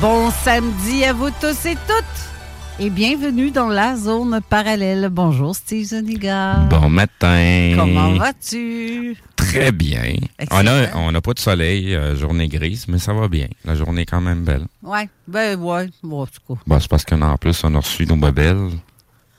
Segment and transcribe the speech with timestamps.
[0.00, 5.08] Bon samedi à vous tous et toutes et bienvenue dans la zone parallèle.
[5.10, 6.56] Bonjour Steve Zuniga.
[6.68, 7.72] Bon matin.
[7.76, 9.16] Comment vas-tu?
[9.36, 10.14] Très bien.
[10.50, 10.70] On Excellent.
[10.92, 13.46] a, on n'a pas de soleil, euh, journée grise, mais ça va bien.
[13.64, 14.66] La journée est quand même belle.
[14.82, 16.60] Ouais, ben ouais, bon, en tout cas.
[16.66, 18.70] Bon, c'est parce qu'en plus, on a reçu nos babelles.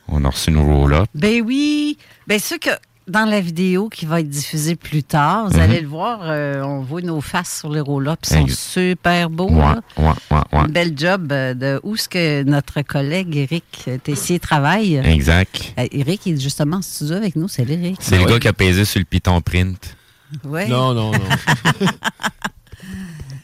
[0.08, 1.10] On a reçu nos roll-ups.
[1.14, 2.70] Ben oui, ben ceux que
[3.08, 5.62] dans la vidéo qui va être diffusée plus tard, vous Mhm.
[5.62, 9.50] allez le voir, euh, on voit nos faces sur les roll-ups, ils sont super beaux.
[9.52, 9.64] Ouais,
[9.98, 10.60] ouais, ouais.
[10.66, 14.96] Une belle job euh, de où est-ce que notre collègue Eric Tessier travaille.
[14.98, 15.74] Exact.
[15.78, 17.98] Euh, Eric il est justement en studio avec nous, c'est l'Eric.
[18.00, 19.96] C'est le gars qui a pesé sur le Python Print.
[20.44, 20.68] Ouais.
[20.68, 21.20] Non, non, non.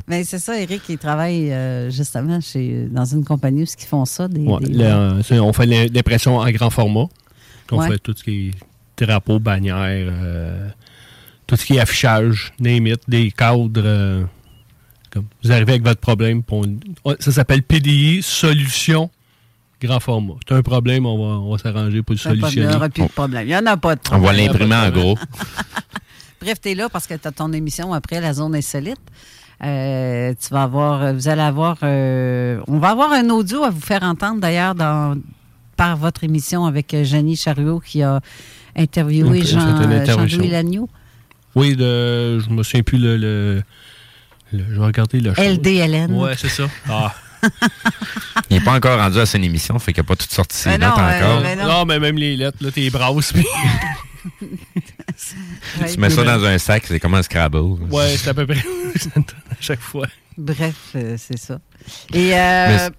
[0.08, 4.04] Mais c'est ça, Eric, il travaille euh, justement chez, dans une compagnie où ils font
[4.06, 4.28] ça.
[4.28, 7.06] Des, Ouais, des- le- c'est- on fait l'im- l'impression en grand format.
[7.72, 7.88] On Ouais.
[7.88, 8.52] fait tout ce qui est
[9.06, 9.78] drapeau, bannière,
[10.12, 10.68] euh,
[11.48, 13.82] tout ce qui est affichage, name it, des cadres.
[13.84, 14.24] euh,
[15.12, 16.42] comme vous arrivez avec votre problème.
[16.52, 19.10] on- ça s'appelle PDI, solution,
[19.82, 20.36] grand format.
[20.48, 22.76] C'est un problème, on va, on va s'arranger pour le Il n'y solutionner.
[22.76, 23.44] aura plus de problème.
[23.44, 24.46] Il n'y en a pas de On va problème.
[24.48, 25.18] l'imprimer en gros.
[26.42, 28.98] Bref, tu es là parce que tu as ton émission après la zone insolite.
[29.64, 33.80] Euh, tu vas avoir, vous allez avoir, euh, on va avoir un audio à vous
[33.82, 35.16] faire entendre d'ailleurs dans
[35.78, 38.22] par votre émission avec Jenny Chariot qui a
[38.76, 40.28] interviewé Ok, Jean, c'est une interview.
[40.28, 40.90] Jean-Louis Lagneau.
[41.56, 43.18] Oui, de, je me souviens plus le.
[43.18, 43.62] le,
[44.54, 45.42] le- je vais regarder le show.
[45.42, 46.12] LDLN.
[46.14, 46.64] Ouais, c'est ça.
[46.90, 47.14] Ah.
[48.50, 50.70] Il n'est pas encore rendu à son émission, fait qu'il n'a pas tout sorti ses
[50.70, 51.42] Mais non, notes euh, encore.
[51.42, 51.66] mais non.
[51.68, 53.34] Non, mais même les lettres, là, t'es brasses.
[53.34, 53.46] puis-
[55.92, 57.58] Tu mets ça dans un sac, c'est comme un Scrabble.
[57.90, 58.56] Ouais, c'est à peu près
[58.96, 60.08] ça me donne à chaque fois.
[60.38, 61.60] Bref, euh, c'est ça.
[62.14, 62.90] Et euh.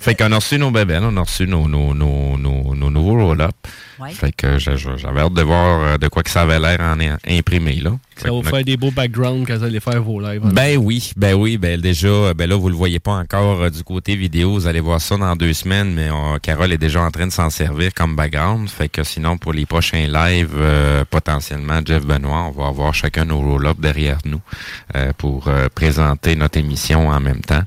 [0.00, 3.26] Fait qu'on a reçu nos bébelles, on a reçu nos, nos, nos, nos, nos nouveaux
[3.26, 3.52] roll-up.
[4.00, 4.12] Ouais.
[4.12, 6.96] Fait que j'avais hâte de voir euh, de quoi que ça avait l'air en
[7.28, 7.92] imprimé, là.
[8.16, 10.40] Ça va faire des beaux backgrounds quand vous allez faire vos lives.
[10.52, 13.70] Ben oui, ben oui, ben déjà, euh, ben là, vous le voyez pas encore euh,
[13.70, 17.02] du côté vidéo, vous allez voir ça dans deux semaines, mais on- Carole est déjà
[17.02, 21.04] en train de s'en servir comme background, fait que sinon, pour les prochains lives, euh,
[21.10, 24.40] potentiellement, Jeff Benoît, on va avoir chacun nos roll-ups derrière nous
[24.96, 27.62] euh, pour euh, présenter notre émission en même temps.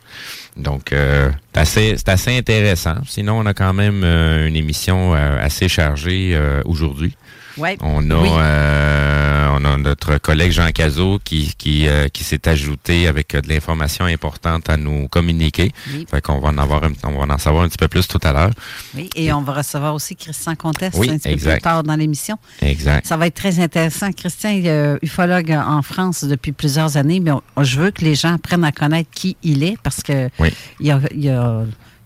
[0.57, 1.31] Donc, euh,
[1.65, 2.95] c'est assez, intéressant.
[3.07, 7.15] Sinon, on a quand même euh, une émission euh, assez chargée euh, aujourd'hui.
[7.57, 7.77] Ouais.
[7.81, 8.29] On a, Oui.
[8.31, 13.41] euh, on a notre collègue Jean Cazot qui qui, euh, qui s'est ajouté avec euh,
[13.41, 15.71] de l'information importante à nous communiquer.
[15.94, 16.05] Oui.
[16.09, 18.19] Fait qu'on va en avoir, un- on va en savoir un petit peu plus tout
[18.23, 18.51] à l'heure.
[18.95, 21.53] Oui, et on va recevoir aussi Christian Contest Oui, un petit peu exact.
[21.55, 22.38] plus tard dans l'émission.
[22.61, 23.05] Exact.
[23.05, 24.11] Ça va être très intéressant.
[24.11, 28.33] Christian est ufologue en France depuis plusieurs années, mais on- je veux que les gens
[28.35, 30.50] apprennent à connaître qui il est parce que Oui.
[30.79, 31.63] il, a, il a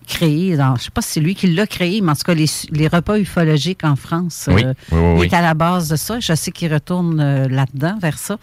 [0.08, 2.34] créé, dans, je sais pas si c'est lui qui l'a créé, mais en tout cas,
[2.34, 5.26] les, les repas ufologiques en France, Oui, euh, oui, oui, il oui.
[5.26, 6.18] est à la base de ça.
[6.18, 8.38] Je sais qu'il retourne euh, là-dedans, vers ça.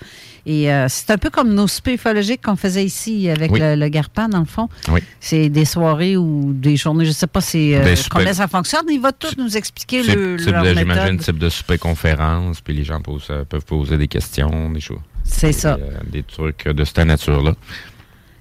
[0.45, 3.89] Et euh, c'est un peu comme nos soupers ufologiques qu'on faisait ici avec le, le
[3.89, 4.69] Garpan, dans le fond.
[4.89, 5.01] Oui.
[5.19, 8.85] C'est des soirées ou des journées, je sais pas soupers- combien ça fonctionne.
[8.89, 10.77] Il va tout nous expliquer le, type leur de- méthode.
[10.93, 14.99] J'imagine type de super conférence, puis les gens posent, peuvent poser des questions, des choses.
[15.23, 15.77] C'est ça.
[16.11, 17.53] Des trucs de cette nature-là.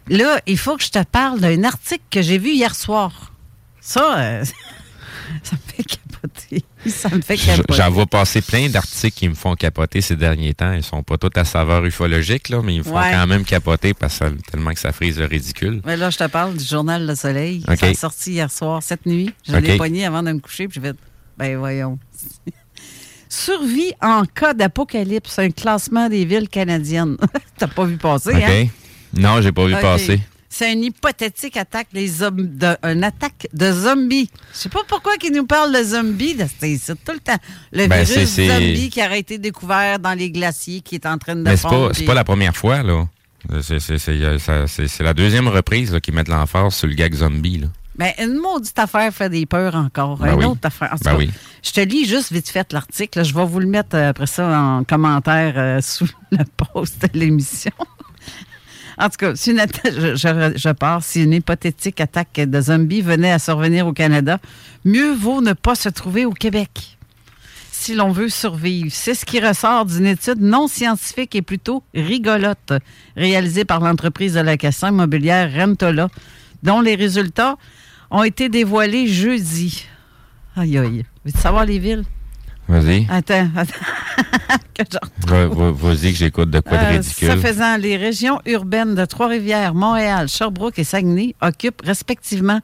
[0.09, 3.33] Là, il faut que je te parle d'un article que j'ai vu hier soir.
[3.81, 4.45] Ça, euh,
[5.43, 6.65] ça me fait capoter.
[6.87, 7.75] Ça me fait capoter.
[7.75, 10.73] J'en vois passer plein d'articles qui me font capoter ces derniers temps.
[10.73, 13.11] Ils sont pas tous à saveur ufologique, là, mais ils me font Ouais.
[13.13, 15.81] quand même capoter parce que tellement que ça frise le ridicule.
[15.87, 17.63] Mais là, je te parle du journal Le Soleil.
[17.79, 19.33] Ça a sorti hier soir, cette nuit.
[19.47, 20.97] Je l'ai pogné avant de me coucher, puis j'ai fait,
[21.39, 21.99] ben voyons.
[23.29, 27.17] Survie en cas d'apocalypse, un classement des villes canadiennes.
[27.59, 28.67] T'as pas vu passer, hein?
[29.17, 30.21] Non, j'ai pas vu passer.
[30.49, 34.31] C'est une hypothétique attaque des de, une attaque de zombies.
[34.53, 36.37] Je sais pas pourquoi ils nous parlent de zombies.
[36.61, 37.39] C'est tout le temps.
[37.73, 41.35] Le Ben, virus zombie qui aurait été découvert dans les glaciers, qui est en train
[41.35, 43.09] de Mais c'est pas, pas la première fois, là.
[43.63, 44.67] C'est- euh,
[45.01, 47.59] la deuxième reprise qu'ils mettent l'emphase sur le gag zombie.
[47.59, 47.67] Là.
[47.97, 50.19] Ben, une maudite affaire fait des peurs encore.
[50.19, 50.45] Ben une oui.
[50.47, 50.95] autre affaire.
[51.03, 51.31] Ben cas, oui.
[51.63, 53.25] Je te lis juste vite fait l'article.
[53.25, 57.19] Je vais vous le mettre euh, après ça en commentaire euh, sous le post de
[57.19, 57.73] l'émission.
[58.99, 60.17] En tout cas, si une atta-
[60.57, 61.03] je, pars.
[61.03, 64.39] Si une hypothétique attaque de zombies venait à survenir au Canada,
[64.85, 66.97] mieux vaut ne pas se trouver au Québec.
[67.71, 68.91] Si l'on veut survivre.
[68.93, 72.73] C'est ce qui ressort d'une étude non scientifique et plutôt rigolote
[73.17, 76.09] réalisée par l'entreprise de location immobilière Rentola,
[76.63, 77.57] dont les résultats
[78.11, 79.87] ont été dévoilés jeudi.
[80.57, 81.05] Aïe, aïe.
[81.25, 82.05] Veux-tu savoir les villes?
[82.69, 83.07] Vas-y.
[83.11, 83.75] Attends, attends.
[85.29, 87.29] Vas-y que j'écoute de quoi de euh, ridicule.
[87.29, 92.61] ça faisant, les régions urbaines de Trois-Rivières, Montréal, Sherbrooke et Saguenay occupent respectivement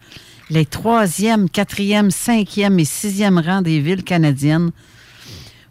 [0.48, 4.72] les troisième, quatrième, cinquième et sixième rangs des villes canadiennes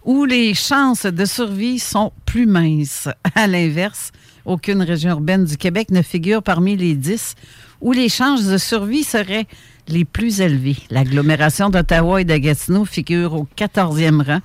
[0.05, 3.09] où les chances de survie sont plus minces.
[3.35, 4.11] À l'inverse,
[4.45, 7.35] aucune région urbaine du Québec ne figure parmi les dix
[7.81, 9.47] où les chances de survie seraient
[9.89, 10.77] les plus élevées.
[10.89, 14.39] L'agglomération d'Ottawa et de Gatineau figure au 14e rang,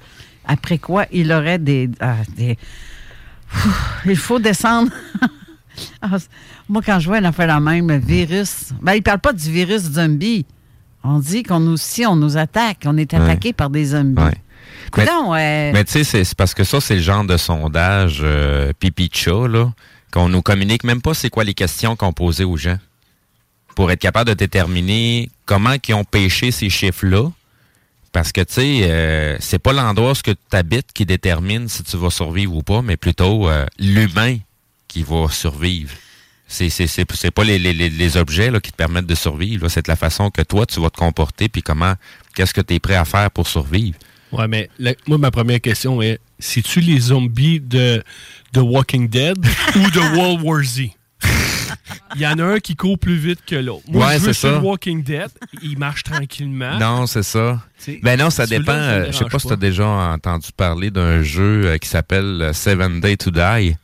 [0.46, 2.58] après quoi il aurait des, ah, des
[4.06, 4.90] il faut descendre.
[6.00, 6.18] Ah,
[6.68, 9.50] Moi, quand je vois une affaire la même, virus, ben, il ne parle pas du
[9.50, 10.46] virus zombie.
[11.02, 14.22] On dit qu'on nous, si on nous attaque, on est attaqué par des zombies.
[14.22, 14.38] Ouais.
[15.72, 19.10] Mais- tu sais, c'est- parce que ça, c'est le genre de sondage euh, pipi
[19.48, 19.72] là,
[20.12, 22.78] qu'on nous communique même pas c'est quoi les questions qu'on posait aux gens.
[23.74, 27.30] Pour être capable de déterminer comment ils ont pêché ces chiffres-là.
[28.12, 31.96] Parce que, tu sais, euh, c'est pas l'endroit où tu habites qui détermine si tu
[31.96, 34.36] vas survivre ou pas, mais plutôt euh, l'humain
[34.86, 35.92] qui va survivre.
[36.46, 39.64] C'est c'est- c'est- c'est pas les, les- les- objets là, qui te permettent de survivre.
[39.64, 39.68] là.
[39.68, 41.94] C'est la façon que toi, tu vas te comporter, puis comment,
[42.36, 43.98] qu'est-ce que tu es prêt à faire pour survivre.
[44.30, 44.68] Ouais, mais
[45.08, 48.04] moi, ma première question est c'est-tu les zombies de,
[48.52, 49.38] de Walking Dead
[49.76, 50.82] ou de World War Z?
[52.14, 53.84] Il y en a un qui court plus vite que l'autre.
[53.88, 54.58] Moi, Ouais, je veux ça.
[54.58, 55.28] Walking Dead,
[55.62, 56.78] il marche tranquillement.
[56.78, 57.60] Non, c'est ça.
[58.02, 58.72] Ben non, ça dépend.
[58.72, 62.40] euh, je sais pas si tu as déjà entendu parler d'un jeu euh, qui s'appelle
[62.40, 63.76] euh, Seven Day to Die.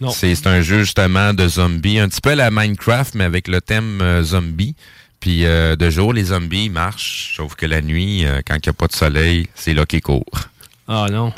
[0.00, 0.10] Non.
[0.10, 3.62] C'est un jeu justement de zombies, un petit peu à la Minecraft, mais avec le
[3.62, 4.74] thème euh, zombie.
[5.20, 8.70] Puis euh, de jour, les zombies ils marchent, sauf que la nuit, quand il n'y
[8.70, 10.50] a pas de soleil, c'est là qu'ils courent.
[10.86, 11.32] Ah non.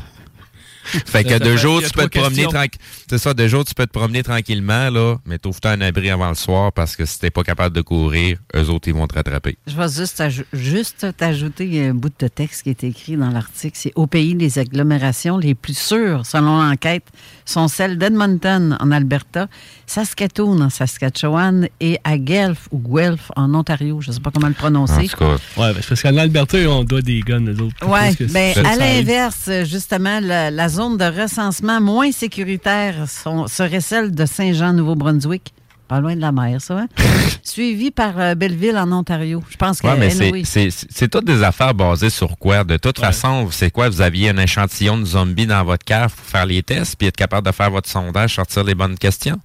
[1.07, 2.80] Fait que Ça de fait- jour, il y a tu peux te promener tranquille.
[3.09, 6.28] C'est ça, de jour, tu peux te promener tranquillement, là, mais t'ouvres un abri avant
[6.28, 9.14] le soir parce que si t'es pas capable de courir, eux autres, ils vont te
[9.14, 9.59] rattraper.
[9.66, 13.76] Je vais juste, aj- juste t'ajouter un bout de texte qui est écrit dans l'article.
[13.80, 17.04] C'est au pays, les agglomérations les plus sûres, selon l'enquête,
[17.45, 19.49] sont celles d'Edmonton en Alberta,
[19.87, 24.00] Saskatoon en Saskatchewan et à Guelph ou Guelph en Ontario.
[24.00, 25.09] Je ne sais pas comment le En prononcer.
[25.09, 27.75] tout cas, Ouais, parce qu'en Alberta, on doit des guns, nous autres.
[27.83, 33.47] Oui, Parce que ben, à l'inverse, justement, la, la zone de recensement moins sécuritaire sont-
[33.49, 35.52] serait celle de Saint-Jean-Nouveau-Brunswick.
[35.88, 36.80] Pas loin de la mer, ça.
[36.80, 36.87] Hein?
[37.42, 39.42] Suivi par euh, Belleville en Ontario.
[39.50, 42.62] Je pense que Ouais, mais c'est- anyway, toutes des affaires basées sur quoi?
[42.64, 43.88] De toute façon, c'est quoi?
[43.88, 47.16] Vous aviez un échantillon de zombies dans votre cave pour faire les tests, puis être
[47.16, 49.40] capable de faire votre sondage, sortir les bonnes questions?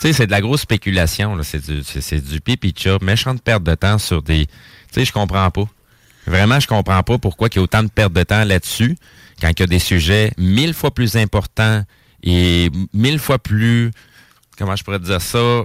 [0.00, 1.36] Tu sais, c'est de la grosse spéculation.
[1.36, 1.42] là.
[1.42, 2.98] C'est du, c'est- c'est du pipi de chat.
[3.02, 4.46] Méchante perte de temps sur des...
[4.46, 4.52] Tu
[4.92, 5.64] sais, je comprends pas.
[6.26, 8.96] Vraiment, je comprends pas pourquoi il y a autant de perte de temps là-dessus.
[9.40, 11.82] Quand il y a des sujets mille fois plus importants
[12.22, 13.90] et mille fois plus,
[14.56, 15.64] comment je pourrais dire ça,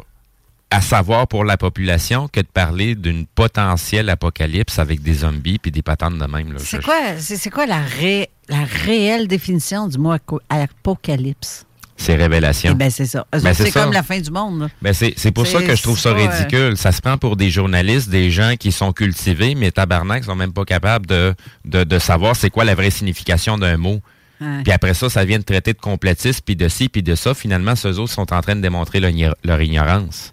[0.70, 5.72] à savoir pour la population que de parler d'une potentielle apocalypse avec des zombies puis
[5.72, 6.56] des patentes de même.
[6.58, 10.14] C'est quoi, c'est quoi la, ré- la réelle définition du mot
[10.50, 11.66] apocalypse?
[12.00, 12.72] C'est révélation.
[12.74, 13.26] Eh ben, c'est ça.
[13.32, 14.70] Ben, c'est comme la fin du monde.
[14.82, 16.78] Ben c'est, c'est pour ça que je trouve ça euh, ridicule.
[16.78, 20.54] Ça se prend pour des journalistes, des gens qui sont cultivés, mais tabarnak sont même
[20.54, 21.34] pas capables de,
[21.66, 24.00] de, de savoir c'est quoi la vraie signification d'un mot.
[24.40, 27.34] Puis après ça, ça vient de traiter de complétiste, puis de ci, puis de ça.
[27.34, 30.32] Finalement, ceux autres sont en train de démontrer leur ignorance.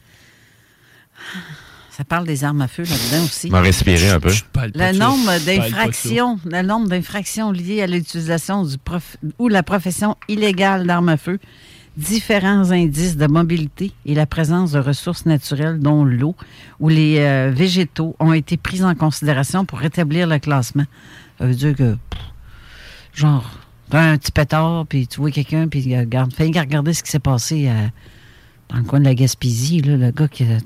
[1.96, 3.50] Ça parle des armes à feu là-dedans aussi.
[3.50, 4.28] m'a respiré un peu.
[4.28, 9.46] Je parle pas Le nombre d'infractions, le nombre d'infractions liées à l'utilisation du prof, ou
[9.46, 11.38] la profession illégale d'armes à feu,
[11.96, 16.34] différents indices de mobilité et la présence de ressources naturelles dont l'eau
[16.80, 20.86] ou les euh, végétaux ont été pris en considération pour rétablir le classement.
[21.38, 22.22] Ça veut dire que, pff,
[23.14, 23.48] genre,
[23.92, 27.68] un petit pétard, puis tu vois quelqu'un, puis regarde, fais regarder ce qui s'est passé
[27.68, 27.86] euh,
[28.68, 30.58] dans le coin de la Gaspésie, là, le gars qui a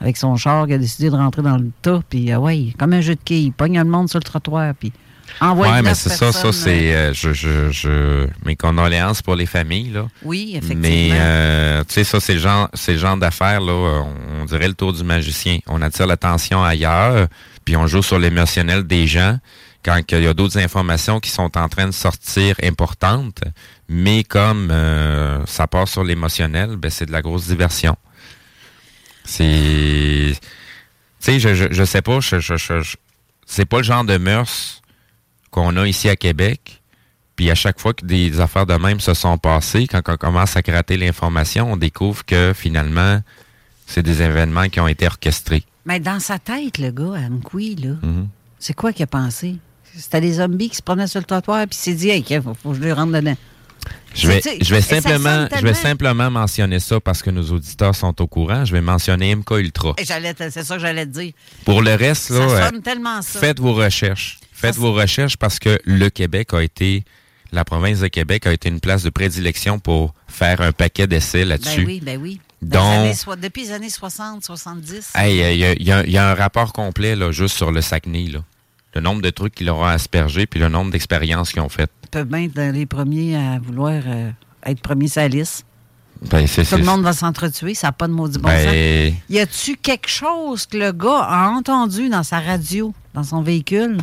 [0.00, 2.92] avec son char, qui a décidé de rentrer dans le tas, puis euh, ouais, comme
[2.92, 4.92] un jeu de quilles, il pogne le monde sur le trottoir, puis
[5.40, 6.94] envoie neuf mais c'est ça, ça, c'est.
[6.94, 10.06] euh, je, je, je, mes condoléances pour les familles, là.
[10.22, 10.80] Oui, effectivement.
[10.82, 14.44] Mais, euh, tu sais, ça, c'est le genre, le genre d'affaires, là, euh, on, on
[14.46, 15.58] dirait le tour du magicien.
[15.66, 17.28] On attire l'attention ailleurs,
[17.64, 19.38] puis on joue sur l'émotionnel des gens
[19.84, 23.40] quand il y a d'autres informations qui sont en train de sortir importantes,
[23.88, 27.96] mais comme euh, ça part sur l'émotionnel, ben, c'est de la grosse diversion.
[29.28, 30.32] C'est...
[30.34, 30.38] Tu
[31.20, 32.96] sais, je, je, je sais pas, je, je,
[33.46, 34.82] c'est pas le genre de mœurs
[35.50, 36.80] qu'on a ici à Québec.
[37.36, 40.56] Puis à chaque fois que des affaires de même se sont passées, quand on commence
[40.56, 43.20] à gratter l'information, on découvre que finalement,
[43.86, 45.62] c'est des événements qui ont été orchestrés.
[45.84, 48.28] Mais dans sa tête, le gars, à Mkoui, là, Mhm.
[48.58, 49.56] c'est quoi qu'il a pensé?
[49.96, 52.54] C'était des zombies qui se promenaient sur le trottoir, puis s'est dit, hey, il faut,
[52.54, 53.36] faut que je les rentre dedans.
[54.14, 58.20] Je vais, je vais simplement, je vais simplement mentionner ça parce que nos auditeurs sont
[58.20, 58.64] au courant.
[58.64, 59.94] Je vais mentionner MK Ultra.
[59.98, 60.06] C'est
[60.64, 61.32] ça que j'allais te dire.
[61.64, 63.38] Pour le reste, là, ça euh, sonne tellement ça.
[63.38, 64.38] faites vos recherches.
[64.52, 67.04] Faites Ça, vos recherches parce que le Québec a été,
[67.52, 71.44] la province de Québec a été une place de prédilection pour faire un paquet d'essais
[71.44, 71.82] là-dessus.
[71.82, 72.40] Ben oui, ben oui.
[72.60, 75.12] Dans Donc- les années so- depuis les années 60, 70.
[75.14, 77.82] Hey, il y, a- y a- y a un rapport complet là, juste sur le
[77.82, 78.30] Saguenay.
[78.32, 78.40] Là.
[78.94, 81.92] Le nombre de trucs qu'ils auront aspergé puis le nombre d'expériences qu'ils ont faites.
[82.10, 84.30] Peuvent bien être dans les premiers à vouloir euh,
[84.64, 85.64] être premiers sur la liste.
[86.30, 89.20] Ben, Tout le monde va s'entretuer, ça n'a pas de maudit bon ben, sens.
[89.30, 93.98] Y a-tu quelque chose que le gars a entendu dans sa radio, dans son véhicule,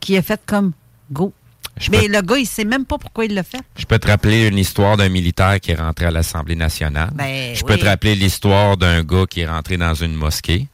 [0.00, 0.72] qui a fait comme
[1.12, 1.32] go?
[1.76, 3.60] je, Mais peux, le gars, il sait même pas pourquoi il l'a fait.
[3.76, 7.10] je peux te rappeler une histoire d'un militaire qui est rentré à l'Assemblée nationale.
[7.14, 10.66] Ben, je peux te rappeler l'histoire d'un gars qui est rentré dans une mosquée.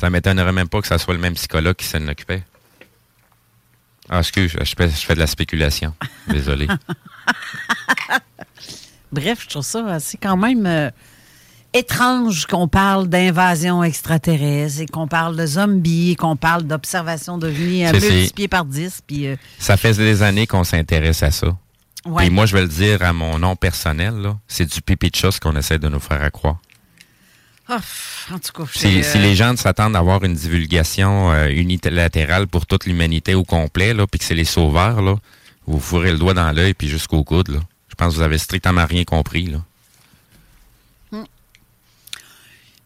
[0.00, 2.42] Ça m'étonnerait même pas que ça soit le même psychologue qui s'en occupait.
[4.08, 5.94] Ah, excuse, je fais, je fais de la spéculation.
[6.28, 6.68] Désolé.
[9.12, 10.90] Bref, je trouve ça assez quand même euh,
[11.72, 17.84] étrange qu'on parle d'invasion extraterrestre et qu'on parle de zombies et qu'on parle d'observation d'ovnis
[17.84, 19.00] à C'est- c'est- multiplier par 10.
[19.06, 21.56] Puis, euh, ça fait des années qu'on s'intéresse à ça.
[22.04, 22.26] ouais.
[22.26, 24.14] Et moi, je vais le dire à mon nom personnel,
[24.48, 26.30] c'est du pipi de chasse qu'on essaie de nous faire à
[27.68, 31.48] Ah, pff, en tout cas, je Si, les gens s'attendent à avoir une divulgation euh,
[31.48, 35.16] unilatérale pour toute l'humanité au complet, là, puis que c'est les sauveurs, là,
[35.66, 37.48] vous fourrez le doigt dans l'œil puis jusqu'au coude.
[37.48, 37.58] Là.
[37.88, 39.46] Je pense que vous avez strictement rien compris.
[39.46, 39.58] Là.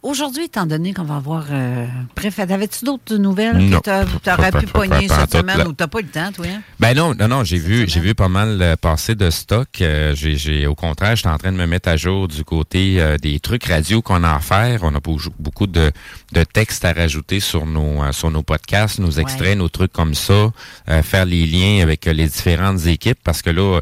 [0.03, 1.45] Aujourd'hui, étant donné qu'on va avoir.
[1.51, 1.85] Euh,
[2.17, 3.81] bref, avais-tu d'autres nouvelles Non.
[3.81, 6.47] que tu aurais pu pogner cette semaine ou t'as pas eu le temps, toi?
[6.49, 6.63] Hein?
[6.79, 9.69] Ben non, non, non, j'ai vu, j'ai vu pas mal euh, passer de stock.
[9.83, 12.99] Euh, j'ai, j'ai, au contraire, j'étais en train de me mettre à jour du côté
[12.99, 14.81] euh, des trucs radio qu'on a à faire.
[14.85, 15.93] On a beau- beaucoup de,
[16.33, 19.55] de textes à rajouter sur nos, euh, sur nos podcasts, nos extraits, Ouais.
[19.55, 20.51] nos trucs comme ça,
[20.89, 23.81] euh, faire les liens avec les différentes équipes parce que là,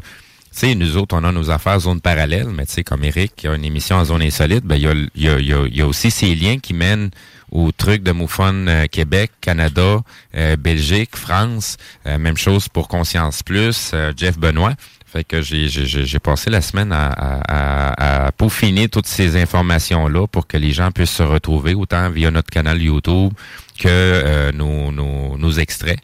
[0.51, 3.49] sais, nous autres, on a nos affaires zone parallèle, mais tu sais, comme Eric, il
[3.49, 6.59] a une émission en zone insolite, ben il y a, y, a, aussi ces liens
[6.59, 7.11] qui mènent
[7.51, 10.01] aux trucs de Moufone euh, Québec, Canada,
[10.35, 11.77] euh, Belgique, France.
[12.05, 14.73] Euh, même chose pour Conscience Plus, Jeff Benoît.
[15.11, 20.55] Fait que j'ai, passé la semaine à, à, à- peaufiner toutes ces informations-là pour que
[20.55, 23.33] les gens puissent se retrouver autant via notre canal YouTube
[23.79, 25.99] que nos extraits.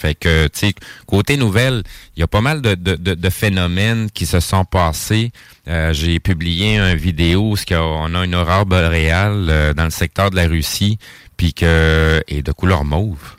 [0.00, 0.74] Fait que, tu sais,
[1.06, 1.82] côté nouvelle,
[2.16, 5.30] il y a pas mal de, de, de, de phénomènes qui se sont passés.
[5.68, 10.30] Euh, J'ai publié une vidéo où on a une aurore boréale euh, dans le secteur
[10.30, 10.98] de la Russie,
[11.36, 13.36] puis que et de couleur mauve.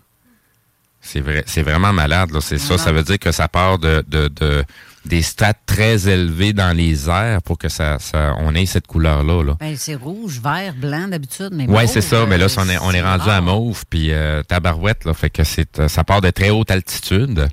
[1.01, 2.29] C'est vrai, c'est vraiment malade.
[2.31, 2.41] Là.
[2.41, 2.77] C'est ça.
[2.77, 4.63] Ça veut dire que ça part de, de, de
[5.05, 9.43] des strates très élevées dans les airs pour que ça, ça on ait cette couleur-là.
[9.43, 9.57] Là.
[9.59, 12.25] Ben, c'est rouge, vert, blanc d'habitude, mais Ouais, mauve, c'est ça.
[12.25, 15.29] Mais là, euh, on est, on est rendu à mauve, puis euh, tabarouette, là, fait
[15.29, 17.47] que c'est, euh, ça part de très haute altitude.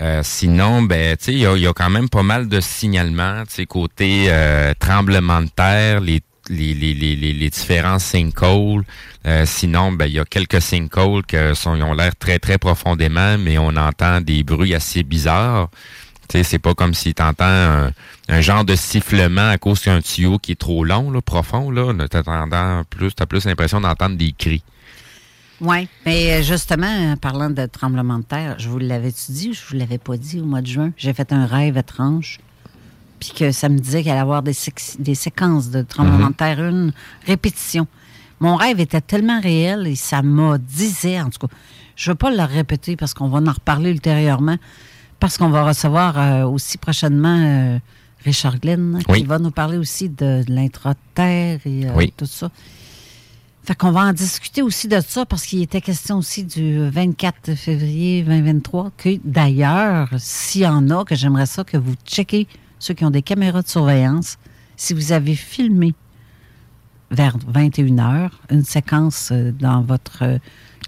[0.00, 2.60] Euh, sinon, ben, tu sais, il y a, y a quand même pas mal de
[2.60, 8.82] signalements, tu sais, côté euh, tremblement de terre, les les, les, les, les, différents sinkholes.
[9.26, 13.58] Euh, sinon, ben, il y a quelques sinkholes qui ont l'air très, très profondément, mais
[13.58, 15.70] on entend des bruits assez bizarres.
[16.32, 17.92] Sais, c'est pas comme si tu entends un,
[18.30, 21.92] un genre de sifflement à cause d'un tuyau qui est trop long, là, profond, là.
[22.08, 24.62] T'as plus, t'as plus l'impression d'entendre des cris.
[25.60, 29.52] Oui, mais euh, justement, en parlant de tremblement de terre, je vous l'avais-tu dit ou
[29.52, 30.92] je vous l'avais pas dit au mois de juin?
[30.96, 32.38] J'ai fait un rêve étrange,
[33.20, 36.30] puis que ça me disait qu'il allait y avoir des, séqu- des séquences de tremblement
[36.30, 36.94] de terre, une
[37.26, 37.86] répétition.
[38.40, 41.54] Mon rêve était tellement réel et ça m'a disait, en tout cas,
[41.94, 44.56] je ne veux pas le répéter parce qu'on va en reparler ultérieurement,
[45.22, 47.78] parce qu'on va recevoir euh, aussi prochainement euh,
[48.24, 52.12] Richard Glenn, qui va nous parler aussi de, de l'intra-terre et euh, Oui.
[52.16, 52.50] tout ça.
[53.62, 57.54] Fait qu'on va en discuter aussi de ça parce qu'il était question aussi du 24
[57.54, 62.48] février 2023 que d'ailleurs, s'il y en a, que j'aimerais ça que vous checkez
[62.80, 64.38] ceux qui ont des caméras de surveillance,
[64.76, 65.94] si vous avez filmé
[67.12, 70.40] vers 21h une séquence dans votre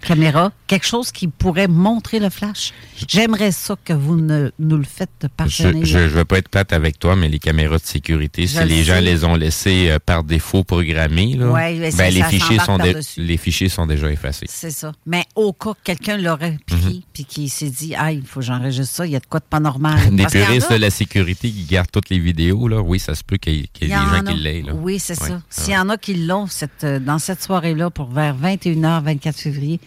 [0.05, 2.73] caméra, quelque chose qui pourrait montrer le flash,
[3.09, 5.85] j'aimerais ça que vous ne, nous le faites parvenir.
[5.85, 8.65] je, je veux pas être plate avec toi, mais les caméras de sécurité, Je si
[8.65, 12.29] les le gens les ont laissés euh, par défaut là, Ouais, ça, ben, les, ça
[12.29, 13.21] fichiers sont dé- par-dessus.
[13.21, 14.47] les fichiers sont déjà effacés.
[14.49, 14.93] C'est ça.
[15.07, 18.47] Mais au cas que quelqu'un l'aurait piqué, puis qu'il s'est dit, ah, il faut que
[18.47, 19.99] j'enregistre ça, il y a de quoi de pas normal.
[20.15, 23.37] Des puristes de la sécurité qui gardent toutes les vidéos, là, oui, ça se peut
[23.37, 24.33] qu'il y ait, qu'il y ait il y des en gens a.
[24.33, 24.65] qui l'aient.
[24.73, 25.29] Oui, c'est Ouais.
[25.29, 25.41] ça.
[25.51, 29.37] S'il y en a qui l'ont cette, euh, dans cette soirée-là pour vers 21h, 24
[29.39, 29.81] février,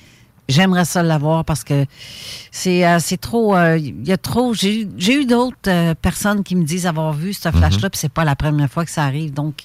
[0.49, 1.85] j'aimerais ça l'avoir parce que
[2.51, 3.55] c'est euh, c'est trop.
[3.55, 4.53] euh, Il y a trop.
[4.53, 7.55] J'ai eu- j'ai eu d'autres euh, personnes qui me disent avoir vu ce Mhm.
[7.55, 9.33] flash-là, puis c'est pas la première fois que ça arrive.
[9.33, 9.61] Donc,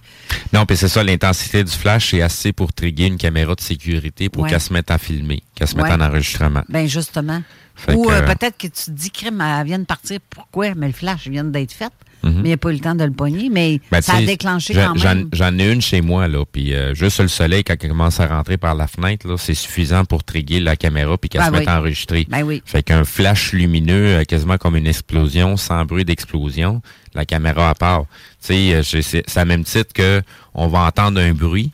[0.52, 4.28] Non, puis c'est ça, l'intensité du flash, c'est assez pour trigger une caméra de sécurité
[4.28, 4.50] pour Ouais.
[4.50, 5.92] qu'elle se mette à filmer, qu'elle se mette Ouais.
[5.92, 6.62] en enregistrement.
[6.68, 7.42] ben justement.
[7.74, 10.18] Fait Ou euh, euh, peut-être que tu te dis, crime, elle vient de partir.
[10.30, 10.74] Pourquoi?
[10.76, 11.90] Mais le flash vient d'être fait.
[12.24, 12.34] Mhm.
[12.34, 13.48] Mais il n'y a pas eu le temps de le pogner.
[13.50, 15.28] Mais Ben, ça a déclenché quand j'en- même.
[15.32, 18.28] J'en ai une chez moi, là, puis euh, juste le soleil, quand elle commence à
[18.28, 21.50] rentrer par la fenêtre, là, c'est suffisant pour trigger la caméra puis qu'elle Ben se
[21.52, 21.72] mette oui.
[21.74, 22.26] enregistrer.
[22.30, 22.62] Ben oui.
[22.64, 26.80] Fait qu'un flash lumineux, quasiment comme une explosion, sans bruit d'explosion,
[27.14, 28.04] la caméra à part.
[28.46, 30.22] Tu sais, c'est c'est à même titre que
[30.54, 31.72] on va entendre un bruit.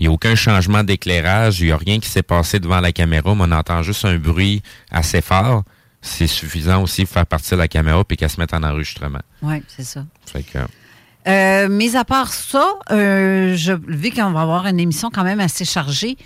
[0.00, 2.90] Il n'y a aucun changement d'éclairage, il n'y a rien qui s'est passé devant la
[2.90, 5.62] caméra, mais on entend juste un bruit assez fort.
[6.00, 9.18] C'est suffisant aussi pour faire partir la caméra puis qu'elle se mette en enregistrement.
[9.42, 10.06] Oui, c'est ça.
[10.24, 10.58] Fait que,
[11.28, 15.38] Euh, mis à part ça, euh, je, vu qu'on va avoir une émission quand même
[15.38, 16.16] assez chargée,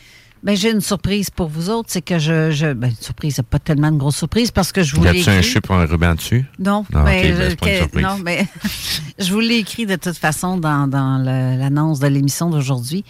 [0.44, 1.88] ben, j'ai une surprise pour vous autres.
[1.90, 2.52] C'est que je.
[2.52, 5.20] je ben, une surprise, pas tellement une grosse surprise parce que je vous y l'ai
[5.20, 5.50] a-tu un écrit.
[5.50, 6.44] chip ou un ruban dessus?
[6.60, 8.04] Non, Ah, mais, ben, c'est pas une que- surprise.
[8.06, 8.46] non, mais
[9.18, 13.04] je vous l'ai écrit de toute façon dans, dans l'annonce de l'émission d'aujourd'hui.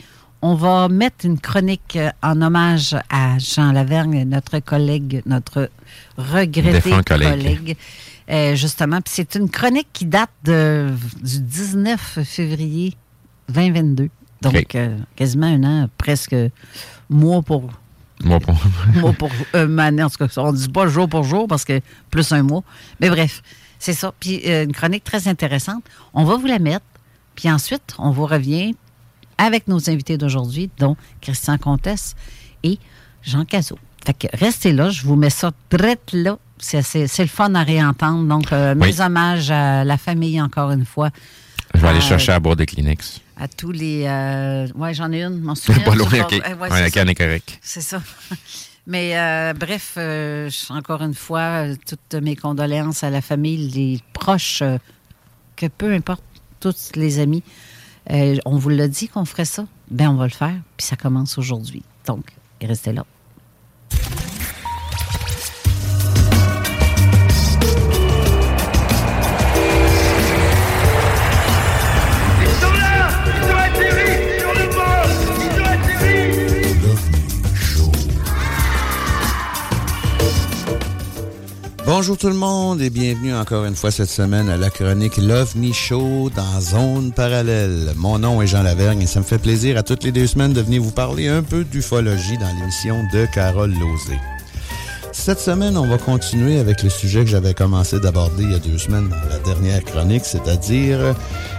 [0.46, 5.70] On va mettre une chronique euh, en hommage à Jean Lavergne, notre collègue, notre
[6.18, 7.30] regretté collègue.
[7.30, 7.76] collègue.
[8.28, 10.90] Euh, justement, puis c'est une chronique qui date de,
[11.22, 12.94] du 19 février
[13.48, 14.10] 2022.
[14.42, 16.36] Donc, euh, quasiment un an, presque
[17.08, 17.70] mois pour
[18.22, 18.54] Moi, pour-
[18.96, 21.80] mois pour euh, en tout cas, on ne dit pas jour pour jour parce que
[22.10, 22.64] plus un mois.
[23.00, 23.42] Mais bref,
[23.78, 24.12] c'est ça.
[24.20, 25.84] Puis une chronique très intéressante.
[26.12, 26.84] On va vous la mettre.
[27.34, 28.74] Puis ensuite, on vous revient
[29.38, 32.14] avec nos invités d'aujourd'hui, dont Christian Comtesse
[32.62, 32.78] et
[33.22, 33.78] Jean Cazot.
[34.04, 36.38] Fait que restez là, je vous mets ça direct là.
[36.58, 36.82] C'est,
[37.18, 38.26] le fun à réentendre.
[38.28, 38.88] Donc, euh, Oui.
[38.88, 41.10] mes hommages à la famille, encore une fois.
[41.74, 43.20] je vais aller Euh, chercher à boire des Kleenex.
[43.36, 44.04] À tous les.
[44.06, 45.82] euh, ouais, j'en ai une, souviens.
[45.84, 46.12] Pas loin, ok.
[46.12, 46.90] bord- ouais, Ouais, c'est ça.
[46.90, 47.58] canne est correcte.
[47.62, 48.00] C'est ça.
[48.86, 54.62] Mais euh, bref, euh, encore une fois, toutes mes condoléances à la famille, les proches,
[55.56, 56.22] que peu importe,
[56.60, 57.42] tous les amis.
[58.10, 59.66] Euh, on vous l'a dit qu'on ferait ça.
[59.90, 60.56] Ben, on va le faire.
[60.76, 61.82] Puis ça commence aujourd'hui.
[62.06, 62.24] Donc,
[62.60, 63.04] restez là.
[81.86, 85.54] Bonjour tout le monde et bienvenue encore une fois cette semaine à la chronique Love
[85.54, 87.92] Me Show dans Zone Parallèle.
[87.96, 90.54] Mon nom est Jean Lavergne et ça me fait plaisir à toutes les deux semaines
[90.54, 94.18] de venir vous parler un peu d'ufologie dans l'émission de Carole Lozé.
[95.16, 98.58] Cette semaine, on va continuer avec le sujet que j'avais commencé d'aborder il y a
[98.58, 101.14] deux semaines dans la dernière chronique, c'est-à-dire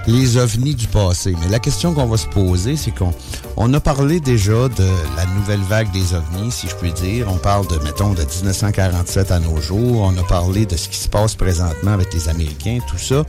[0.07, 1.33] les ovnis du passé.
[1.41, 3.11] Mais la question qu'on va se poser, c'est qu'on
[3.55, 7.27] on a parlé déjà de la nouvelle vague des ovnis, si je puis dire.
[7.33, 10.01] On parle de, mettons, de 1947 à nos jours.
[10.01, 13.23] On a parlé de ce qui se passe présentement avec les Américains, tout ça.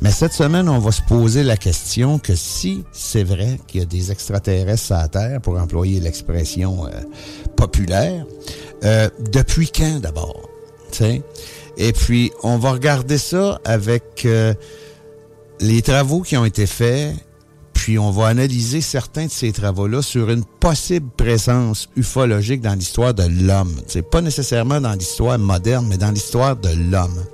[0.00, 3.82] Mais cette semaine, on va se poser la question que si c'est vrai qu'il y
[3.82, 6.90] a des extraterrestres à la Terre, pour employer l'expression euh,
[7.56, 8.24] populaire,
[8.84, 10.48] euh, depuis quand d'abord?
[11.76, 14.54] Et puis, on va regarder ça avec euh,
[15.60, 17.14] les travaux qui ont été faits,
[17.72, 23.14] puis on va analyser certains de ces travaux-là sur une possible présence ufologique dans l'histoire
[23.14, 23.74] de l'homme.
[23.86, 27.24] C'est pas nécessairement dans l'histoire moderne, mais dans l'histoire de l'homme.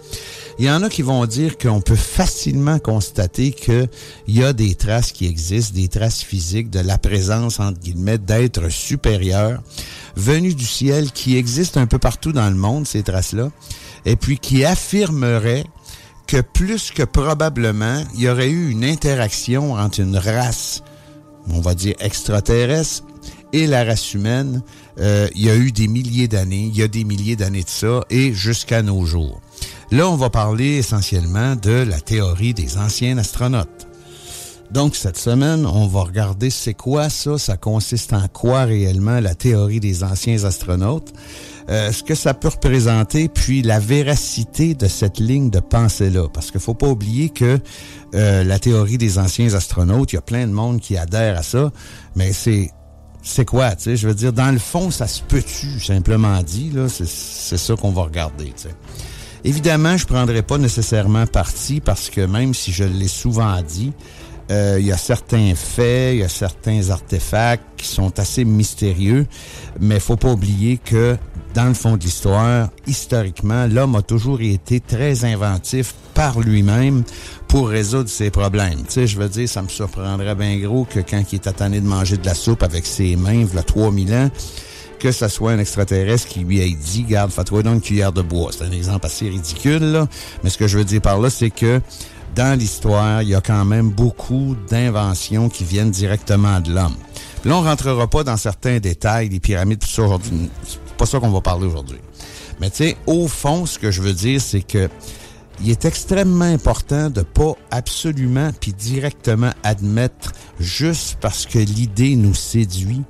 [0.58, 3.88] Il y en a qui vont dire qu'on peut facilement constater qu'il
[4.28, 8.68] y a des traces qui existent, des traces physiques de la présence, entre guillemets, d'êtres
[8.68, 9.60] supérieurs
[10.16, 13.50] venus du ciel qui existent un peu partout dans le monde, ces traces-là,
[14.06, 15.64] et puis qui affirmeraient
[16.26, 20.82] que plus que probablement, il y aurait eu une interaction entre une race,
[21.48, 23.04] on va dire extraterrestre,
[23.52, 24.62] et la race humaine.
[25.00, 27.68] Euh, il y a eu des milliers d'années, il y a des milliers d'années de
[27.68, 29.40] ça, et jusqu'à nos jours.
[29.94, 33.86] Là, on va parler essentiellement de la théorie des anciens astronautes.
[34.72, 39.36] Donc, cette semaine, on va regarder c'est quoi ça, ça consiste en quoi réellement la
[39.36, 41.12] théorie des anciens astronautes,
[41.70, 46.26] euh, ce que ça peut représenter, puis la véracité de cette ligne de pensée-là.
[46.28, 47.60] Parce qu'il faut pas oublier que
[48.16, 51.44] euh, la théorie des anciens astronautes, il y a plein de monde qui adhère à
[51.44, 51.70] ça,
[52.16, 52.72] mais c'est
[53.22, 56.70] c'est quoi, tu sais, je veux dire, dans le fond, ça se peut-tu, simplement dit,
[56.74, 57.06] là, c'est
[57.56, 58.74] ça qu'on va regarder, tu sais.
[59.44, 63.92] Évidemment, je prendrai pas nécessairement parti parce que même si je l'ai souvent dit,
[64.50, 69.26] euh, il y a certains faits, il y a certains artefacts qui sont assez mystérieux,
[69.80, 71.16] mais faut pas oublier que
[71.54, 77.04] dans le fond de l'histoire, historiquement, l'homme a toujours été très inventif par lui-même
[77.48, 78.82] pour résoudre ses problèmes.
[78.86, 81.80] Tu sais, je veux dire, ça me surprendrait bien gros que quand il est tanné
[81.80, 84.30] de manger de la soupe avec ses mains, il y a 3000 ans,
[85.04, 88.22] que ce soit un extraterrestre qui lui ait dit, garde, fais-toi donc une cuillère de
[88.22, 88.52] bois.
[88.56, 90.08] C'est un exemple assez ridicule, là.
[90.42, 91.82] Mais ce que je veux dire par là, c'est que
[92.34, 96.96] dans l'histoire, il y a quand même beaucoup d'inventions qui viennent directement de l'homme.
[97.44, 100.48] Là, on rentrera pas dans certains détails, les pyramides, tout ça aujourd'hui.
[100.66, 101.98] C'est pas ça qu'on va parler aujourd'hui.
[102.58, 104.88] Mais tu sais, au fond, ce que je veux dire, c'est que
[105.62, 112.34] il est extrêmement important de pas absolument puis directement admettre juste parce que l'idée nous
[112.34, 113.02] séduit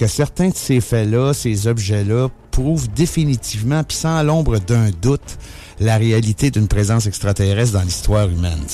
[0.00, 5.36] que certains de ces faits-là, ces objets-là, prouvent définitivement, puis sans l'ombre d'un doute,
[5.78, 8.64] la réalité d'une présence extraterrestre dans l'histoire humaine.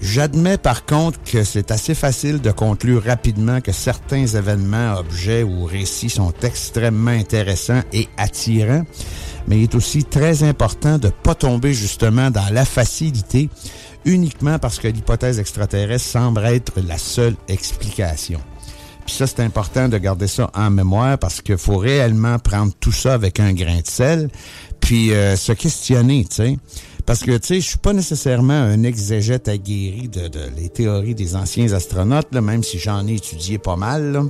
[0.00, 5.64] J'admets par contre que c'est assez facile de conclure rapidement que certains événements, objets ou
[5.64, 8.84] récits sont extrêmement intéressants et attirants,
[9.48, 13.48] mais il est aussi très important de pas tomber justement dans la facilité
[14.04, 18.38] uniquement parce que l'hypothèse extraterrestre semble être la seule explication.
[19.06, 22.92] Puis ça, c'est important de garder ça en mémoire parce qu'il faut réellement prendre tout
[22.92, 24.28] ça avec un grain de sel,
[24.80, 26.58] puis euh, se questionner, tu sais.
[27.06, 31.36] Parce que, tu sais, je suis pas nécessairement un exégète aguerri de, les théories des
[31.36, 34.24] anciens astronautes, même si j'en ai étudié pas mal.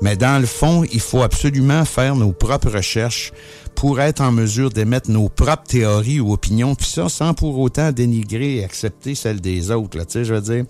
[0.00, 3.32] Mais dans le fond, il faut absolument faire nos propres recherches
[3.74, 7.92] pour être en mesure d'émettre nos propres théories ou opinions, puis ça sans pour autant
[7.92, 10.64] dénigrer et accepter celles des autres, là, tu sais, je veux dire.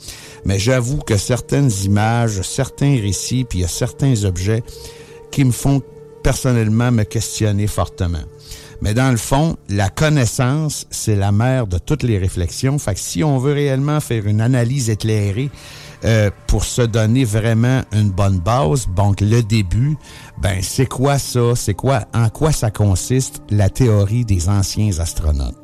[0.44, 4.64] Mais j'avoue que certaines images, certains récits, puis il y a certains objets
[5.30, 5.82] qui me font
[6.24, 8.24] personnellement me questionner fortement.
[8.80, 12.78] Mais dans le fond, la connaissance, c'est la mère de toutes les réflexions.
[12.78, 15.50] Fait que si on veut réellement faire une analyse éclairée
[16.04, 19.96] euh, pour se donner vraiment une bonne base, donc le début,
[20.38, 21.54] ben c'est quoi ça?
[21.56, 22.04] C'est quoi?
[22.12, 25.63] En quoi ça consiste la théorie des anciens astronautes?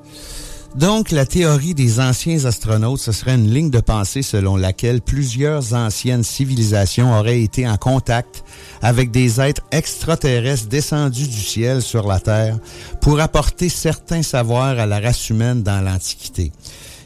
[0.76, 5.74] Donc, la théorie des anciens astronautes, ce serait une ligne de pensée selon laquelle plusieurs
[5.74, 8.44] anciennes civilisations auraient été en contact
[8.80, 12.58] avec des êtres extraterrestres descendus du ciel sur la Terre
[13.00, 16.52] pour apporter certains savoirs à la race humaine dans l'Antiquité.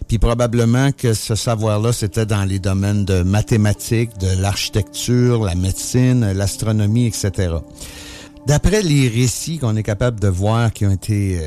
[0.09, 6.33] Puis probablement que ce savoir-là, c'était dans les domaines de mathématiques, de l'architecture, la médecine,
[6.33, 7.55] l'astronomie, etc.
[8.47, 11.41] D'après les récits qu'on est capable de voir qui ont été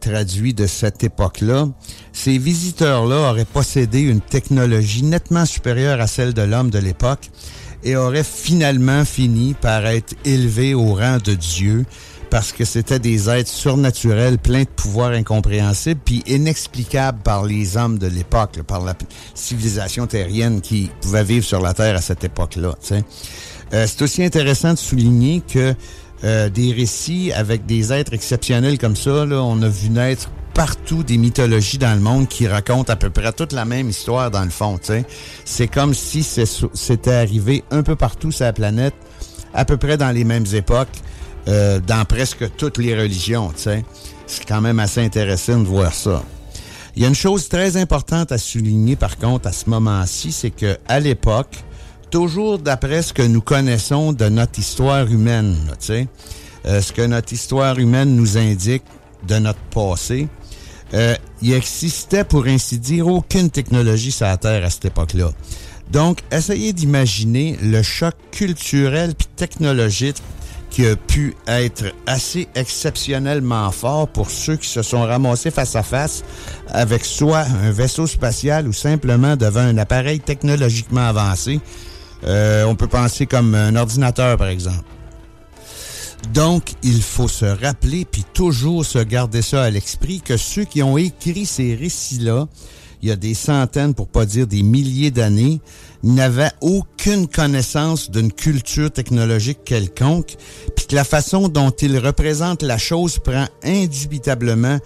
[0.00, 1.68] traduits de cette époque-là,
[2.12, 7.30] ces visiteurs-là auraient possédé une technologie nettement supérieure à celle de l'homme de l'époque
[7.84, 11.84] et auraient finalement fini par être élevés au rang de Dieu
[12.30, 17.98] parce que c'était des êtres surnaturels pleins de pouvoirs incompréhensibles puis inexplicables par les hommes
[17.98, 18.94] de l'époque, par la
[19.34, 22.74] civilisation terrienne qui pouvait vivre sur la Terre à cette époque-là.
[23.72, 25.74] Euh, c'est aussi intéressant de souligner que
[26.22, 31.02] euh, des récits avec des êtres exceptionnels comme ça, là, on a vu naître partout
[31.02, 34.44] des mythologies dans le monde qui racontent à peu près toute la même histoire dans
[34.44, 34.78] le fond.
[35.44, 38.94] C'est comme si c'était arrivé un peu partout sur la planète,
[39.54, 40.88] à peu près dans les mêmes époques,
[41.48, 43.52] euh, dans presque toutes les religions.
[43.56, 43.84] C'est
[44.46, 46.22] quand même assez intéressant de voir ça.
[46.96, 50.50] Il y a une chose très importante à souligner par contre à ce moment-ci, c'est
[50.50, 51.56] que à l'époque,
[52.10, 56.08] toujours d'après ce que nous connaissons de notre histoire humaine, tu sais,
[56.66, 58.82] euh, ce que notre histoire humaine nous indique,
[59.26, 60.28] de notre passé,
[60.94, 65.30] euh, il existait, pour ainsi dire, aucune technologie sur la Terre à cette époque-là.
[65.90, 70.16] Donc, essayez d'imaginer le choc culturel puis technologique
[70.70, 75.82] qui a pu être assez exceptionnellement fort pour ceux qui se sont ramassés face à
[75.82, 76.22] face
[76.68, 81.60] avec soit un vaisseau spatial ou simplement devant un appareil technologiquement avancé.
[82.24, 84.84] Euh, on peut penser comme un ordinateur, par exemple.
[86.34, 90.82] Donc, il faut se rappeler, puis toujours se garder ça à l'esprit, que ceux qui
[90.82, 92.46] ont écrit ces récits-là,
[93.02, 95.60] il y a des centaines, pour pas dire des milliers d'années,
[96.02, 100.36] n'avaient aucune connaissance d'une culture technologique quelconque,
[100.76, 104.78] puis que la façon dont ils représentent la chose prend indubitablement,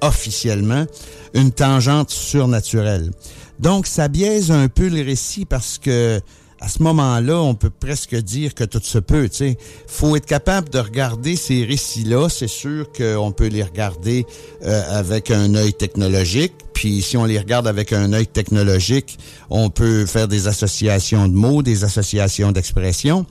[0.00, 0.86] officiellement,
[1.34, 3.10] une tangente surnaturelle.
[3.58, 6.20] Donc, ça biaise un peu le récit parce que
[6.60, 9.30] à ce moment-là, on peut presque dire que tout se peut.
[9.40, 12.28] Il faut être capable de regarder ces récits-là.
[12.28, 14.26] C'est sûr qu'on peut les regarder
[14.64, 16.52] euh, avec un œil technologique.
[16.74, 19.18] Puis si on les regarde avec un œil technologique,
[19.48, 23.24] on peut faire des associations de mots, des associations d'expressions.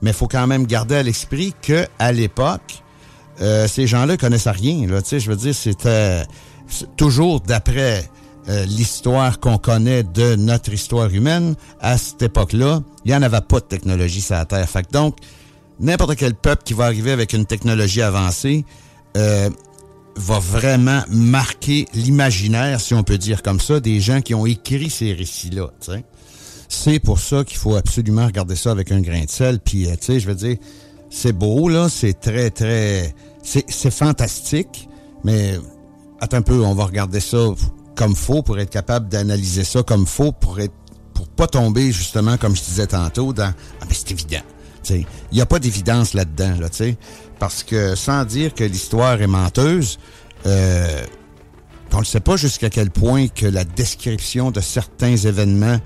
[0.00, 2.84] Mais faut quand même garder à l'esprit que à l'époque,
[3.40, 4.86] euh, ces gens-là connaissent rien.
[4.86, 6.22] Là, je veux dire, c'était
[6.96, 8.08] toujours d'après
[8.48, 13.40] euh, l'histoire qu'on connaît de notre histoire humaine, à cette époque-là, il n'y en avait
[13.40, 14.68] pas de technologie sur la Terre.
[14.68, 15.16] Fait que donc,
[15.80, 18.64] n'importe quel peuple qui va arriver avec une technologie avancée
[19.16, 19.50] euh,
[20.14, 24.90] va vraiment marquer l'imaginaire, si on peut dire comme ça, des gens qui ont écrit
[24.90, 25.70] ces récits-là.
[26.68, 29.58] C'est pour ça qu'il faut absolument regarder ça avec un grain de sel.
[29.58, 30.56] Puis, euh, tu sais, je veux dire,
[31.10, 33.14] c'est beau, là, c'est très, très...
[33.42, 34.88] C'est fantastique,
[35.22, 35.56] mais
[36.20, 37.38] attends un peu, on va regarder ça
[37.96, 40.74] comme faux pour être capable d'analyser ça comme faux pour être
[41.14, 44.42] pour pas tomber justement comme je disais tantôt dans ah mais c'est évident.
[44.88, 46.96] Il n'y a pas d'évidence là-dedans, là, sais
[47.38, 49.98] parce que sans dire que l'histoire est menteuse,
[50.46, 51.04] euh,
[51.92, 55.78] on ne sait pas jusqu'à quel point que la description de certains événements,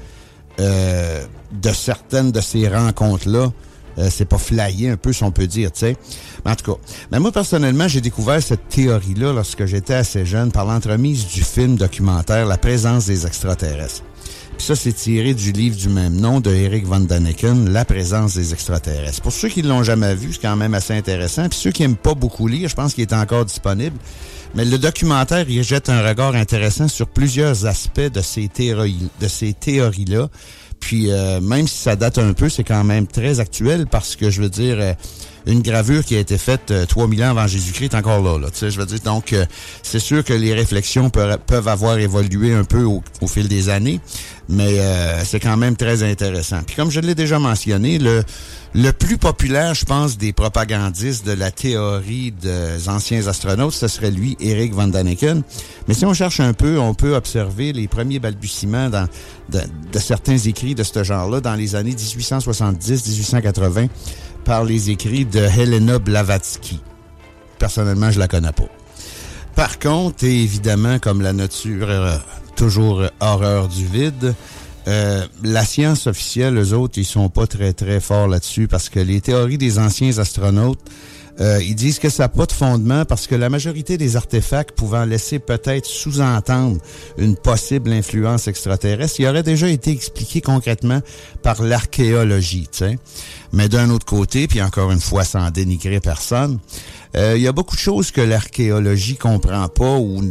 [0.59, 3.53] euh, de certaines de ces rencontres-là,
[4.01, 5.97] euh, c'est pas flyé un peu, si on peut dire, tu sais.
[6.45, 6.81] En tout cas,
[7.13, 11.77] mais moi, personnellement, j'ai découvert cette théorie-là lorsque j'étais assez jeune par l'entremise du film
[11.77, 14.03] documentaire La présence des extraterrestres.
[14.57, 18.35] Puis ça, c'est tiré du livre du même nom de Eric Van Daniken, La présence
[18.35, 19.23] des extraterrestres.
[19.23, 21.49] Pour ceux qui l'ont jamais vu, c'est quand même assez intéressant.
[21.49, 23.97] Puis ceux qui aiment pas beaucoup lire, je pense qu'il est encore disponible.
[24.55, 28.49] Mais le documentaire, il jette un regard intéressant sur plusieurs aspects de ces
[29.55, 30.29] théories-là.
[30.81, 34.31] Puis euh, même si ça date un peu, c'est quand même très actuel parce que
[34.31, 34.95] je veux dire, euh,
[35.47, 38.39] une gravure qui a été faite euh, 3000 ans avant Jésus-Christ encore là.
[38.39, 39.45] là je veux dire, donc euh,
[39.83, 44.01] c'est sûr que les réflexions peuvent, avoir évolué un peu au, fil des années,
[44.49, 44.79] mais
[45.25, 46.61] c'est quand même très intéressant.
[46.67, 48.23] Puis comme je l'ai déjà mentionné, le
[48.73, 54.13] le plus populaire, je pense, des propagandistes de la théorie des anciens astronautes, ce serait
[54.13, 55.43] lui, Eric Van Daniken.
[55.89, 59.09] Mais si on cherche un peu, on peut observer les premiers balbutiements dans,
[59.49, 63.89] de, certains écrits de ce genre-là dans les années 1870-1880
[64.45, 66.81] par les écrits de Helena Blavatsky.
[67.59, 68.69] Personnellement, je la connais pas.
[69.55, 72.17] Par contre, évidemment, comme la nature, euh,
[72.57, 74.35] toujours horreur du vide,
[74.89, 79.01] euh, la science officielle, eux autres, ils sont pas très, très forts là-dessus parce que
[79.01, 80.81] les théories des anciens astronautes,
[81.41, 84.73] euh, ils disent que ça n'a pas de fondement parce que la majorité des artefacts
[84.73, 86.79] pouvant laisser peut-être sous-entendre
[87.19, 91.01] une possible influence extraterrestre, il aurait déjà été expliqué concrètement
[91.43, 92.69] par l'archéologie.
[93.53, 96.59] Mais d'un autre côté, puis encore une fois sans dénigrer personne,
[97.17, 100.23] euh, il y a beaucoup de choses que l'archéologie comprend pas ou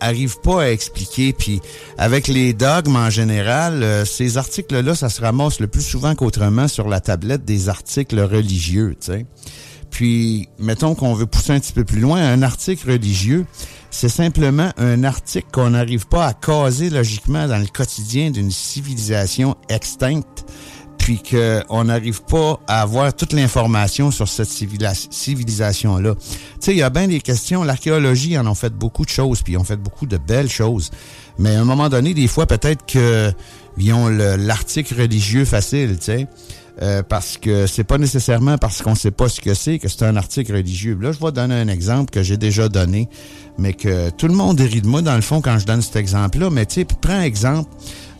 [0.00, 1.32] arrive pas à expliquer.
[1.32, 1.60] Puis
[1.98, 6.68] avec les dogmes en général, euh, ces articles-là, ça se ramasse le plus souvent qu'autrement
[6.68, 8.96] sur la tablette des articles religieux.
[9.00, 9.26] sais.
[9.90, 13.46] Puis, mettons qu'on veut pousser un petit peu plus loin, un article religieux,
[13.90, 19.56] c'est simplement un article qu'on n'arrive pas à caser logiquement dans le quotidien d'une civilisation
[19.68, 20.44] extincte
[20.98, 26.14] puis qu'on n'arrive pas à avoir toute l'information sur cette civilisation-là.
[26.16, 26.20] Tu
[26.58, 27.62] sais, il y a bien des questions.
[27.62, 30.90] L'archéologie en ont fait beaucoup de choses, puis ils ont fait beaucoup de belles choses.
[31.38, 36.26] Mais à un moment donné, des fois, peut-être qu'ils ont l'article religieux facile, tu sais.
[36.82, 40.04] Euh, parce que c'est pas nécessairement parce qu'on sait pas ce que c'est que c'est
[40.04, 40.98] un article religieux.
[41.00, 43.08] Là, je vais donner un exemple que j'ai déjà donné,
[43.56, 45.96] mais que tout le monde rit de moi dans le fond quand je donne cet
[45.96, 46.50] exemple-là.
[46.50, 47.70] Mais tu sais, prends exemple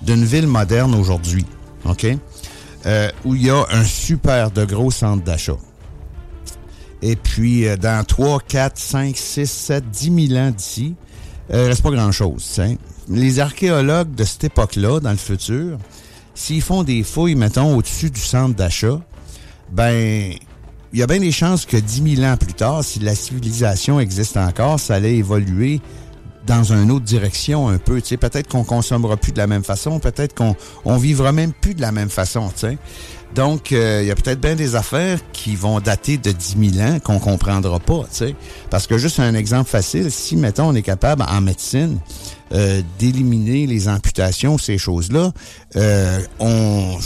[0.00, 1.44] d'une ville moderne aujourd'hui,
[1.84, 2.06] ok?
[2.86, 5.56] Euh, où il y a un super de gros centre d'achat.
[7.02, 10.94] Et puis, euh, dans 3, 4, 5, 6, 7, 10 000 ans d'ici,
[11.52, 12.60] euh, il reste pas grand-chose.
[13.08, 15.78] Les archéologues de cette époque-là, dans le futur,
[16.36, 19.00] s'ils font des fouilles, mettons, au-dessus du centre d'achat,
[19.72, 20.32] ben,
[20.92, 23.98] il y a bien des chances que 10 000 ans plus tard, si la civilisation
[23.98, 25.80] existe encore, ça allait évoluer
[26.46, 28.00] dans une autre direction un peu.
[28.00, 31.80] Peut-être qu'on consommera plus de la même façon, peut-être qu'on on vivra même plus de
[31.80, 32.50] la même façon.
[33.36, 36.88] Donc, euh, il y a peut-être bien des affaires qui vont dater de 10 000
[36.88, 38.04] ans qu'on comprendra pas.
[38.04, 38.34] Tu sais.
[38.70, 41.98] Parce que juste un exemple facile, si, mettons, on est capable en médecine
[42.54, 45.32] euh, d'éliminer les amputations, ces choses-là,
[45.76, 46.96] euh, on,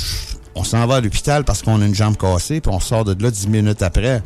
[0.55, 3.21] on s'en va à l'hôpital parce qu'on a une jambe cassée, puis on sort de
[3.21, 4.23] là 10 minutes après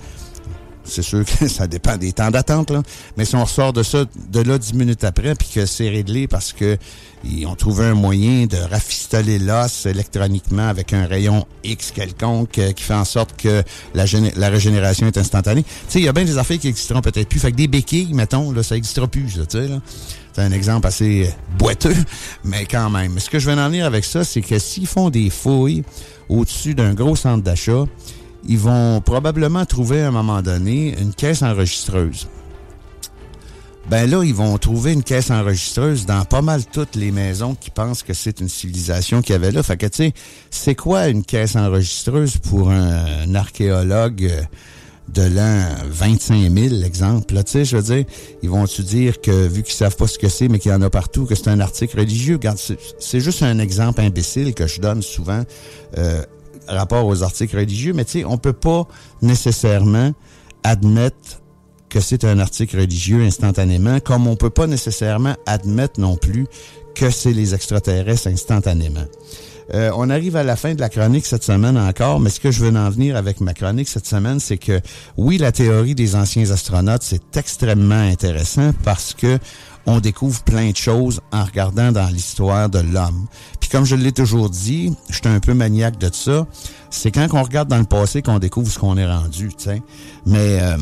[0.85, 2.73] c'est sûr que ça dépend des temps d'attente.
[3.17, 6.29] Mais si on sort de ça, de là dix minutes après, puis que c'est réglé
[6.29, 6.79] parce que
[7.27, 12.73] ils ont trouvé un moyen de rafistoler l'os électroniquement avec un rayon X quelconque euh,
[12.73, 13.63] qui fait en sorte que
[13.95, 14.05] la,
[14.37, 15.63] la régénération est instantanée.
[15.63, 17.41] Tu sais, il y a bien des affaires qui existeront peut-être plus.
[17.41, 19.81] Fait que des béquilles, mettons, là, ça n'existera plus, tu sais, là.
[20.35, 21.95] C'est un exemple assez boiteux,
[22.45, 23.21] mais quand même.
[23.21, 25.85] Ce que je veux en venir avec ça, c'est que s'ils font des fouilles
[26.29, 27.85] au-dessus d'un gros centre d'achat,
[28.47, 32.29] ils vont probablement trouver à un moment donné une caisse enregistreuse.
[33.91, 37.71] Ben là, ils vont trouver une caisse enregistreuse dans pas mal toutes les maisons qui
[37.71, 39.63] pensent que c'est une civilisation qu'il y avait là.
[39.63, 40.13] Fait que, tu sais,
[40.51, 44.33] c'est quoi une caisse enregistreuse pour un, archéologue
[45.09, 47.35] de l'an 25 000, exemple?
[47.35, 48.05] Tu sais, je veux dire,
[48.43, 50.81] ils vont-tu dire que, vu qu'ils savent pas ce que c'est, mais qu'il y en
[50.81, 52.41] a partout, que c'est un article religieux?
[52.99, 55.43] C'est juste un exemple imbécile que je donne souvent.
[55.99, 56.25] Euh,
[56.69, 58.87] rapport aux articles religieux, mais tu sais, on peut pas
[59.23, 60.13] nécessairement
[60.63, 61.43] admettre
[61.89, 66.47] que c'est un article religieux instantanément, comme on peut pas nécessairement admettre non plus
[66.95, 69.05] que c'est les extraterrestres instantanément.
[69.73, 72.51] Euh, on arrive à la fin de la chronique cette semaine encore, mais ce que
[72.51, 74.81] je veux en venir avec ma chronique cette semaine, c'est que
[75.17, 79.39] oui, la théorie des anciens astronautes, c'est extrêmement intéressant parce que
[79.87, 83.27] on découvre plein de choses en regardant dans l'histoire de l'homme.
[83.75, 86.47] Comme je l'ai toujours dit, je suis un peu maniaque de ça,
[86.91, 89.83] c'est quand on regarde dans le passé qu'on découvre ce qu'on est rendu, tu sais.
[90.27, 90.77] Mais euh,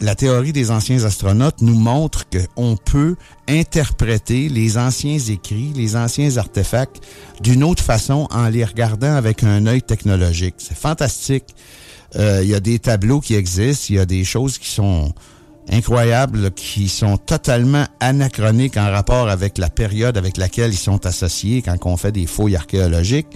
[0.00, 6.34] la théorie des anciens astronautes nous montre qu'on peut interpréter les anciens écrits, les anciens
[6.38, 7.02] artefacts
[7.42, 10.54] d'une autre façon en les regardant avec un œil technologique.
[10.56, 11.54] C'est fantastique.
[12.16, 15.12] Euh, il y a des tableaux qui existent, il y a des choses qui sont
[15.70, 21.62] incroyables qui sont totalement anachroniques en rapport avec la période avec laquelle ils sont associés
[21.62, 23.28] quand on fait des fouilles archéologiques.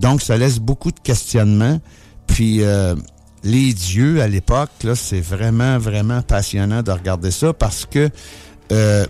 [0.00, 1.80] Donc, ça laisse beaucoup de questionnements.
[2.26, 2.94] Puis, euh,
[3.42, 8.08] les dieux à l'époque, c'est vraiment, vraiment passionnant de regarder ça parce que
[8.72, 9.04] euh,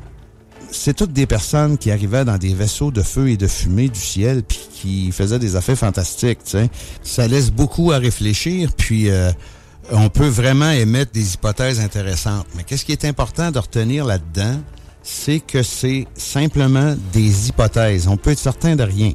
[0.70, 4.00] c'est toutes des personnes qui arrivaient dans des vaisseaux de feu et de fumée du
[4.00, 6.40] ciel puis qui faisaient des affaires fantastiques.
[7.02, 8.70] Ça laisse beaucoup à réfléchir.
[8.76, 9.30] Puis, euh,
[9.90, 12.46] on peut vraiment émettre des hypothèses intéressantes.
[12.56, 14.60] Mais qu'est-ce qui est important de retenir là-dedans?
[15.02, 18.08] C'est que c'est simplement des hypothèses.
[18.08, 19.12] On peut être certain de rien.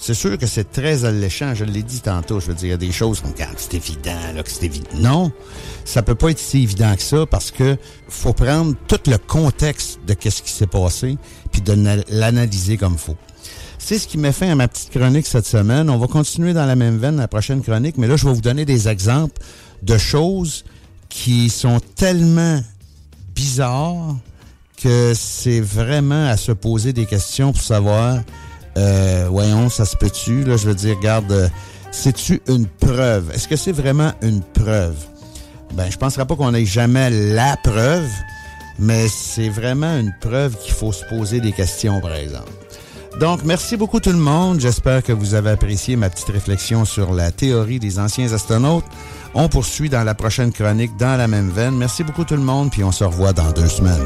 [0.00, 2.38] C'est sûr que c'est très alléchant, je l'ai dit tantôt.
[2.38, 4.88] Je veux dire, il y a des choses comme c'est évident, là, que c'est évident.
[4.94, 5.32] Non,
[5.84, 7.76] ça peut pas être si évident que ça parce que
[8.08, 11.18] faut prendre tout le contexte de qu'est-ce qui s'est passé
[11.50, 11.76] puis de
[12.10, 13.16] l'analyser comme faut.
[13.78, 15.88] C'est ce qui met fin à ma petite chronique cette semaine.
[15.90, 18.40] On va continuer dans la même veine la prochaine chronique, mais là, je vais vous
[18.40, 19.40] donner des exemples
[19.82, 20.64] de choses
[21.08, 22.60] qui sont tellement
[23.34, 24.16] bizarres
[24.82, 28.20] que c'est vraiment à se poser des questions pour savoir,
[28.76, 30.44] euh, voyons, ça se peut-tu?
[30.44, 31.48] Là, je veux dire, regarde, euh,
[31.90, 33.30] c'est-tu une preuve?
[33.32, 34.96] Est-ce que c'est vraiment une preuve?
[35.74, 38.08] Ben, je penserais pas qu'on ait jamais la preuve,
[38.78, 42.52] mais c'est vraiment une preuve qu'il faut se poser des questions, par exemple.
[43.20, 44.60] Donc, merci beaucoup tout le monde.
[44.60, 48.84] J'espère que vous avez apprécié ma petite réflexion sur la théorie des anciens astronautes.
[49.34, 51.76] On poursuit dans la prochaine chronique dans la même veine.
[51.76, 54.04] Merci beaucoup tout le monde, puis on se revoit dans deux semaines.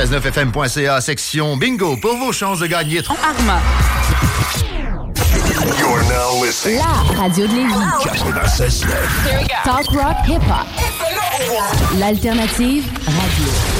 [0.00, 3.02] 969fm.ca, section bingo, pour vos chances de gagner.
[3.22, 3.60] Arma.
[6.64, 7.74] La radio de Lévis.
[9.62, 11.98] Talk rock hip hop.
[11.98, 13.79] L'alternative radio.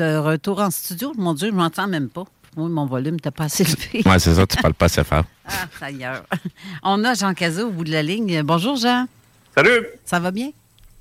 [0.00, 1.12] De retour en studio.
[1.18, 2.24] Mon Dieu, je m'entends même pas.
[2.56, 4.02] Moi, mon volume n'était pas assez élevé.
[4.08, 5.24] Ouais, c'est ça, tu parles pas assez fort.
[5.52, 6.22] Ah, ailleurs.
[6.84, 8.42] On a Jean Cazot au bout de la ligne.
[8.44, 9.06] Bonjour, Jean.
[9.54, 9.84] Salut.
[10.04, 10.50] Ça va bien?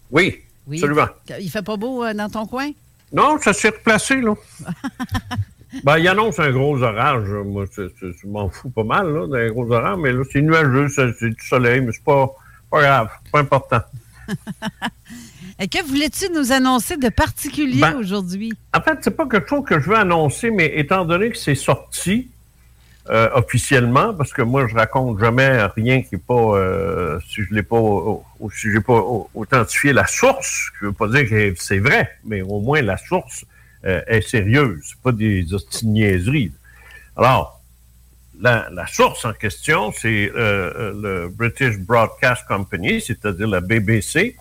[0.09, 0.77] Oui, Oui.
[0.77, 1.07] absolument.
[1.39, 2.71] Il fait pas beau euh, dans ton coin?
[3.13, 4.33] Non, ça s'est replacé, là.
[5.83, 7.29] ben, il annonce un gros orage.
[7.45, 11.13] Moi, je m'en fous pas mal, là, d'un gros orage, mais là, c'est nuageux, c'est
[11.19, 12.27] c'est du soleil, mais c'est pas,
[12.71, 13.81] pas grave, pas important.
[15.61, 18.53] Et que voulais-tu nous annoncer de particulier Ben, aujourd'hui?
[18.73, 21.55] En fait, c'est pas quelque chose que je veux annoncer, mais étant donné que c'est
[21.55, 22.29] sorti
[23.09, 27.53] euh, officiellement, parce que moi, je raconte jamais rien qui est pas, euh, si je
[27.55, 31.53] l'ai pas, au- si j'ai pas au- authentifié la source, je veux pas dire que
[31.57, 33.45] c'est vrai, mais au moins la source
[33.85, 35.43] euh, est sérieuse, pas des
[35.83, 36.51] niaiseries.
[37.17, 37.59] Alors,
[38.39, 44.35] la, la source en question, c'est le British Broadcast Company, c'est-à-dire la BBC,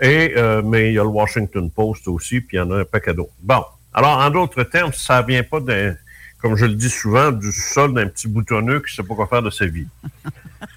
[0.00, 2.80] et, euh, mais il y a le Washington Post aussi, puis il y en a
[2.80, 3.32] un paquet d'autres.
[3.40, 3.64] Bon.
[3.94, 5.94] Alors, en d'autres termes, ça vient pas d'un,
[6.38, 9.42] comme je le dis souvent, du sol d'un petit boutonneux qui sait pas quoi faire
[9.42, 9.86] de sa vie.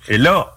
[0.07, 0.55] Et là,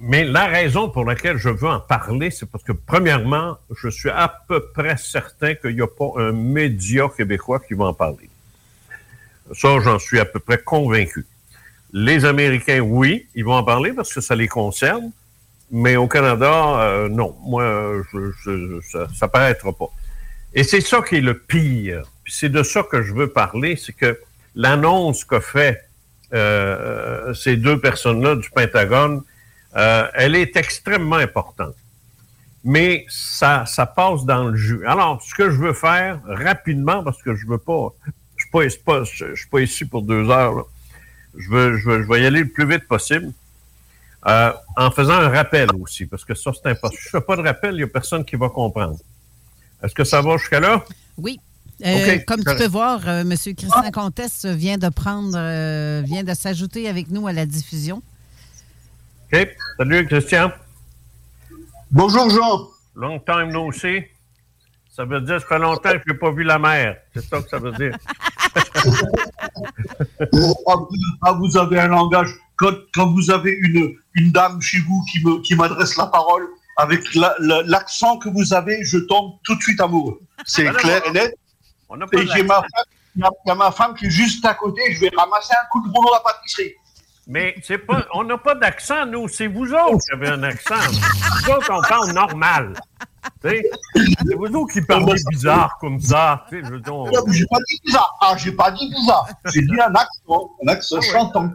[0.00, 4.10] mais la raison pour laquelle je veux en parler, c'est parce que, premièrement, je suis
[4.10, 8.30] à peu près certain qu'il n'y a pas un média québécois qui va en parler.
[9.52, 11.26] Ça, j'en suis à peu près convaincu.
[11.92, 15.10] Les Américains, oui, ils vont en parler parce que ça les concerne.
[15.70, 17.36] Mais au Canada, euh, non.
[17.42, 19.88] Moi, euh, je, je- ça, ça paraîtra pas.
[20.54, 22.04] Et c'est ça qui est le pire.
[22.26, 24.18] C'est de ça que je veux parler, c'est que
[24.54, 25.84] l'annonce qu'a fait
[26.34, 29.22] euh, ces deux personnes-là du Pentagone,
[29.76, 31.74] euh, elle est extrêmement importante.
[32.64, 34.84] Mais ça, ça passe dans le jus.
[34.86, 37.88] Alors, ce que je veux faire rapidement, parce que je veux pas,
[38.36, 40.54] je suis pas, suis pas ici pour deux heures.
[40.54, 40.62] là.
[41.36, 43.32] Je veux, je veux, je vais y aller le plus vite possible.
[44.28, 46.96] Euh, en faisant un rappel aussi, parce que ça, c'est important.
[46.96, 48.98] Si je ne fais pas de rappel, il n'y a personne qui va comprendre.
[49.82, 50.84] Est-ce que ça va jusqu'à là?
[51.16, 51.40] Oui.
[51.86, 53.30] Euh, OK, comme tu peux voir, euh, M.
[53.30, 58.02] Christian Comtesse vient de prendre, euh, vient de s'ajouter avec nous à la diffusion.
[59.32, 59.48] OK.
[59.76, 60.52] Salut, Christian.
[61.90, 62.68] Bonjour, Jean.
[62.96, 64.02] Long time no see.
[64.90, 66.96] Ça veut dire, ça fait longtemps que je n'ai pas vu la mer.
[67.14, 67.96] C'est ça que ça veut dire.
[69.56, 72.30] Ah, vous- avez un langage.
[72.56, 76.46] Quand, quand vous avez une, une dame chez vous qui me- qui m'adresse la parole,
[76.76, 80.20] avec la- la- l'accent que vous avez, je tombe tout de suite amoureux.
[80.44, 81.38] C'est Ah clair et net.
[81.88, 82.64] On Et j'ai ma femme,
[83.16, 85.10] il y a- il y a ma femme qui est juste à côté, je vais
[85.16, 86.74] ramasser un coup de rouleau à la pâtisserie.
[87.26, 89.28] Mais c'est pas, on n'a pas d'accent, nous.
[89.28, 90.74] C'est vous autres qui avez un accent.
[90.76, 92.72] Nous autres, on parle normal.
[93.42, 96.46] C'est vous qui parlez bizarre comme ça.
[96.50, 98.18] J'ai pas dit bizarre.
[98.20, 99.28] Ah, j'ai pas dit bizarre.
[99.52, 101.52] J'ai dit un accent, un accent Ah chantant.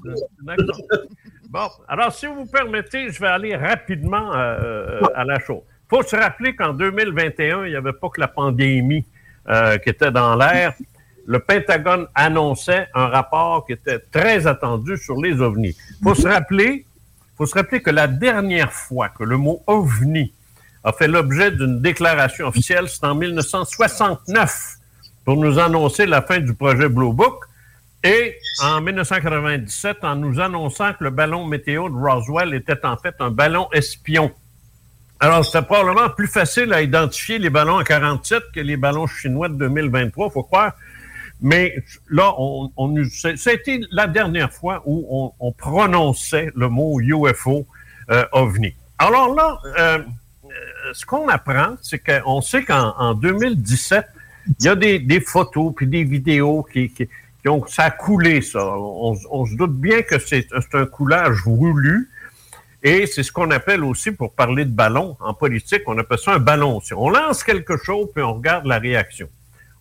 [1.49, 5.61] Bon, alors si vous permettez, je vais aller rapidement euh, euh, à la chose.
[5.85, 9.05] Il faut se rappeler qu'en 2021, il n'y avait pas que la pandémie
[9.47, 10.73] euh, qui était dans l'air.
[11.27, 15.75] Le Pentagone annonçait un rapport qui était très attendu sur les ovnis.
[15.99, 16.87] Il faut se rappeler,
[17.37, 20.33] faut se rappeler que la dernière fois que le mot ovni
[20.83, 24.75] a fait l'objet d'une déclaration officielle, c'est en 1969
[25.25, 27.45] pour nous annoncer la fin du projet Blue Book.
[28.03, 33.15] Et en 1997, en nous annonçant que le ballon météo de Roswell était en fait
[33.19, 34.31] un ballon espion.
[35.21, 39.47] Alors, c'était probablement plus facile à identifier les ballons en 47 que les ballons chinois
[39.47, 40.73] de 2023, faut croire.
[41.39, 42.93] Mais là, on, on
[43.37, 47.65] c'était la dernière fois où on, on prononçait le mot UFO
[48.11, 48.75] euh, OVNI.
[48.97, 49.99] Alors là, euh,
[50.93, 54.05] ce qu'on apprend, c'est qu'on sait qu'en en 2017,
[54.59, 56.91] il y a des, photos puis des vidéos qui,
[57.47, 58.65] ont ça a coulé ça.
[58.65, 62.09] On, se doute bien que c'est un coulage voulu.
[62.85, 66.33] Et c'est ce qu'on appelle aussi, pour parler de ballon en politique, on appelle ça
[66.33, 66.81] un ballon.
[66.97, 69.29] On lance quelque chose, puis on regarde la réaction.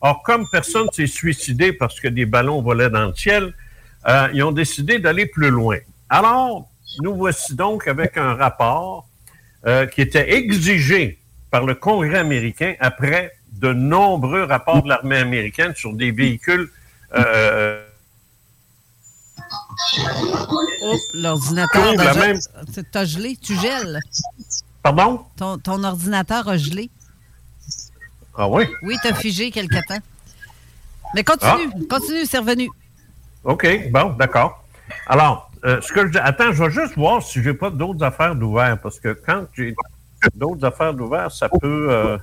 [0.00, 3.54] Or, comme personne s'est suicidé parce que des ballons volaient dans le ciel,
[4.08, 5.78] euh, ils ont décidé d'aller plus loin.
[6.08, 6.68] Alors,
[7.00, 9.08] nous voici donc avec un rapport
[9.66, 11.18] euh, qui était exigé
[11.50, 16.70] par le Congrès américain après de nombreux rapports de l'armée américaine sur des véhicules
[17.14, 17.84] euh,
[20.82, 22.00] Oh, l'ordinateur.
[22.00, 22.38] A même-
[23.06, 24.00] gelé, tu gèles.
[24.82, 25.24] Pardon?
[25.36, 26.90] Ton, ton ordinateur a gelé.
[28.36, 28.64] Ah oui?
[28.82, 30.00] Oui, t'as figé quelque temps.
[31.14, 32.70] Mais continue, continue, c'est revenu.
[33.44, 34.64] OK, bon, d'accord.
[35.06, 38.04] Alors, euh, ce que je dis, attends, je vais juste voir si j'ai pas d'autres
[38.04, 39.74] affaires d'ouvert, parce que quand j'ai
[40.34, 41.86] d'autres affaires d'ouvert, ça peut...
[41.90, 42.18] euh,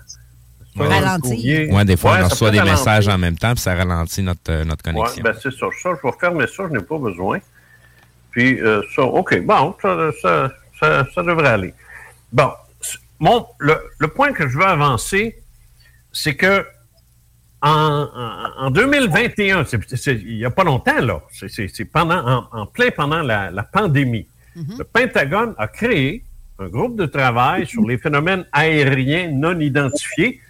[0.77, 1.73] ça, Ralentir.
[1.73, 2.79] Ouais, des fois, Ouais, on ça reçoit des ralentir.
[2.85, 5.23] messages en même temps, puis ça ralentit notre, euh, notre Ouais, connexion.
[5.23, 5.65] ben c'est ça.
[5.81, 7.39] Ça, je vais fermer ça, je n'ai pas besoin.
[8.31, 11.73] Puis euh, ça, OK, bon, ça, ça, ça, ça devrait aller.
[12.31, 12.51] Bon,
[13.19, 15.41] mon, le, le point que je veux avancer,
[16.13, 16.65] c'est que
[17.61, 18.07] en,
[18.59, 22.65] en- en 2021, c'est- c'est- il n'y a pas longtemps, là, c'est- pendant, en, en
[22.65, 26.23] plein pendant la, la pandémie, le Pentagone a créé
[26.57, 30.41] un groupe de travail sur les phénomènes aériens non identifiés,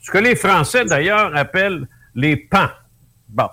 [0.00, 2.68] ce que les Français, d'ailleurs, appellent les PAN.
[3.28, 3.48] Bon.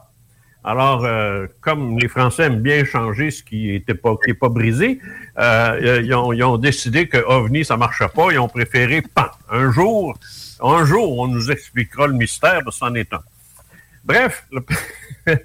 [0.64, 4.50] Alors, euh, comme les Français aiment bien changer ce qui n'était pas, qui est pas
[4.50, 5.00] brisé,
[5.40, 8.28] euh, ils, ont, ils ont décidé que OVNI, ça ne marchait pas.
[8.32, 9.26] Ils ont préféré PAN.
[9.50, 10.16] Un jour,
[10.62, 13.22] un jour, on nous expliquera le mystère, c'en est un.
[14.04, 14.62] Bref, le,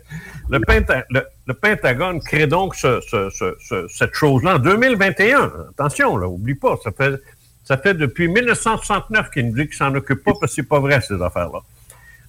[0.51, 5.53] le Penta- le- le Pentagone crée donc ce- ce- ce- ce- cette chose-là en 2021.
[5.71, 7.21] Attention, là, oublie pas, ça fait,
[7.65, 10.81] ça fait depuis 1969 qu'il nous dit qu'il s'en occupe pas, parce que c'est pas
[10.81, 11.61] vrai, ces affaires-là.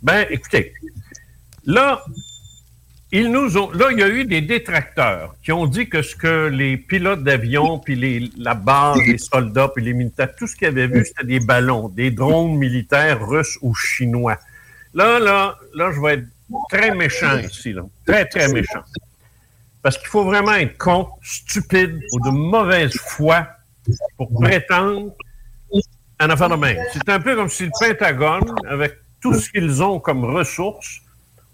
[0.01, 0.73] Ben, écoutez,
[1.65, 2.03] là,
[3.11, 6.15] ils nous ont, là, il y a eu des détracteurs qui ont dit que ce
[6.15, 10.55] que les pilotes d'avion, puis les, la base, les soldats, puis les militaires, tout ce
[10.55, 14.37] qu'ils avaient vu, c'était des ballons, des drones militaires russes ou chinois.
[14.93, 16.25] Là, là, là, je vais être
[16.69, 17.83] très méchant ici, là.
[18.05, 18.83] Très, très méchant.
[19.81, 23.47] Parce qu'il faut vraiment être con, stupide ou de mauvaise foi
[24.17, 25.13] pour prétendre
[26.19, 26.57] une affaire de.
[26.91, 30.99] C'est un peu comme si le Pentagone, avec tout ce qu'ils ont comme ressources,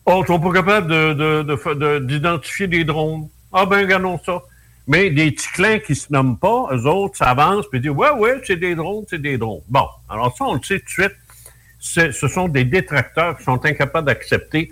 [0.06, 3.28] oh, ils sont pas capables de- de- de d'identifier des drones.
[3.52, 4.42] Ah ben, regardons ça.
[4.88, 8.42] Mais des petits clins qui se nomment pas, eux autres s'avancent puis disent Ouais, ouais,
[8.44, 9.62] c'est des drones, c'est des drones.
[9.70, 11.14] Bon, alors ça, on le sait tout de suite.
[11.80, 14.72] Ce sont des détracteurs qui sont incapables d'accepter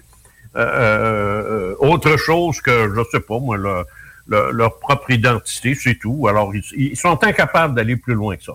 [0.55, 3.85] euh, euh, autre chose que, je sais pas, moi, le-
[4.27, 6.27] le- leur propre identité, c'est tout.
[6.27, 8.53] Alors, ils, ils sont incapables d'aller plus loin que ça.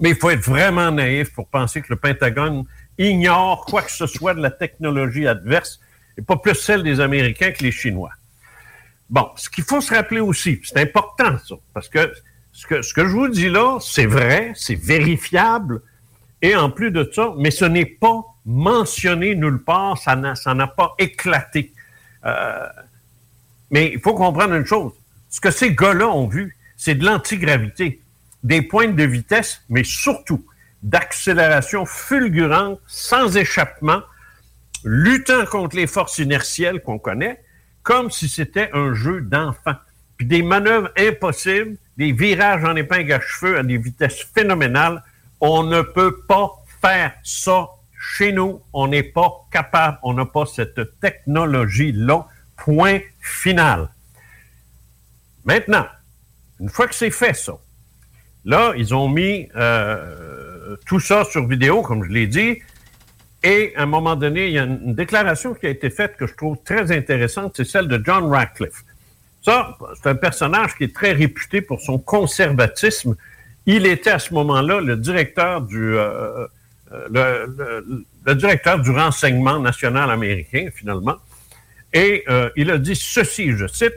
[0.00, 2.64] Mais il faut être vraiment naïf pour penser que le Pentagone
[2.98, 5.80] ignore quoi que ce soit de la technologie adverse,
[6.16, 8.10] et pas plus celle des Américains que les Chinois.
[9.08, 12.12] Bon, ce qu'il faut se rappeler aussi, c'est important ça, parce que
[12.52, 15.80] ce, que je vous dis là, c'est vrai, c'est vérifiable,
[16.42, 20.54] et en plus de ça, mais ce n'est pas mentionné nulle part, ça n'a ça
[20.54, 21.72] n'a pas éclaté.
[22.24, 22.66] Euh,
[23.70, 24.92] mais il faut comprendre une chose.
[25.30, 28.00] Ce que ces gars-là ont vu, c'est de l'antigravité,
[28.42, 30.44] des pointes de vitesse, mais surtout
[30.82, 34.02] d'accélération fulgurante, sans échappement,
[34.84, 37.42] luttant contre les forces inertielles qu'on connaît,
[37.82, 39.74] comme si c'était un jeu d'enfant.
[40.16, 45.02] Puis des manœuvres impossibles, des virages en épingle à cheveux à des vitesses phénoménales.
[45.40, 46.50] On ne peut pas
[46.80, 47.68] faire ça
[47.98, 48.60] chez nous.
[48.72, 49.98] On n'est pas capable.
[50.02, 52.26] On n'a pas cette technologie-là.
[52.56, 53.88] Point final.
[55.44, 55.86] Maintenant,
[56.60, 57.56] une fois que c'est fait, ça,
[58.44, 60.47] là, ils ont mis euh,
[60.86, 62.58] tout ça sur vidéo, comme je l'ai dit,
[63.42, 66.26] et à un moment donné, il y a une, déclaration qui a été faite que
[66.26, 68.84] je trouve très intéressante, c'est celle de John Radcliffe.
[69.42, 73.16] Ça, c'est un personnage qui est très réputé pour son conservatisme.
[73.66, 76.46] Il était à ce moment-là le directeur du, euh,
[76.92, 77.46] euh,
[78.26, 81.16] le directeur du renseignement national américain, finalement.
[81.92, 83.94] Et euh, il a dit ceci, je cite,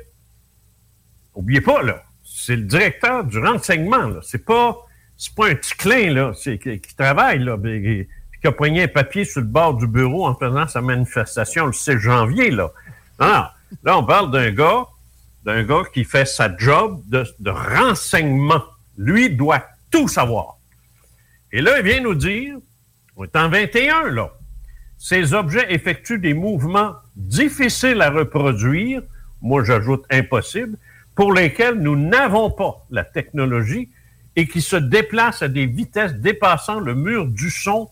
[1.33, 4.19] Oubliez pas, là, c'est le directeur du renseignement, là.
[4.21, 4.77] C'est pas,
[5.21, 8.07] c'est pas un petit clin, là, c'est, qui, travaille, là, qui-
[8.43, 11.99] a poigné un papier sur le bord du bureau en faisant sa manifestation le 6
[11.99, 12.71] janvier, là.
[13.19, 13.45] Non, non.
[13.83, 14.87] Là, on parle d'un gars,
[15.45, 18.63] d'un gars qui fait sa job de, renseignement.
[18.97, 20.57] Lui doit tout savoir.
[21.51, 22.55] Et là, il vient nous dire,
[23.15, 24.31] on est en 21, là.
[24.97, 29.03] Ces objets effectuent des mouvements difficiles à reproduire,
[29.39, 30.79] moi j'ajoute impossible,
[31.13, 33.91] pour lesquels nous n'avons pas la technologie
[34.35, 37.89] et qui se déplacent à des vitesses dépassant le mur du son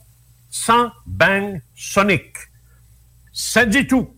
[0.49, 2.37] sans bang sonique.
[3.33, 4.13] Ça dit tout.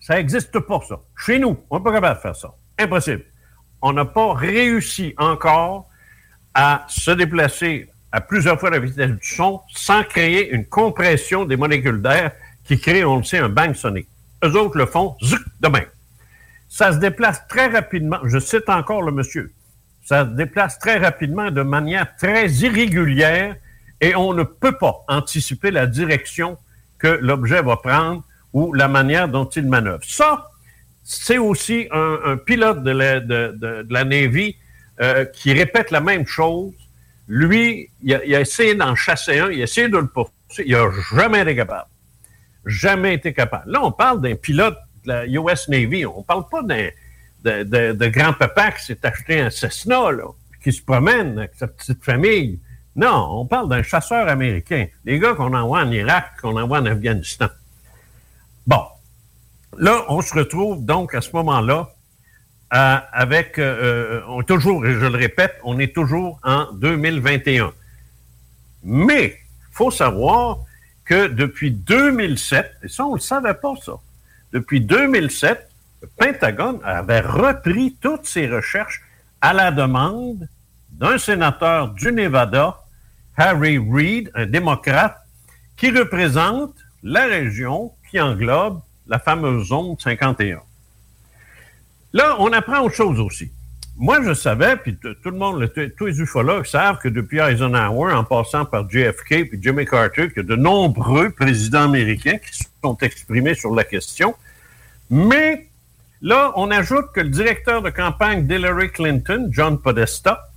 [0.00, 1.00] Ça n'existe pas, ça.
[1.16, 2.54] Chez nous, on n'est pas capable de faire ça.
[2.78, 3.24] Impossible.
[3.82, 5.88] On n'a pas réussi encore
[6.54, 11.56] à se déplacer à plusieurs fois la vitesse du son sans créer une compression des
[11.56, 12.32] molécules d'air
[12.64, 14.08] qui crée, on le sait, un bang sonique.
[14.44, 15.68] Eux autres le font zuc, de.
[16.68, 18.18] Ça se déplace très rapidement.
[18.24, 19.52] Je cite encore le monsieur.
[20.06, 23.56] Ça se déplace très rapidement de manière très irrégulière
[24.00, 26.58] et on ne peut pas anticiper la direction
[27.00, 30.04] que l'objet va prendre ou la manière dont il manœuvre.
[30.06, 30.48] Ça,
[31.02, 32.92] c'est aussi un, pilote de
[33.92, 34.54] la Navy
[35.00, 36.72] euh, qui répète la même chose.
[37.26, 40.68] Lui, il a, il a essayé d'en chasser un, il a essayé de le poursuivre,
[40.68, 41.88] il n'a jamais été capable.
[42.64, 43.72] Jamais été capable.
[43.72, 46.90] Là, on parle d'un pilote de la US Navy, on ne parle pas d'un
[47.44, 50.24] de, grand-papa qui s'est acheté un Cessna, là,
[50.62, 52.58] qui se promène avec sa petite famille.
[52.96, 54.86] Non, on parle d'un chasseur américain.
[55.04, 57.48] Les gars qu'on envoie en Irak, qu'on envoie en Afghanistan.
[58.66, 58.82] Bon.
[59.78, 61.90] Là, on se retrouve donc à ce moment-là
[62.74, 67.72] euh, avec, euh, on est toujours, et je le répète, on est toujours en 2021.
[68.82, 69.38] Mais,
[69.70, 70.58] il faut savoir
[71.04, 73.92] que depuis 2007, et ça, on ne le savait pas, ça,
[74.52, 75.66] depuis 2007, le
[76.16, 79.02] Pentagone avait repris toutes ses recherches
[79.40, 80.48] à la demande
[80.90, 82.78] d'un sénateur du Nevada,
[83.36, 85.16] Harry Reid, un démocrate,
[85.76, 90.60] qui représente la région qui englobe la fameuse zone 51.
[92.12, 93.50] Là, on apprend autre chose aussi.
[93.98, 98.24] Moi, je savais, puis tout le monde, tous les ufologues savent que depuis Eisenhower, en
[98.24, 103.54] passant par JFK puis Jimmy Carter, a de nombreux présidents américains qui se sont exprimés
[103.54, 104.34] sur la question.
[105.08, 105.65] Mais
[106.22, 110.48] là, on ajoute que le directeur de campagne d'Hillary Clinton, John Podesta,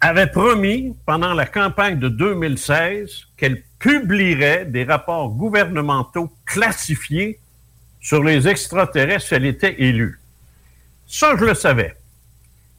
[0.00, 7.38] avait promis pendant la campagne de 2016 qu'elle publierait des rapports gouvernementaux classifiés
[8.00, 10.20] sur les extraterrestres si elle était élue.
[11.06, 11.96] Ça, je le savais.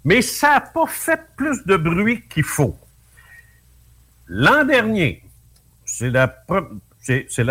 [0.03, 2.77] Mais ça n'a pas fait plus de bruit qu'il faut.
[4.27, 5.23] L'an dernier,
[5.83, 6.27] c'est la,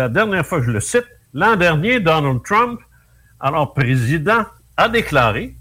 [0.09, 2.79] dernière fois que je le cite, l'an dernier, Donald Trump,
[3.39, 4.45] alors président,
[4.77, 5.55] a déclaré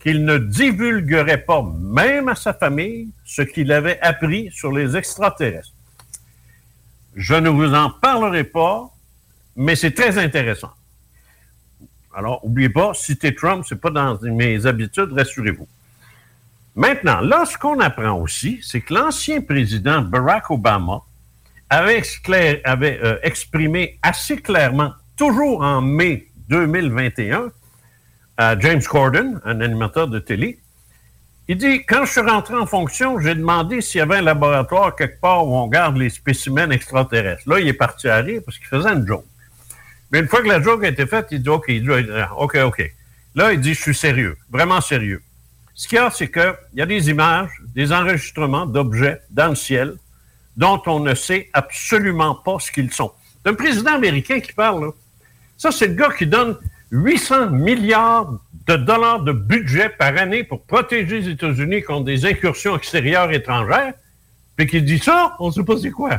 [0.00, 5.72] qu'il ne divulguerait pas, même à sa famille, ce qu'il avait appris sur les extraterrestres.
[7.14, 8.90] Je ne vous en parlerai pas,
[9.56, 10.70] mais c'est très intéressant.
[12.14, 15.68] Alors, n'oubliez pas, citer Trump, c'est pas dans mes habitudes, rassurez-vous.
[16.74, 21.02] Maintenant, là, ce qu'on apprend aussi, c'est que l'ancien président Barack Obama
[21.68, 22.02] avait,
[23.04, 27.50] euh, exprimé assez clairement, toujours en mai 2021,
[28.36, 30.58] à James Corden, un animateur de télé,
[31.48, 34.94] il dit Quand je suis rentré en fonction, j'ai demandé s'il y avait un laboratoire
[34.94, 37.48] quelque part où on garde les spécimens extraterrestres.
[37.48, 39.24] Là, il est parti à rire parce qu'il faisait une joke.
[40.10, 42.56] Mais une fois que la joke a été faite, il dit OK, dit, euh, OK,
[42.56, 42.92] OK.
[43.36, 45.22] Là, il dit Je suis sérieux, vraiment sérieux.
[45.74, 49.54] Ce qu'il y a, c'est qu'il y a des images, des enregistrements d'objets dans le
[49.54, 49.94] ciel
[50.56, 53.12] dont on ne sait absolument pas ce qu'ils sont.
[53.42, 54.90] C'est un président américain qui parle, là.
[55.60, 56.56] Ça, c'est le gars qui donne
[56.90, 58.32] 800 milliards
[58.66, 63.92] de dollars de budget par année pour protéger les États-Unis contre des incursions extérieures étrangères,
[64.56, 66.18] puis qui dit ça, on ne sait pas c'est quoi.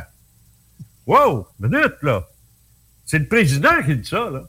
[1.08, 2.28] Wow, minute, là.
[3.04, 4.44] C'est le président qui dit ça, là.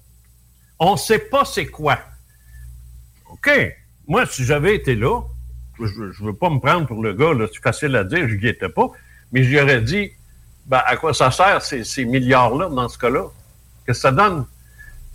[0.78, 1.98] On ne sait pas c'est quoi.
[3.32, 3.50] OK.
[4.08, 5.22] Moi, si j'avais été là,
[5.80, 8.46] je ne veux pas me prendre pour le gars, c'est facile à dire, je n'y
[8.46, 8.92] étais pas,
[9.32, 10.12] mais j'aurais dit,
[10.68, 13.26] ben, à quoi ça sert ces, ces milliards-là dans ce cas-là?
[13.88, 14.46] Que ça donne?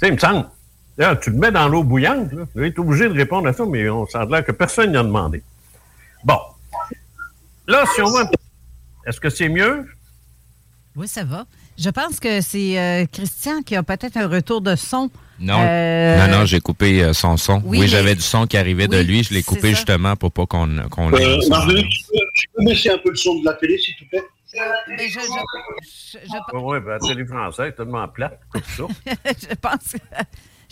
[0.01, 0.49] Tu sais, il me semble.
[1.21, 2.45] Tu le mets dans l'eau bouillante, là.
[2.55, 5.03] Tu es obligé de répondre à ça, mais on sent l'air que personne n'y a
[5.03, 5.43] demandé.
[6.25, 6.39] Bon.
[7.67, 8.31] Là, si on va.
[9.07, 9.87] Est-ce que c'est mieux?
[10.97, 11.47] Oui, ça va.
[11.79, 15.11] Je pense que c'est euh, Christian qui a peut-être un retour de son.
[15.39, 17.59] Non, Euh, non, non, j'ai coupé euh, son son.
[17.59, 19.23] oui, Oui, mais- j'avais du son qui arrivait de lui.
[19.23, 19.69] Je l'ai coupé ça.
[19.77, 21.83] justement pour pas qu'on qu'on Euh, tu peux,
[22.35, 24.25] tu peux baisser un peu le son de la télé, s'il te plaît?
[24.89, 28.85] Mais je, je- je- je- Oui, ben, la télé française, tellement plate, tout ça.
[29.49, 29.95] je pense,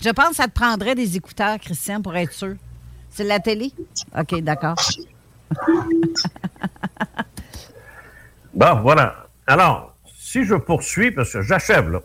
[0.02, 2.54] je pense que ça te prendrait des écouteurs, Christian, pour être sûr.
[3.10, 3.70] C'est de la télé?
[4.18, 4.74] OK, d'accord.
[8.54, 9.26] Bon, voilà.
[9.46, 9.94] Alors,
[10.36, 12.02] si je poursuis, parce que j'achève là,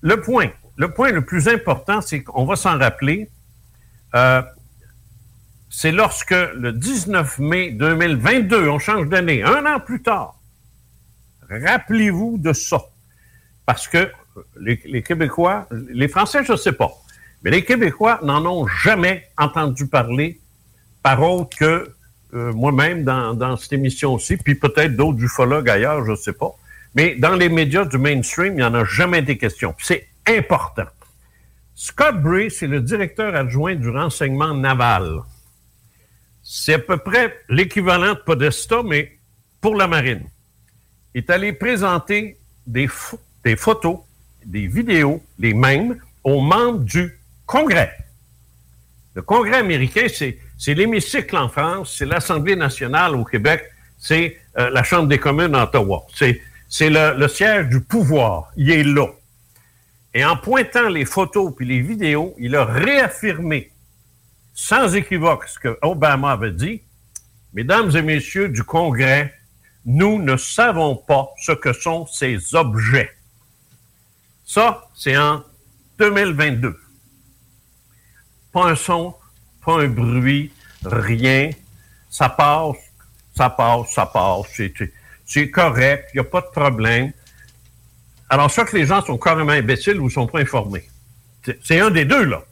[0.00, 3.28] le point, le point le plus important, c'est qu'on va s'en rappeler,
[4.14, 4.42] euh,
[5.68, 10.36] c'est lorsque le 19 mai 2022, on change d'année, un an plus tard,
[11.50, 12.80] rappelez-vous de ça.
[13.66, 14.08] Parce que
[14.60, 16.92] les, Québécois, les Français, je ne sais pas,
[17.42, 20.40] mais les Québécois n'en ont jamais entendu parler
[21.02, 21.92] par autre que
[22.34, 26.54] euh, moi-même dans, dans cette émission-ci, puis peut-être d'autres ufologues ailleurs, je ne sais pas.
[26.94, 29.74] Mais dans les médias du mainstream, il n'y en a jamais été question.
[29.78, 30.86] C'est important.
[31.74, 35.20] Scott Bray, c'est le directeur adjoint du renseignement naval.
[36.42, 39.18] C'est à peu près l'équivalent de Podesta, mais
[39.60, 40.24] pour la marine.
[41.14, 42.36] Il est allé présenter
[42.66, 43.98] des, pho- des photos,
[44.44, 47.96] des vidéos, les mêmes, aux membres du Congrès.
[49.14, 50.38] Le Congrès américain, c'est,
[50.74, 53.64] l'hémicycle en France, c'est l'Assemblée nationale au Québec,
[53.98, 56.06] c'est euh, la Chambre des communes à Ottawa.
[56.70, 58.50] C'est le, siège du pouvoir.
[58.56, 59.08] Il est là.
[60.14, 63.70] Et en pointant les photos puis les vidéos, il a réaffirmé
[64.54, 66.80] sans équivoque ce que Obama avait dit.
[67.52, 69.34] Mesdames et messieurs du Congrès,
[69.84, 73.10] nous ne savons pas ce que sont ces objets.
[74.44, 75.44] Ça, c'est en
[75.98, 76.80] 2022
[78.52, 79.14] pas un son,
[79.64, 80.52] pas un bruit,
[80.84, 81.50] rien.
[82.08, 82.76] Ça passe,
[83.36, 84.60] ça passe, ça passe.
[85.30, 87.12] C'est, correct, il n'y a pas de problème.
[88.28, 90.90] Alors, soit que les gens sont carrément imbéciles ou ne sont pas informés.
[91.62, 92.42] C'est, un des deux, là.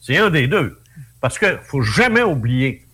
[0.00, 0.80] C'est un des deux.
[1.20, 2.86] Parce qu'il ne faut jamais oublier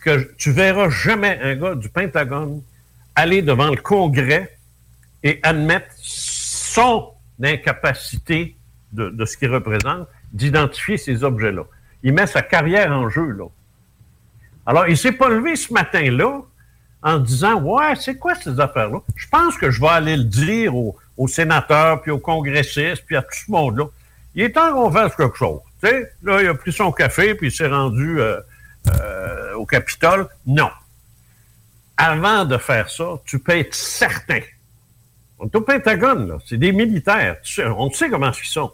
[0.00, 2.62] que tu verras jamais un gars du Pentagone
[3.14, 4.54] aller devant le Congrès
[5.22, 8.54] et admettre son incapacité
[8.92, 11.62] de, ce qu'il représente d'identifier ces objets-là.
[12.02, 13.46] Il met sa carrière en jeu, là.
[14.66, 16.42] Alors, il s'est pas levé ce matin-là
[17.02, 19.00] en disant Ouais, c'est quoi ces affaires-là?
[19.16, 20.96] Je pense que je vais aller le dire aux,
[21.28, 23.84] sénateurs, puis aux congressistes, puis à tout ce monde-là.
[24.34, 25.60] Il est temps qu'on fasse quelque chose.
[25.82, 28.40] Tu sais, là, il a pris son café, puis il s'est rendu euh,
[29.00, 30.28] euh, au Capitole.
[30.46, 30.70] Non.
[31.96, 34.40] Avant de faire ça, tu peux être certain.
[35.38, 36.38] On est au Pentagone, là.
[36.46, 37.36] C'est des militaires.
[37.76, 38.72] On sait comment ils sont.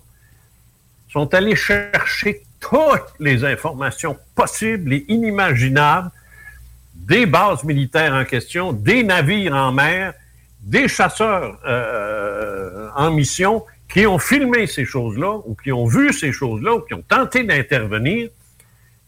[1.09, 6.11] Ils sont allés chercher toutes les informations possibles et inimaginables
[7.05, 10.15] des bases militaires en question, des navires en mer,
[10.61, 16.33] des chasseurs euh, en mission qui ont filmé ces choses-là, ou qui ont vu ces
[16.33, 18.31] choses-là, ou qui ont tenté d'intervenir,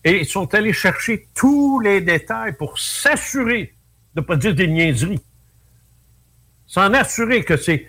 [0.05, 3.75] et ils sont allés chercher tous les détails pour s'assurer,
[4.15, 5.21] de ne pas dire des niaiseries,
[6.67, 7.87] s'en assurer que c'est...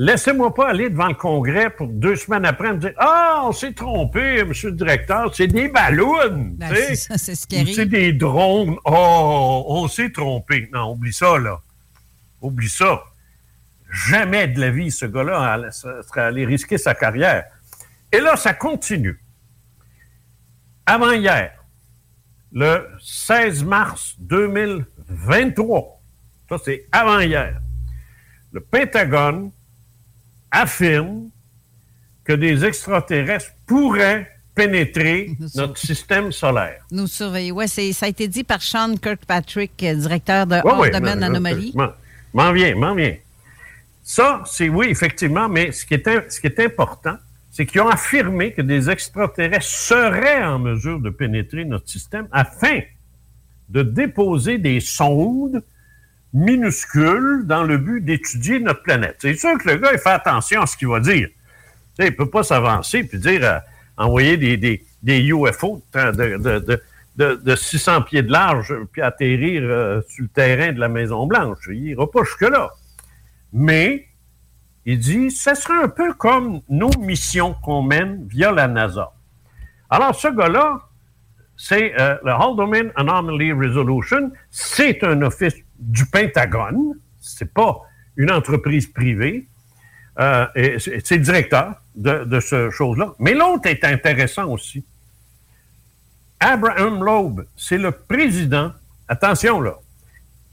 [0.00, 3.72] Laissez-moi pas aller devant le Congrès pour deux semaines après me dire Ah, on s'est
[3.72, 6.54] trompé, monsieur le directeur, c'est des ballons.
[6.56, 8.76] Ben, c'est ça, c'est des drones.
[8.84, 10.70] Oh, on s'est trompé.
[10.72, 11.60] Non, oublie ça, là.
[12.40, 13.02] Oublie ça.
[13.90, 17.46] Jamais de la vie, ce gars-là allait- serait allé risquer sa carrière.
[18.12, 19.20] Et là, ça continue.
[20.86, 21.52] Avant hier,
[22.52, 26.00] le 16 mars 2023,
[26.48, 27.60] ça c'est avant hier,
[28.52, 29.50] le Pentagone
[30.50, 31.28] affirme
[32.24, 36.84] que des extraterrestres pourraient pénétrer notre système solaire.
[36.90, 37.52] Nous surveiller.
[37.52, 41.26] Oui, ça a été dit par Sean Kirkpatrick, euh, directeur de hors ouais, domaine mais-
[41.26, 41.74] anomalie.
[42.34, 43.14] M'en vient, m'en vient.
[44.02, 47.16] Ça, c'est oui, effectivement, mais ce qui est, ce qui est important,
[47.50, 52.80] c'est qu'ils ont affirmé que des extraterrestres seraient en mesure de pénétrer notre système afin
[53.68, 55.62] de déposer des sondes
[56.32, 59.16] minuscules dans le but d'étudier notre planète.
[59.20, 61.28] C'est sûr que le gars, il fait attention à ce qu'il va dire.
[61.98, 63.58] Il ne peut pas s'avancer puis dire euh,
[63.96, 66.80] envoyer des, UFO de,
[67.18, 71.68] de, de 600 pieds de large puis atterrir euh, sur le terrain de la Maison-Blanche.
[71.68, 72.70] Il n'ira pas jusque-là.
[73.52, 74.06] Mais
[74.86, 79.12] il dit ce serait un peu comme nos missions qu'on mène via la NASA.
[79.90, 80.80] Alors, ce gars-là,
[81.56, 84.30] c'est euh, le Haldeman Anomaly Resolution.
[84.50, 86.94] C'est un office du Pentagone.
[87.20, 87.80] C'est pas
[88.16, 89.46] une entreprise privée.
[90.18, 90.46] Euh,
[90.78, 93.14] c'est le directeur de, de ce chose-là.
[93.18, 94.84] Mais l'autre est intéressant aussi.
[96.40, 98.72] Abraham Loeb, c'est le président,
[99.08, 99.74] attention là,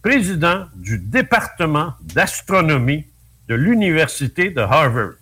[0.02, 3.08] président du département d'astronomie
[3.48, 5.14] de l'Université de Harvard.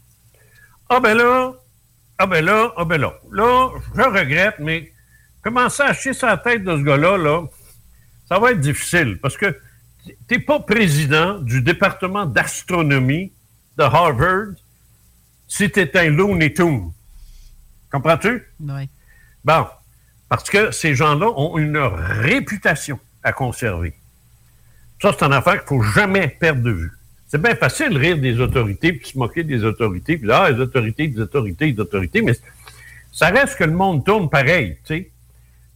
[0.90, 1.54] Ah ben là,
[2.18, 3.14] ah ben là, ah ben là.
[3.32, 4.92] Là, je regrette, mais
[5.42, 7.44] commencer à chier sa tête de ce gars-là, là,
[8.28, 9.58] ça va être difficile parce que
[10.06, 13.32] tu n'es pas président du département d'astronomie
[13.78, 14.54] de Harvard
[15.48, 16.92] si tu es un Looney Tunes.
[17.92, 18.44] Comprends-tu?
[18.60, 18.90] Oui.
[19.46, 19.66] Bon,
[20.30, 23.94] parce que ces gens-là ont une réputation à conserver.
[25.02, 26.92] Ça, c'est une affaire qu'il ne faut jamais perdre de vue.
[27.28, 30.60] C'est bien facile de rire des autorités, puis se moquer des autorités, puis ah, les
[30.60, 32.34] autorités, les autorités, les autorités, mais
[33.12, 35.12] ça reste que le monde tourne pareil, tu sais.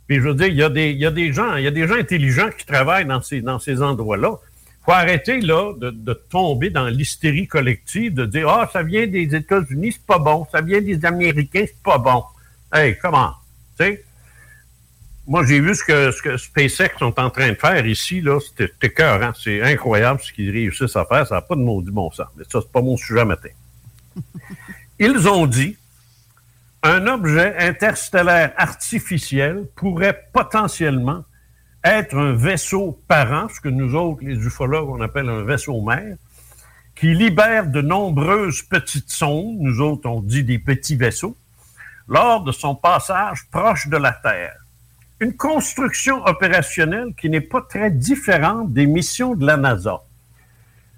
[0.08, 1.68] Puis je veux dire, il y, a des, il y a des gens, il y
[1.68, 4.38] a des gens intelligents qui travaillent dans ces, dans ces endroits-là.
[4.82, 9.06] Il faut arrêter là de, de tomber dans l'hystérie collective, de dire Ah, ça vient
[9.06, 12.24] des États-Unis, c'est pas bon, ça vient des Américains, c'est pas bon.
[12.74, 13.34] Hey, comment?
[13.78, 14.04] Tu sais?
[15.28, 18.40] Moi, j'ai vu ce que, ce que SpaceX sont en train de faire ici, là,
[18.40, 19.34] c'était écœurant.
[19.38, 21.28] C'est incroyable ce qu'ils réussissent à faire.
[21.28, 22.28] Ça n'a pas de maudit bon sens.
[22.38, 23.50] Mais ça, c'est pas mon sujet matin.
[25.00, 25.78] Ils ont dit
[26.84, 31.24] un objet interstellaire artificiel pourrait potentiellement
[31.84, 36.18] être un vaisseau parent, ce que nous autres, les ufologues, on appelle un vaisseau mère,
[36.96, 41.38] qui libère de nombreuses petites sondes, nous autres on dit des petits vaisseaux,
[42.08, 44.56] lors de son passage proche de la Terre.
[45.20, 50.02] Une construction opérationnelle qui n'est pas très différente des missions de la NASA.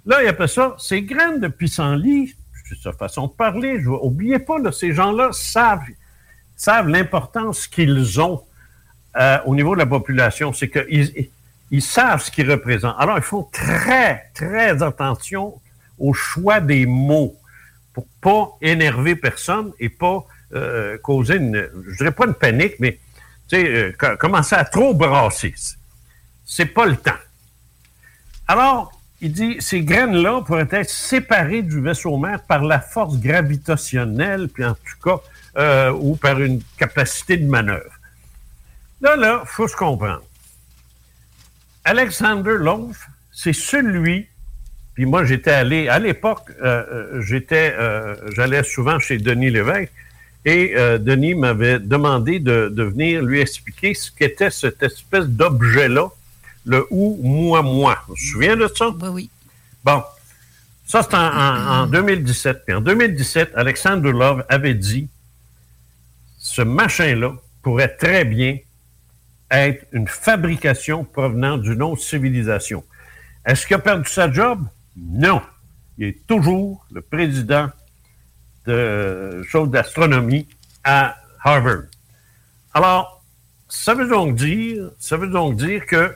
[0.06, 2.36] Là, il appelle ça, ces graines de pissenlit,
[2.76, 8.44] sa façon de parler, oubliez pas, ces gens-là savent, l'importance qu'ils ont
[9.18, 10.54] euh, au niveau de la population.
[10.54, 11.30] C'est qu'ils
[11.72, 12.96] ils savent ce qu'ils représentent.
[12.98, 15.62] Alors, ils font très, très attention
[16.00, 17.36] au choix des mots
[17.94, 23.00] pour pas énerver personne et pas euh, causer une, je dirais pas une panique, mais
[23.54, 25.54] euh, co- commencer à trop brasser.
[26.46, 27.12] C'est pas le temps.
[28.48, 34.48] Alors, il dit, ces graines-là pourraient être séparées du vaisseau mère par la force gravitationnelle,
[34.48, 35.18] puis en tout cas,
[35.58, 37.92] euh, ou par une capacité de manœuvre.
[39.02, 40.24] Là, là, faut se comprendre.
[41.84, 44.30] Alexander Loaf, c'est celui, puis
[44.94, 49.94] Puis moi, j'étais allé, à l'époque, euh, euh, j'étais, euh, j'allais souvent chez Denis Lévesque
[50.44, 56.10] et euh, Denis m'avait demandé de, de venir lui expliquer ce qu'était cette espèce d'objet-là,
[56.66, 58.00] le ou moi moi.
[58.08, 58.90] Tu te souviens de ça?
[58.90, 59.30] Oui, oui.
[59.84, 60.04] Bon.
[60.86, 62.66] Ça, c'est en, en- en 2017.
[62.66, 65.08] Puis en 2017, Alexandre Love avait dit
[66.38, 68.58] ce machin-là pourrait très bien
[69.52, 72.84] être une fabrication provenant d'une autre civilisation.
[73.46, 74.64] Est-ce qu'il a perdu sa job?
[74.98, 75.42] Non.
[75.98, 77.70] Il est toujours le président
[78.66, 80.48] de choses d'astronomie
[80.84, 81.84] à Harvard.
[82.74, 83.24] Alors,
[83.68, 86.16] ça veut donc dire, ça veut donc dire que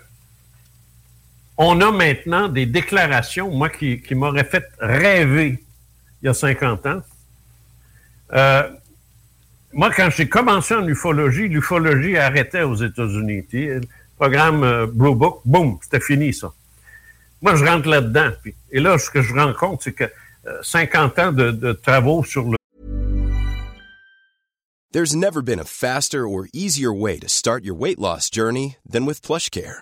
[1.57, 5.63] on a maintenant des déclarations, moi, qui, qui m'auraient fait rêver
[6.21, 7.01] il y a 50 ans.
[8.33, 8.69] Euh,
[9.73, 13.45] moi, quand j'ai commencé en ufologie, l'ufologie arrêtait aux États-Unis.
[13.51, 13.81] sais, Le
[14.17, 16.53] programme euh, Blue Book, boum, c'était fini, ça.
[17.41, 18.31] Moi, je rentre là-dedans.
[18.71, 20.05] et là, ce que je rends compte, c'est que
[20.47, 22.57] euh, 50 ans de, de travaux sur le
[24.91, 29.07] There's never been a faster or easier way to start your weight loss journey than
[29.07, 29.81] with PlushCare.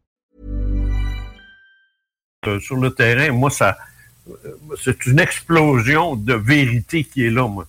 [2.47, 3.77] Euh, sur le terrain, moi, ça,
[4.27, 4.33] euh,
[4.81, 7.67] c'est une explosion de vérité qui est là, moi.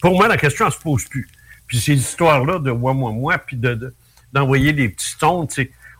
[0.00, 1.28] Pour moi, la question, elle se pose plus.
[1.66, 3.94] Puis ces histoires-là de moi, moi, moi, puis de, de-
[4.32, 5.48] d'envoyer des petits tons,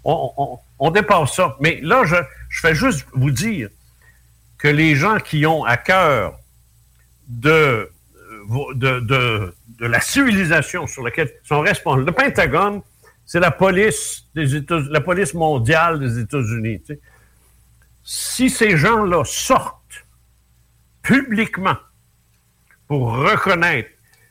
[0.05, 1.57] on, on, dépasse ça.
[1.61, 2.15] Mais là, je,
[2.61, 3.69] fais juste vous dire
[4.59, 6.39] que les gens qui ont à cœur
[7.27, 7.91] de,
[8.81, 9.51] euh,
[9.81, 12.07] la civilisation sur laquelle sont responsables.
[12.07, 12.81] Le Pentagone,
[13.27, 16.81] c'est la police des États, la police mondiale des États-Unis.
[18.05, 20.05] Si ces gens-là sortent
[21.03, 21.77] publiquement
[22.87, 23.91] pour reconnaître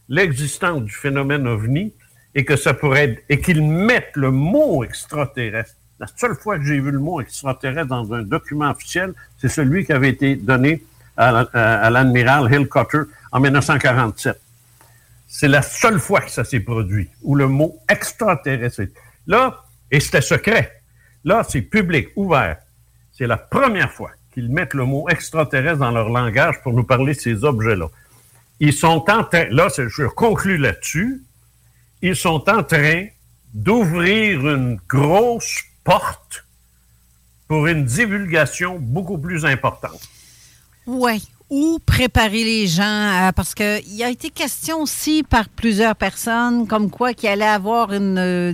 [0.10, 1.94] l'existence du phénomène ovni
[2.36, 5.76] et que ça pourrait être, et qu'ils mettent le mot extraterrestre.
[6.00, 9.86] La seule fois que j'ai vu le mot extraterrestre dans un document officiel, c'est celui
[9.86, 10.84] qui avait été donné
[11.16, 11.42] à, la-
[11.84, 14.40] à l'admiral Hill Cutter en 1947.
[15.28, 18.82] C'est la seule fois que ça s'est produit, où le mot extraterrestre.
[18.82, 18.94] est-
[19.28, 20.82] Là, et c'était secret.
[21.24, 22.58] Là, c'est public, ouvert.
[23.18, 27.14] C'est la première fois qu'ils mettent le mot extraterrestre dans leur langage pour nous parler
[27.14, 27.88] de ces objets-là.
[28.60, 31.22] Ils sont en train, là, je conclue là-dessus,
[32.02, 33.06] ils sont en train
[33.54, 36.44] d'ouvrir une grosse porte
[37.48, 40.02] pour une divulgation beaucoup plus importante.
[40.88, 41.28] Oui.
[41.50, 42.82] Ou préparer les gens,
[43.28, 47.94] à- parce qu'il a été question aussi par plusieurs personnes, comme quoi qu'il allait avoir
[47.94, 48.18] une.
[48.18, 48.54] euh,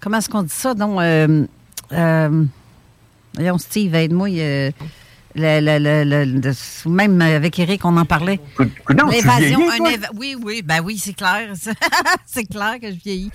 [0.00, 0.74] comment est-ce qu'on dit ça?
[0.74, 1.46] Donc, euh,
[1.92, 2.44] euh,
[3.34, 4.28] voyons, Steve, aide-moi.
[4.30, 4.70] euh,
[6.86, 8.40] même avec Eric, on en parlait.
[9.10, 9.60] L'évasion.
[9.70, 11.52] éva- oui, oui, ben oui, c'est clair.
[12.26, 13.30] c'est clair que je vieillis.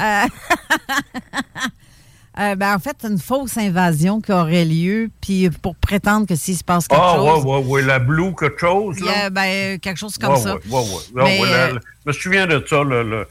[0.00, 0.24] Euh,
[2.40, 6.56] euh, ben, en fait, une fausse invasion qui aurait lieu, puis pour prétendre que s'il
[6.56, 7.44] se passe quelque Ah, chose.
[7.44, 9.26] ouais, ouais, ouais, la blue, quelque chose, là.
[9.26, 10.54] a, ben, quelque chose comme Ouais, ça.
[10.54, 10.84] ouais,
[11.14, 12.82] Mais, euh, la- je me souviens de ça.
[12.82, 13.26] Le,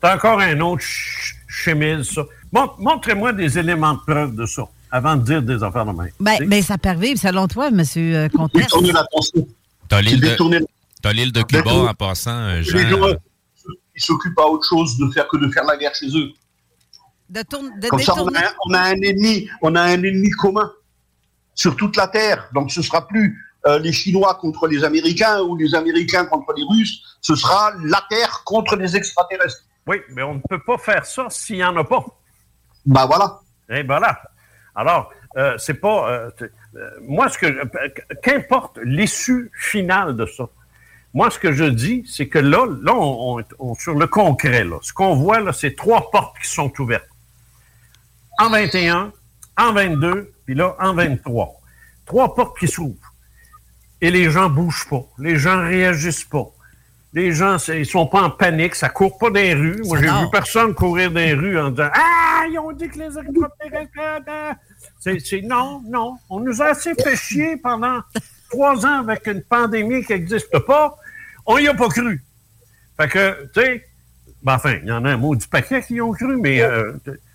[0.00, 2.22] T'as encore un autre ch- chemise, ça.
[2.52, 6.10] Mon- Montrez-moi des éléments de preuve de ça, avant de dire des affaires de même.
[6.20, 8.62] Ben, ben, ça peut arriver, selon toi, monsieur euh, Comtesse.
[8.62, 9.46] Détourner l'attention.
[9.88, 10.66] T'as l'île C'est détourner de,
[11.02, 12.88] t'as l'île de Cuba Détourner- en passant, euh, Les Jean.
[12.90, 13.14] gens,
[13.96, 16.30] ils s'occupent à autre chose de faire que de faire la guerre chez eux.
[17.30, 18.38] De, tourne- de Comme ça, on détourner.
[18.38, 20.70] a, on a un ennemi, on a un ennemi commun
[21.54, 22.48] sur toute la terre.
[22.54, 26.62] Donc, ce sera plus euh, les Chinois contre les Américains ou les Américains contre les
[26.70, 27.02] Russes.
[27.20, 29.64] Ce sera la terre contre les extraterrestres.
[29.86, 32.04] Oui, mais on ne peut pas faire ça s'il n'y en a pas.
[32.86, 33.40] Ben voilà.
[33.70, 34.18] Et voilà.
[34.78, 36.08] Alors, euh, c'est pas.
[36.10, 36.30] euh,
[36.76, 37.46] euh, moi, ce que.
[38.22, 40.44] Qu'importe l'issue finale de ça.
[41.14, 44.62] Moi, ce que je dis, c'est que là, là, on, on- on- sur le concret,
[44.62, 47.08] là, ce qu'on voit, là, c'est trois portes qui sont ouvertes.
[48.38, 49.12] En 21,
[49.56, 51.60] en 22, puis là, en 23.
[52.06, 53.12] Trois portes qui s'ouvrent.
[54.00, 55.02] Et les gens bougent pas.
[55.18, 56.46] Les gens réagissent pas.
[57.14, 59.82] Les gens, ils sont pas en panique, ça court pas les rues.
[59.86, 63.18] Moi, j'ai vu personne courir les rues en disant Ah, ils ont dit que les
[63.18, 64.60] extraterrestres.
[64.98, 66.18] C'est, non, non.
[66.28, 68.00] On nous a assez fait chier pendant
[68.50, 70.96] trois ans avec une pandémie qui n'existe pas.
[71.46, 72.22] On y a pas cru.
[72.96, 73.84] Fait que, tu sais,
[74.42, 76.60] ben, enfin, il y en a un mot du paquet qui y ont cru, mais
[76.60, 76.92] euh,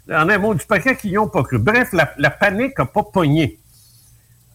[0.08, 1.58] il y en a un mot du paquet qui y ont pas cru.
[1.58, 3.60] Bref, la, la panique n'a pas pogné.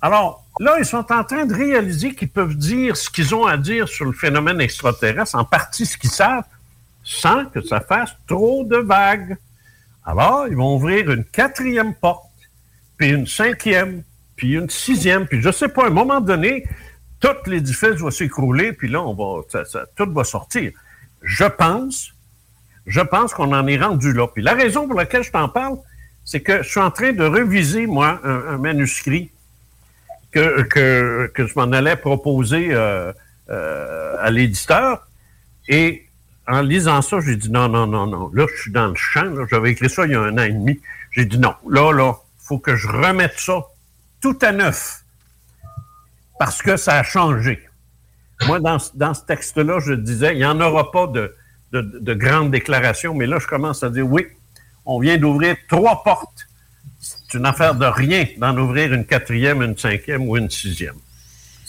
[0.01, 3.57] Alors, là, ils sont en train de réaliser qu'ils peuvent dire ce qu'ils ont à
[3.57, 6.45] dire sur le phénomène extraterrestre, en partie ce qu'ils savent,
[7.03, 9.37] sans que ça fasse trop de vagues.
[10.05, 12.28] Alors, ils vont ouvrir une quatrième porte,
[12.99, 14.03] puis une cinquième,
[14.37, 16.65] puis une sixième, puis je sais pas, à un moment donné,
[17.21, 20.73] tout l'édifice va s'écrouler, puis là, on va, ça- ça- tout va sortir.
[21.23, 22.13] Je pense,
[22.87, 24.27] je pense qu'on en est rendu là.
[24.29, 25.79] Puis la raison pour laquelle je t'en parle,
[26.25, 29.31] c'est que je suis en train de reviser, moi, un, manuscrit
[30.31, 33.13] que, que, que je m'en allais proposer euh,
[33.49, 35.09] euh, à l'éditeur.
[35.69, 36.07] Et
[36.47, 38.31] en lisant ça, j'ai dit non, non, non, non.
[38.35, 39.33] Là, je suis dans le champ.
[39.51, 40.81] J'avais écrit ça il y a un an et demi.
[41.13, 42.15] J'ai dit non, là, là,
[42.49, 43.63] faut que je remette ça
[44.21, 45.03] tout à neuf.
[46.39, 47.69] Parce que ça a changé.
[48.47, 51.35] Moi, dans, ce- texte-là, je disais, il n'y en aura pas de,
[51.73, 54.27] de, de grandes déclarations, mais là, je commence à dire, oui,
[54.87, 56.47] on vient d'ouvrir trois portes.
[57.01, 60.97] C'est une affaire de rien d'en ouvrir une quatrième, une cinquième ou une sixième.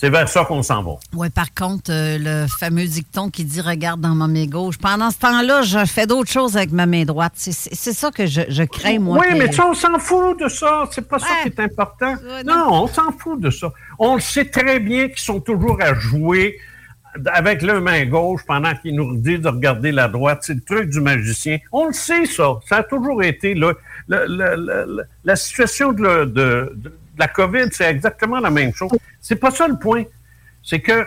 [0.02, 0.92] C'est vers ça qu'on s'en va.
[1.14, 4.78] Oui, par contre, euh, le fameux dicton qui dit regarde dans ma main gauche.
[4.78, 7.34] Pendant ce temps-là, je fais d'autres choses avec ma main droite.
[7.36, 9.18] C'est- ça que je, je crains, moi.
[9.20, 10.88] Oui, que- mais ça, on s'en fout de ça.
[10.92, 12.16] C'est pas ça qui est important.
[12.46, 12.84] non.
[12.84, 13.74] on s'en fout de ça.
[13.98, 16.58] On le sait très bien qu'ils sont toujours à jouer
[17.34, 20.40] avec leur main gauche pendant qu'ils nous disent de regarder la droite.
[20.44, 21.58] C'est le truc du magicien.
[21.74, 22.58] On le sait, ça.
[22.70, 23.74] Ça a toujours été là.
[24.08, 26.74] Le- le- la situation de- de
[27.20, 28.92] la COVID, c'est exactement la même chose.
[29.20, 30.06] C'est pas ça le point.
[30.64, 31.06] C'est que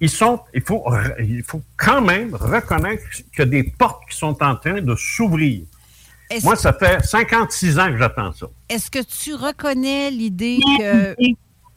[0.00, 0.84] ils sont, il faut,
[1.20, 4.94] il faut quand même reconnaître qu'il y a des portes qui sont en train de
[4.96, 5.62] s'ouvrir.
[6.42, 8.46] Moi, ça fait 56 ans que j'attends ça.
[8.68, 11.14] Est-ce que tu reconnais l'idée que.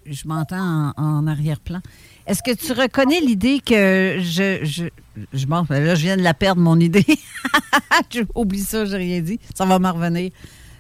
[0.06, 1.82] Je m'entends en, en arrière-plan.
[2.26, 4.60] Est-ce que tu reconnais l'idée que je.
[4.64, 4.86] je,
[5.34, 7.06] je bon, là, je viens de la perdre, mon idée.
[8.36, 9.40] Oublie ça, j'ai rien dit.
[9.54, 10.32] Ça va m'en revenir.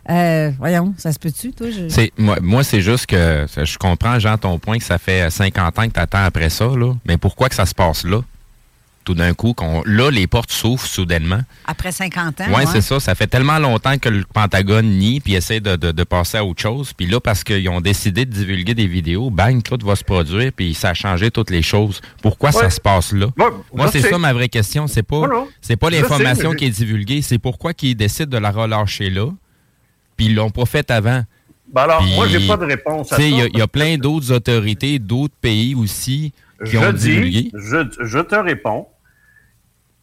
[0.09, 1.67] Euh, voyons, ça se peut-tu, toi?
[1.69, 5.29] Je- C'est- moi, moi c'est juste que je comprends, Jean, ton point que ça fait
[5.29, 6.93] 50 ans que tu attends après ça, là.
[7.05, 8.21] Mais pourquoi que ça se passe là?
[9.03, 11.39] Tout d'un coup, qu'on, là, les portes s'ouvrent soudainement.
[11.65, 12.45] Après 50 ans.
[12.49, 12.65] Oui, ouais.
[12.65, 12.99] c'est ça.
[12.99, 16.43] Ça fait tellement longtemps que le Pentagone nie puis essaie de, de- de passer à
[16.43, 16.91] autre chose.
[16.91, 20.51] Puis là, parce qu'ils ont décidé de divulguer des vidéos, bang, tout va se produire
[20.53, 22.01] puis ça a changé toutes les choses.
[22.21, 23.27] Pourquoi ça se passe là?
[23.73, 24.09] Moi, c'est sais.
[24.09, 24.87] ça ma vraie question.
[24.87, 25.21] C'est pas,
[25.61, 27.21] c'est pas l'information mais qui est divulguée.
[27.21, 29.27] C'est pourquoi qu'ils décident de la relâcher là?
[30.17, 31.23] Puis ils l'ont pas fait avant.
[31.71, 33.21] Ben alors, Puis, moi, j'ai pas de réponse à ça.
[33.21, 36.33] Il y a- il y, a plein d'autres autorités, d'autres pays aussi
[36.65, 37.51] qui je ont dis, divulgué.
[37.53, 38.87] je, je te réponds,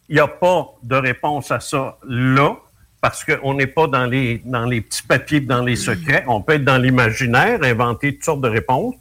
[0.07, 2.55] il n'y a pas de réponse à ça là,
[3.01, 6.23] parce qu'on n'est pas dans les, dans les petits papiers, dans les secrets.
[6.27, 8.95] On peut être dans l'imaginaire, inventer toutes sortes de réponses,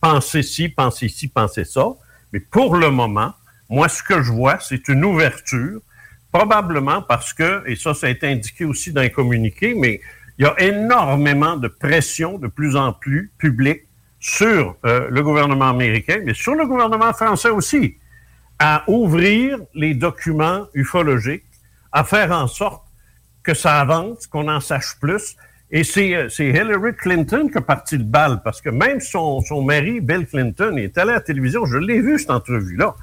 [0.00, 1.86] penser ci, penser ci, penser ça.
[2.32, 3.34] Mais pour le moment,
[3.68, 5.80] moi, ce que je vois, c'est une ouverture,
[6.32, 10.00] probablement parce que, et ça, ça a été indiqué aussi dans les communiqués, mais
[10.38, 13.82] il y a énormément de pression de plus en plus publique
[14.20, 17.96] sur euh, le gouvernement américain, mais sur le gouvernement français aussi,
[18.58, 21.44] à ouvrir les documents ufologiques,
[21.92, 22.82] à faire en sorte
[23.42, 25.36] que ça avance, qu'on en sache plus.
[25.70, 29.62] Et c'est euh, Hillary Clinton qui a parti le bal, parce que même son, son
[29.62, 32.94] mari, Bill Clinton, il est allé à la télévision, je l'ai vu, cette entrevue-là.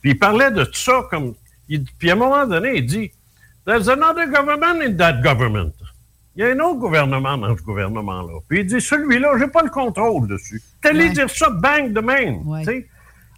[0.00, 1.34] Puis il parlait de ça comme...
[1.68, 3.10] il- puis à un moment donné, il dit,
[3.66, 5.72] «There's another government in that government.»
[6.38, 8.38] Il y a un autre gouvernement dans ce gouvernement-là.
[8.48, 10.62] Puis il dit, celui-là, j'ai pas le contrôle dessus.
[10.84, 11.10] Allé Ouais.
[11.12, 12.44] dire ça, bang, de même.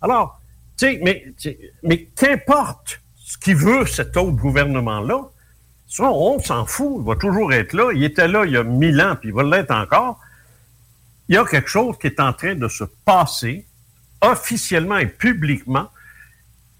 [0.02, 0.38] Alors,
[0.76, 1.32] tu sais, mais,
[1.82, 5.22] mais qu'importe ce qu'il veut, cet autre gouvernement-là,
[5.88, 6.96] ça, on s'en fout.
[7.00, 7.90] Il va toujours être là.
[7.94, 10.20] Il était là il y a mille ans, puis il va l'être encore.
[11.30, 13.64] Il y a quelque chose qui est en train de se passer
[14.20, 15.88] officiellement et publiquement,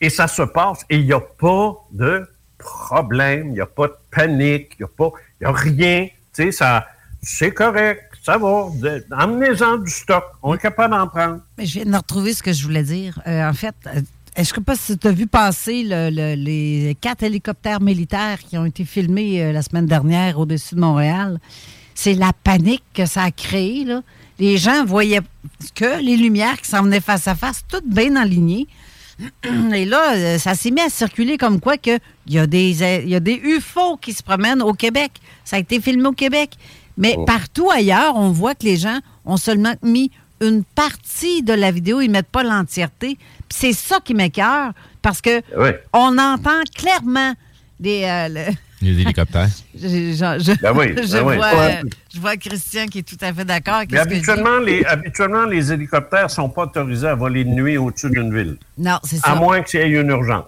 [0.02, 2.28] et ça se passe, et il n'y a pas de
[2.60, 5.10] problème, il n'y a pas de panique, il n'y a pas,
[5.44, 6.06] a rien.
[6.34, 6.66] Tu sais,
[7.22, 8.66] c'est correct, ça va.
[9.12, 11.40] Emmenez-en du stock, on est capable d'en prendre.
[11.58, 13.20] Mais je viens de retrouver ce que je voulais dire.
[13.26, 14.00] Euh, en fait, euh,
[14.36, 14.60] est-ce que
[14.94, 19.52] tu as vu passer le- le- les quatre hélicoptères militaires qui ont été filmés euh,
[19.52, 21.38] la semaine dernière au-dessus de Montréal?
[21.94, 23.84] C'est la panique que ça a créé.
[24.38, 25.20] Les gens voyaient
[25.74, 28.66] que les lumières qui s'en venaient face à face, toutes bien alignées.
[29.74, 32.82] Et là, euh, ça s'est mis à circuler comme quoi que il y, a des,
[32.82, 35.12] euh, y a des UFO qui se promènent au Québec.
[35.44, 36.50] Ça a été filmé au Québec.
[36.96, 37.24] Mais Oh.
[37.24, 40.10] partout ailleurs, on voit que les gens ont seulement mis
[40.42, 43.18] une partie de la vidéo, ils mettent pas l'entièreté.
[43.50, 45.42] C'est ça qui m'écœure, parce que
[45.92, 47.34] on entend clairement
[47.78, 48.04] des...
[48.04, 49.48] euh, le- Les hélicoptères.
[49.74, 51.36] je, je- je- Ben oui, je oui.
[51.36, 51.80] vois, Ouais.
[52.14, 56.24] je vois Christian qui est tout à fait d'accord Mais habituellement les, habituellement, les hélicoptères
[56.24, 58.56] ne sont pas autorisés à voler de nuit au-dessus d'une ville.
[58.78, 59.34] Non, c'est À ça.
[59.34, 60.46] moins qu'il y ait une urgence.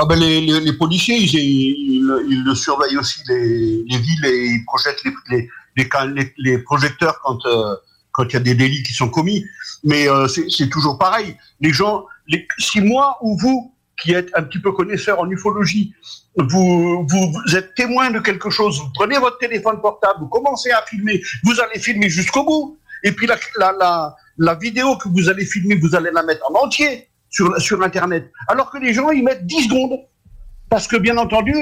[0.00, 4.24] Ah ben les, les- les policiers, ils, ils, ils- ils surveillent aussi les, les villes
[4.26, 7.74] et ils projettent les, les, les, can- les- les projecteurs quand euh,
[8.12, 9.44] quand il y a des délits qui sont commis.
[9.82, 11.34] Mais euh, c'est c'est toujours pareil.
[11.60, 15.92] Les gens, les, si moi ou vous, qui êtes un petit peu connaisseur en ufologie,
[16.36, 20.70] vous, vous, vous êtes témoin de quelque chose, vous prenez votre téléphone portable, vous commencez
[20.70, 22.78] à filmer, vous allez filmer jusqu'au bout.
[23.04, 26.48] Et puis la, la, la, la vidéo que vous allez filmer, vous allez la mettre
[26.50, 28.30] en entier sur, sur Internet.
[28.48, 29.98] Alors que les gens, ils mettent 10 secondes.
[30.70, 31.54] Parce que, bien entendu,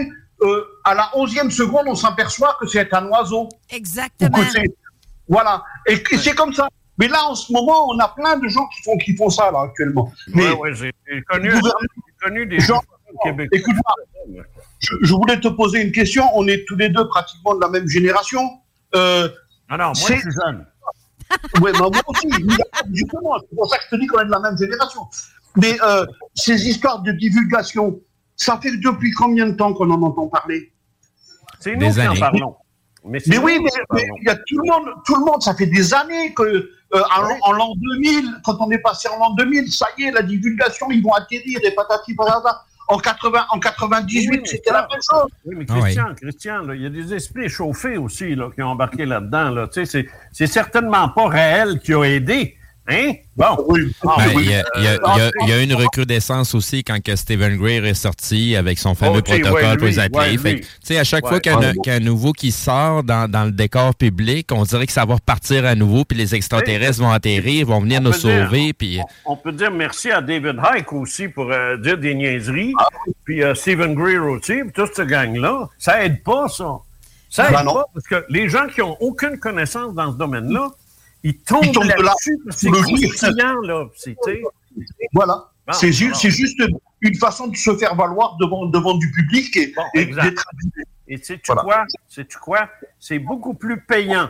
[0.43, 3.49] euh, à la 11e seconde, on s'aperçoit que c'est un oiseau.
[3.71, 4.39] Exactement.
[5.29, 5.63] Voilà.
[5.87, 6.69] Et c'est comme ça.
[6.99, 9.51] Mais là, en ce moment, on a plein de gens qui font, qui font ça,
[9.51, 10.11] là, actuellement.
[10.29, 12.59] Mais Ouais, ouais, j'ai connu, le gouvernement- j'ai connu des
[13.23, 13.59] Québécois.
[13.59, 14.43] Écoute-moi,
[14.81, 16.25] je, je voulais te poser une question.
[16.35, 18.41] On est tous les deux pratiquement de la même génération.
[18.95, 19.29] Euh,
[19.69, 20.67] Ah non, moi, c'est- je suis jeune.
[21.61, 22.29] Oui, mais moi aussi,
[22.93, 25.01] justement, c'est pour ça que je te dis qu'on est de la même génération.
[25.57, 27.99] Mais euh, ces histoires de divulgation,
[28.37, 30.73] ça fait depuis combien de temps qu'on en entend parler?
[31.59, 32.21] C'est nous Des qui en années.
[32.21, 32.57] parlons.
[33.09, 33.71] Mais, oui, mais
[34.21, 36.69] il y a tout le monde, tout le monde, ça fait des années que euh,
[36.93, 40.23] en, en l'an 2000, quand on est passé en l'an 2000, ça y est, la
[40.23, 42.65] divulgation, ils vont atterrir et patati patata.
[42.89, 45.29] En 80, en 98, Oui, mais c'était la même chose.
[45.45, 48.69] Oui, mais Ah Christian, Christian, il y a des esprits chauffés aussi là, qui ont
[48.69, 49.51] embarqué là-dedans.
[49.51, 49.67] Là.
[49.67, 52.57] Tu sais, C'est, c'est certainement pas Raël qui a aidé.
[52.89, 53.13] Hein?
[53.37, 53.45] Bon.
[54.07, 54.45] Ah, Ben, oui.
[54.45, 56.55] Il y, a- il y a- Euh, il y a- il y a une recrudescence
[56.55, 60.19] aussi quand que Stephen Greer est sorti avec son fameux ouais, protocole pour les appeler.
[60.33, 60.61] ouais, Fait lui.
[60.61, 61.31] que, tu sais, à chaque Ouais.
[61.31, 62.01] fois qu'un Ouais.
[62.01, 65.75] nouveau qui sort dans, dans le décor public, on dirait que ça va repartir à
[65.75, 68.73] nouveau, puis les extraterrestres vont atterrir, vont venir On nous dire- sauver.
[68.73, 72.73] Puis, On peut dire merci à David Hike aussi pour euh, dire des niaiseries.
[72.79, 72.87] Ah
[73.25, 75.69] Puis euh, Stephen Greer aussi, puis toute cette gang-là.
[75.79, 76.77] Ça aide pas, ça.
[77.29, 77.75] Ça Ben aide non.
[77.75, 80.69] pas, parce que les gens qui ont aucune connaissance dans ce domaine-là,
[81.23, 81.97] ils tombent, Ils tombent de là.
[81.97, 82.39] là-dessus.
[82.45, 83.09] parce que C'est Le rire.
[83.09, 83.85] croustillant, là.
[85.13, 85.51] Voilà.
[85.67, 86.15] Bon, c'est, ju- bon.
[86.15, 86.61] c'est juste
[87.01, 90.45] une façon de se faire valoir devant, devant du public et, Bon, et d'être
[91.09, 91.63] Et sais-tu Voilà.
[91.63, 91.85] quoi?
[92.09, 92.69] Sais-tu quoi?
[93.01, 94.29] C'est beaucoup plus payant,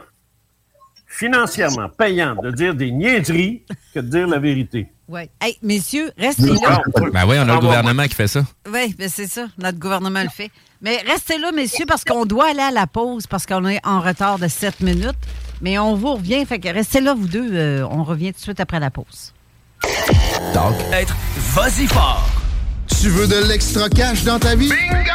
[1.06, 3.64] financièrement payant, de dire des niaiseries
[3.94, 4.88] que de dire la vérité.
[5.08, 5.22] Oui.
[5.40, 6.80] Hey, messieurs, restez là.
[7.12, 8.44] ben oui, on a le gouvernement qui fait ça.
[8.72, 9.46] Oui, ben c'est ça.
[9.58, 10.50] Notre gouvernement le fait.
[10.82, 14.00] Mais restez là, messieurs, parce qu'on doit aller à la pause, parce qu'on est en
[14.00, 15.14] retard de 7 minutes.
[15.60, 16.44] Mais on vous revient.
[16.46, 17.50] Fait que restez là, vous deux.
[17.52, 19.32] euh, on revient tout de suite après la pause.
[20.54, 21.14] Donc, être
[21.54, 22.26] vas-y fort.
[23.00, 24.68] Tu veux de l'extra cash dans ta vie?
[24.68, 25.10] Bingo!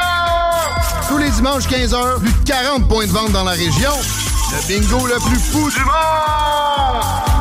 [1.08, 3.92] Tous les dimanches 15h, plus de 40 points de vente dans la région.
[4.52, 7.41] Le bingo le plus fou du monde!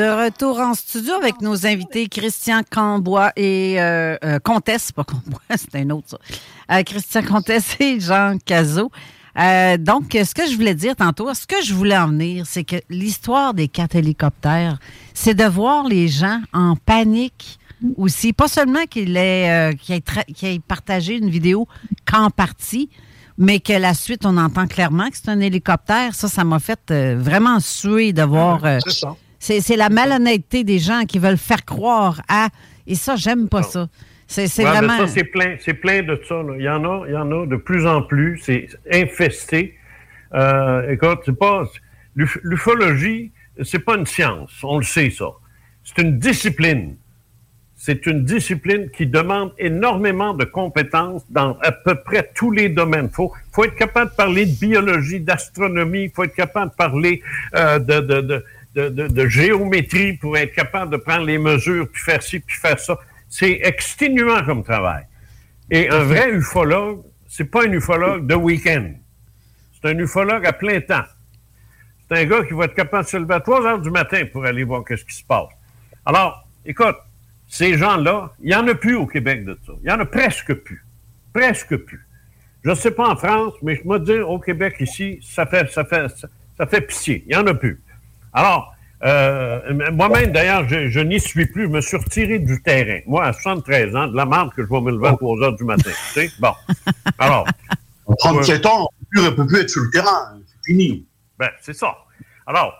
[0.00, 5.42] De retour en studio avec nos invités Christian Cambois et euh, euh, Comtesse, pas Cambois,
[5.50, 6.18] c'est un autre ça.
[6.72, 8.90] Euh, Christian Comtesse et Jean Cazot.
[9.38, 12.64] Euh, donc, ce que je voulais dire tantôt, ce que je voulais en venir, c'est
[12.64, 14.78] que l'histoire des quatre hélicoptères,
[15.12, 17.58] c'est de voir les gens en panique
[17.98, 18.32] aussi.
[18.32, 21.68] Pas seulement qu'il ait, qu'il ait, ait partagé une vidéo
[22.10, 22.88] qu'en partie,
[23.36, 26.14] mais que la suite, on entend clairement que c'est un hélicoptère.
[26.14, 28.64] Ça, ça m'a fait euh, vraiment suer de voir.
[28.64, 28.78] euh,
[29.40, 32.48] C'est la malhonnêteté des gens qui veulent faire croire à.
[32.86, 33.88] Et ça, j'aime pas ça.
[34.26, 34.98] C'est, Ouais, mais vraiment.
[34.98, 36.36] ça, c'est plein, plein de ça.
[36.36, 36.54] là.
[36.56, 38.38] Il y en a, il y en a de plus en plus.
[38.44, 39.74] C'est infesté.
[40.34, 41.64] Euh, écoute, c'est pas
[42.14, 43.32] l'uf- l'ufologie,
[43.64, 44.52] c'est pas une science.
[44.62, 45.30] On le sait ça.
[45.82, 46.96] C'est une discipline.
[47.74, 53.06] C'est une discipline qui demande énormément de compétences dans à peu près tous les domaines.
[53.10, 56.76] Il faut, faut être capable de parler de biologie, d'astronomie, il faut être capable de
[56.76, 57.22] parler
[57.56, 58.44] euh, de, de, de,
[58.74, 62.98] de, géométrie pour être capable de prendre les mesures, puis faire ci, puis faire ça.
[63.28, 65.04] C'est exténuant comme travail.
[65.70, 68.92] Et un vrai ufologue, c'est pas un ufologue de week-end.
[69.74, 71.04] C'est un ufologue à plein temps.
[72.08, 74.24] C'est un gars qui va être capable de se lever à 3 heures du matin
[74.32, 75.48] pour aller voir qu'est-ce qui se passe.
[76.04, 76.96] Alors, écoute,
[77.46, 79.72] ces gens-là, il n'y en a plus au Québec de ça.
[79.78, 80.84] Il n'y en a presque plus.
[81.32, 82.04] Presque plus.
[82.64, 85.70] Je ne sais pas en France, mais je me dis au Québec ici, ça fait,
[85.70, 86.28] ça fait, ça,
[86.58, 87.24] ça fait pitié.
[87.26, 87.80] Il n'y en a plus.
[88.32, 91.64] Alors, euh, moi-même, d'ailleurs, je, je n'y suis plus.
[91.64, 93.00] Je me suis retiré du terrain.
[93.06, 95.56] Moi, à 73 ans, de la marde que je vais me lever à 3 heures
[95.56, 95.90] du matin.
[96.14, 96.30] tu sais?
[96.38, 96.52] Bon.
[97.18, 97.46] Alors.
[98.18, 100.38] 37 ans, on ne peut plus être sur le terrain.
[100.46, 101.06] C'est fini.
[101.38, 101.96] Ben, c'est ça.
[102.46, 102.74] Alors,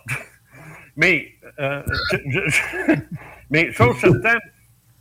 [0.97, 1.29] mais,
[1.59, 1.81] euh,
[2.29, 2.93] je, je-
[3.49, 4.39] mais chose certaine,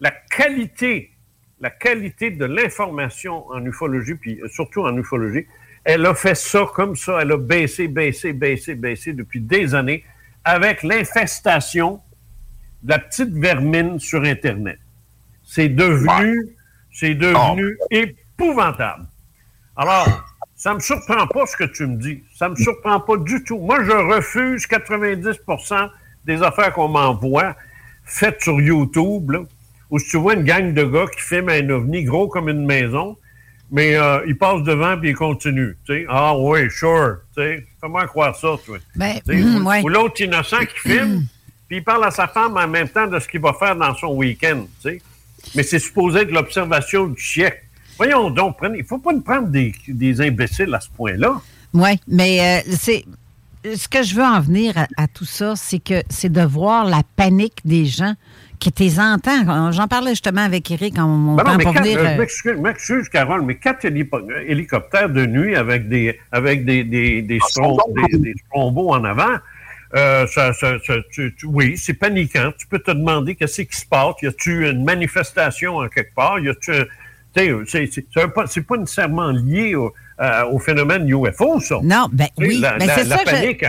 [0.01, 1.11] la qualité,
[1.61, 5.47] la qualité de l'information en ufologie, puis surtout en ufologie,
[5.85, 7.19] elle a fait ça comme ça.
[7.23, 10.05] Elle a baissé, baissé, baissé, baissé depuis des années
[10.45, 12.01] avec l'infestation
[12.83, 14.79] de la petite vermine sur Internet.
[15.45, 16.49] C'est devenu,
[16.93, 19.07] c'est devenu épouvantable.
[19.77, 20.07] Alors,
[20.55, 22.23] ça me surprend pas ce que tu me dis.
[22.35, 23.59] Ça me surprend pas du tout.
[23.59, 25.91] Moi, je refuse 90%
[26.25, 27.57] des affaires qu'on m'envoie
[28.05, 29.41] faites sur YouTube, là,
[29.89, 32.67] où si tu vois une gang de gars qui filment un ovni gros comme une
[32.67, 33.17] maison,
[33.71, 36.05] mais euh, ils passent devant puis tu sais.
[36.09, 37.19] Ah oui, sure.
[37.81, 38.79] Comment croire ça, toi?
[38.97, 39.83] Ben, hum, ou- ouais.
[39.83, 41.25] Ou l'autre innocent qui filme,
[41.69, 43.95] puis il parle à sa femme en même temps de ce qu'il va faire dans
[43.95, 44.65] son week-end.
[45.55, 47.63] Mais c'est supposé être l'observation du siècle.
[47.97, 51.41] Voyons donc, prenez- il ne faut pas nous prendre des, des imbéciles à ce point-là.
[51.73, 53.05] Oui, mais euh, c'est.
[53.77, 56.87] Ce que je veux en venir à, à tout ça, c'est que c'est de voir
[56.87, 58.15] la panique des gens
[58.61, 59.73] qui t'es entends.
[59.73, 61.99] J'en parlais justement avec Eric en mon Ben non, temps mais pour quatre- venir.
[61.99, 62.15] euh, euh,
[62.45, 67.23] je m'excuse, je Carole, mais quatre hélipo- hélicoptères de nuit avec des, avec des, des,
[67.23, 67.79] des, strom-
[68.13, 69.37] des- des strombos en avant,
[69.97, 72.53] euh, ça, ça- ça- tu- tu- oui, c'est paniquant.
[72.57, 74.15] Tu peux te demander qu'est-ce qui se passe.
[74.23, 76.39] Y a-tu une manifestation en quelque part?
[76.39, 76.73] Y a-tu
[77.35, 81.77] c'est- pas, c'est pas nécessairement lié au, euh, au phénomène UFO, ça.
[81.83, 83.65] Non, ben oui, ben c'est ça, ça que panique,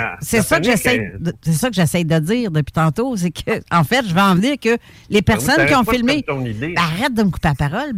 [0.65, 4.13] j'essaie, de- c'est ça que j'essaie de dire depuis tantôt, c'est que en fait, je
[4.13, 4.77] vais en venir que
[5.09, 6.73] les personnes Ben oui, qui ont filmé, perdre ton idée.
[6.75, 7.93] Ben, arrête de me couper la parole,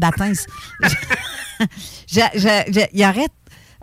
[2.07, 3.31] je- il arrête.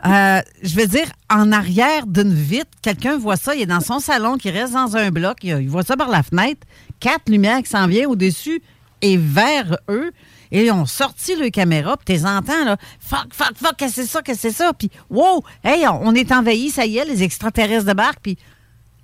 [0.06, 3.98] euh, je veux dire, en arrière d'une vitre, quelqu'un voit ça, il est dans son
[4.00, 6.66] salon, qui reste dans un bloc, il, il voit ça par la fenêtre,
[7.00, 8.62] quatre lumières qui s'en viennent au-dessus
[9.02, 10.10] et vers eux,
[10.52, 13.96] et ils ont sorti le caméra, puis tu les entends, là, fuck, fuck, fuck, qu'est-ce
[13.96, 16.86] que c'est ça, qu'est-ce que c'est ça, puis wow, hey, on, on est envahi, ça
[16.86, 18.38] y est, les extraterrestres débarquent, puis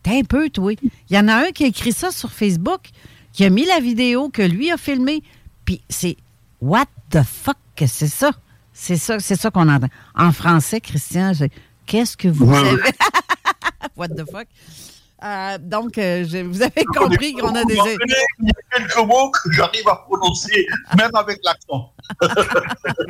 [0.02, 0.72] T'es un peu, toi.
[1.10, 2.90] Il y en a un qui a écrit ça sur Facebook,
[3.32, 5.20] qui a mis la vidéo que lui a filmée.
[5.64, 6.16] Puis c'est
[6.60, 8.30] What the fuck que c'est ça?
[8.72, 9.88] C'est ça, c'est ça qu'on entend.
[10.14, 11.32] En français, Christian,
[11.86, 12.82] Qu'est-ce que vous Ouais, savez?
[13.96, 14.46] What the fuck?
[15.24, 17.74] Euh, donc, euh, je- vous avez compris qu'on a des.
[17.74, 20.66] Il y a quelques mots que j'arrive à prononcer,
[20.98, 21.94] même avec l'accent.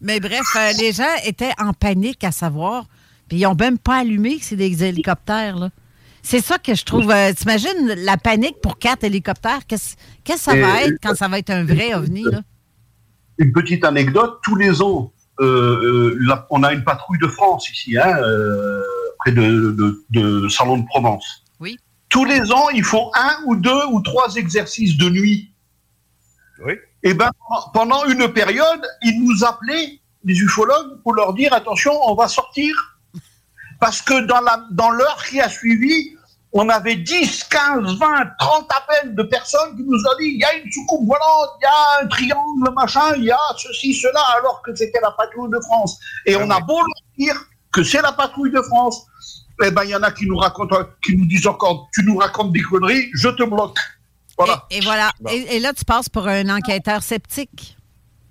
[0.00, 2.86] Mais bref, euh, les gens étaient en panique à savoir.
[3.28, 5.70] Puis ils n'ont même pas allumé que c'est des hélicoptères, là.
[6.22, 7.14] C'est ça que je trouve.
[7.36, 9.60] T'imagines la panique pour quatre hélicoptères?
[9.66, 9.94] Qu'est-ce
[10.24, 12.40] qu'est-ce que ça va être quand ça va être un vrai ovni, là?
[13.38, 18.16] Une petite anecdote, tous les ans, la- on a une patrouille de France ici, hein,
[19.18, 21.44] près de, de, de Salon de Provence.
[21.60, 21.76] Oui.
[22.08, 25.52] Tous les ans, ils font un ou deux ou trois exercices de nuit.
[26.64, 26.74] Oui.
[27.02, 27.30] Et ben
[27.72, 32.74] pendant une période, ils nous appelaient, les ufologues, pour leur dire attention, on va sortir.
[33.80, 36.16] Parce que dans la dans l'heure qui a suivi,
[36.52, 40.44] on avait 10, 15, 20, 30 appels de personnes qui nous ont dit il y
[40.44, 44.20] a une soucoupe volante, il y a un triangle, machin, il y a ceci, cela,
[44.38, 46.00] alors que c'était la patrouille de France.
[46.26, 47.36] Et on a beau leur dire
[47.72, 49.06] que c'est la patrouille de France,
[49.64, 52.16] eh ben il y en a qui nous racontent, qui nous disent encore, tu nous
[52.16, 53.78] racontes des conneries, je te bloque.
[54.38, 54.64] Voilà.
[54.70, 55.10] Et voilà.
[55.30, 57.76] Et, et là, tu passes pour un enquêteur sceptique.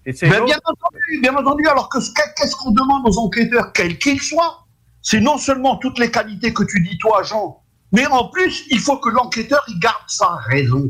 [0.05, 1.67] Et Ben, bien entendu, bien entendu.
[1.67, 4.65] Alors que ce- qu'est-ce qu'on demande aux enquêteurs, quels qu'ils soient
[5.01, 7.61] C'est non seulement toutes les qualités que tu dis toi, Jean,
[7.91, 10.89] mais en plus, il faut que l'enquêteur il garde sa raison.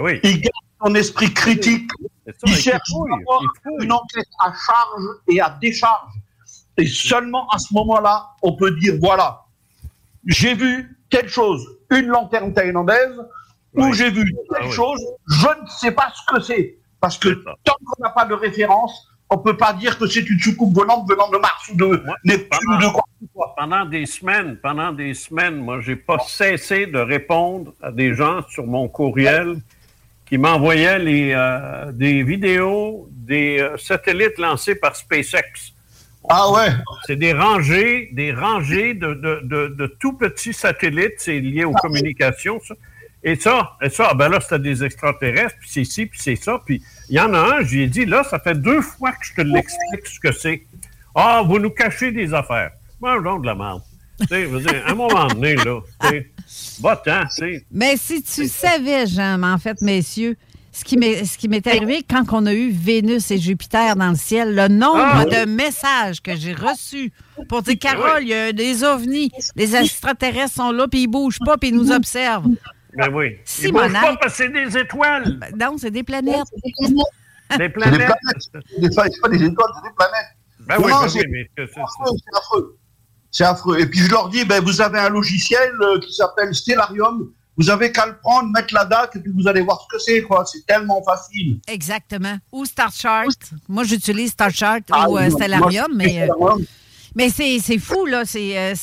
[0.00, 0.20] oui.
[0.22, 0.54] Il garde
[0.86, 1.90] son esprit critique.
[2.26, 3.42] Ça, il il cherche fouille, à avoir
[3.80, 6.12] une enquête à charge et à décharge.
[6.82, 9.44] Et seulement à ce moment-là, on peut dire voilà,
[10.26, 13.20] j'ai vu telle chose, une lanterne thaïlandaise,
[13.74, 14.72] ou j'ai vu telle Ah oui.
[14.72, 16.76] chose, je ne sais pas ce que c'est.
[17.00, 17.28] Parce que
[17.62, 20.74] tant qu'on n'a pas de référence, on ne peut pas dire que c'est une soucoupe
[20.74, 23.54] volante venant de Mars ou de Neptune ou de quoi que ce soit.
[23.56, 28.40] Pendant des semaines, pendant des semaines, moi, j'ai pas cessé de répondre à des gens
[28.48, 29.56] sur mon courriel
[30.26, 35.72] qui m'envoyaient les, euh, des vidéos des euh, satellites lancés par SpaceX.
[36.28, 36.68] Ah ouais?
[37.06, 41.72] C'est des rangées, des rangées de, de, de, de tout petits satellites, c'est lié aux
[41.72, 42.74] communications, ça.
[43.24, 46.60] Et ça, et ça, ben là, c'était des extraterrestres, puis c'est ci, puis c'est ça.
[46.64, 49.34] Puis il y en a un, j'ai dit, là, ça fait deux fois que je
[49.34, 50.62] te l'explique ce que c'est.
[51.14, 52.72] Ah, vous nous cachez des affaires.
[53.00, 53.82] Moi, genre de la merde.
[54.20, 56.30] Tu sais, je veux dire, à un moment donné, là, tu sais,
[56.80, 57.64] va-t'en, tu sais.
[57.70, 60.36] Mais si tu savais, Jean, en fait, messieurs,
[60.72, 64.08] ce qui m'est ce qui m'est arrivé quand on a eu Vénus et Jupiter dans
[64.10, 67.12] le ciel, le nombre Ah, de messages que j'ai reçus
[67.48, 71.40] pour dire Carole, il y a des ovnis, les extraterrestres sont là, puis ils bougent
[71.44, 72.46] pas, puis ils nous observent.
[72.96, 73.36] Ben oui.
[73.44, 75.38] Si, Ils bougent mon pas parce que c'est des étoiles.
[75.58, 76.44] Non, c'est des planètes.
[76.64, 76.72] Des
[77.50, 78.12] C'est des planètes.
[78.42, 80.36] C'est des- c'est pas des étoiles, c'est des planètes.
[80.66, 82.78] Ben oui, ben c'est- oui, affreux, c'est affreux.
[83.40, 83.80] Affreux.
[83.80, 87.30] Et puis je leur dis, ben, vous avez un logiciel euh, qui s'appelle Stellarium.
[87.62, 90.02] Vous avez qu'à le prendre, mettre la date, et puis vous allez voir ce que
[90.02, 90.44] c'est, quoi.
[90.44, 91.60] C'est tellement facile.
[91.68, 92.36] Exactement.
[92.50, 93.28] Ou Star Chart.
[93.68, 96.64] Moi, j'utilise Star Chart Ah, ou euh, moi, Stellarium, moi, mais, euh,
[97.14, 98.24] mais c'est fou, là.
[98.24, 98.74] C'est euh,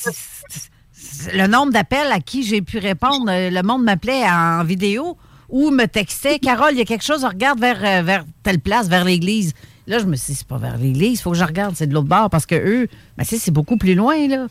[1.34, 3.26] le nombre d'appels à qui j'ai pu répondre.
[3.30, 5.18] Euh, Le monde m'appelait en vidéo
[5.50, 8.88] ou me textait Carole, il y a quelque chose, regarde vers, euh, vers telle place,
[8.88, 9.54] vers l'église.
[9.88, 11.88] Là, je me suis dit, c'est pas vers l'église, il faut que je regarde, c'est
[11.88, 12.88] de l'autre bord, parce que eux,
[13.18, 14.48] ben, c'est c'est beaucoup plus loin, là.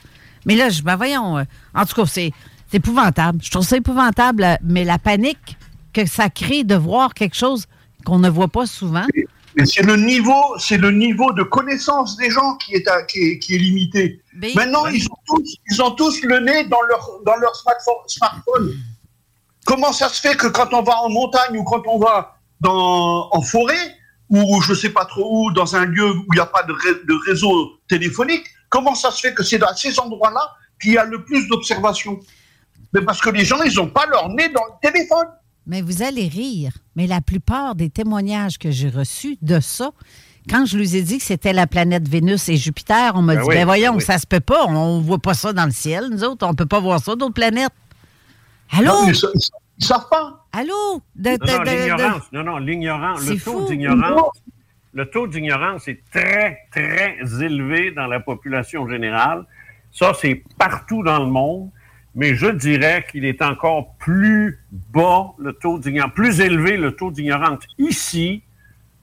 [0.46, 1.44] Mais là, je, ben voyons, euh,
[1.74, 2.32] en tout cas, c'est
[2.70, 3.40] c'est épouvantable.
[3.42, 5.56] Je trouve ça épouvantable, euh, mais la panique
[5.92, 7.66] que ça crée de voir quelque chose
[8.04, 9.06] qu'on ne voit pas souvent.
[9.64, 13.38] C'est le niveau, c'est le niveau de connaissance des gens qui est, à- qui est,
[13.40, 14.22] qui est limité.
[14.34, 17.94] Mais- Maintenant, ils ont, tous, ils ont tous le nez dans leur, dans leur smartphone,
[18.06, 18.74] smartphone.
[19.64, 23.28] Comment ça se fait que quand on va en montagne ou quand on va dans,
[23.32, 23.96] en forêt,
[24.30, 26.72] ou je sais pas trop où, dans un lieu où il n'y a pas de,
[26.72, 30.42] ré- de réseau téléphonique, comment ça se fait que c'est dans ces endroits-là
[30.80, 32.20] qu'il y a le plus d'observations?
[32.92, 35.26] Mais parce que les gens, ils n'ont pas leur nez dans le téléphone.
[35.66, 36.72] Mais vous allez rire.
[36.96, 39.90] Mais la plupart des témoignages que j'ai reçus de ça,
[40.48, 43.42] quand je lui ai dit que c'était la planète Vénus et Jupiter, on m'a Ben
[43.42, 44.00] dit, oui, ben voyons, oui.
[44.02, 44.64] ça se peut pas.
[44.66, 46.46] On voit pas ça dans le ciel, nous autres.
[46.46, 47.72] On peut pas voir ça d'autres planètes.
[48.72, 48.86] Allô?
[48.86, 49.28] Non, ils sa-
[49.78, 50.46] ils savent pas.
[50.52, 51.02] Allô?
[51.14, 52.22] De- Non, de- non, de- l'ignorance.
[52.32, 53.20] Non, non, l'ignorance.
[53.22, 53.66] C'est Le taux fou.
[53.66, 54.30] d'ignorance.
[54.94, 59.44] Le taux d'ignorance est très, très élevé dans la population générale.
[59.92, 61.70] Ça, c'est partout dans le monde.
[62.18, 64.58] Mais je dirais qu'il est encore plus
[64.92, 68.42] bas, le taux d'ignorance, plus élevé le taux d'ignorance ici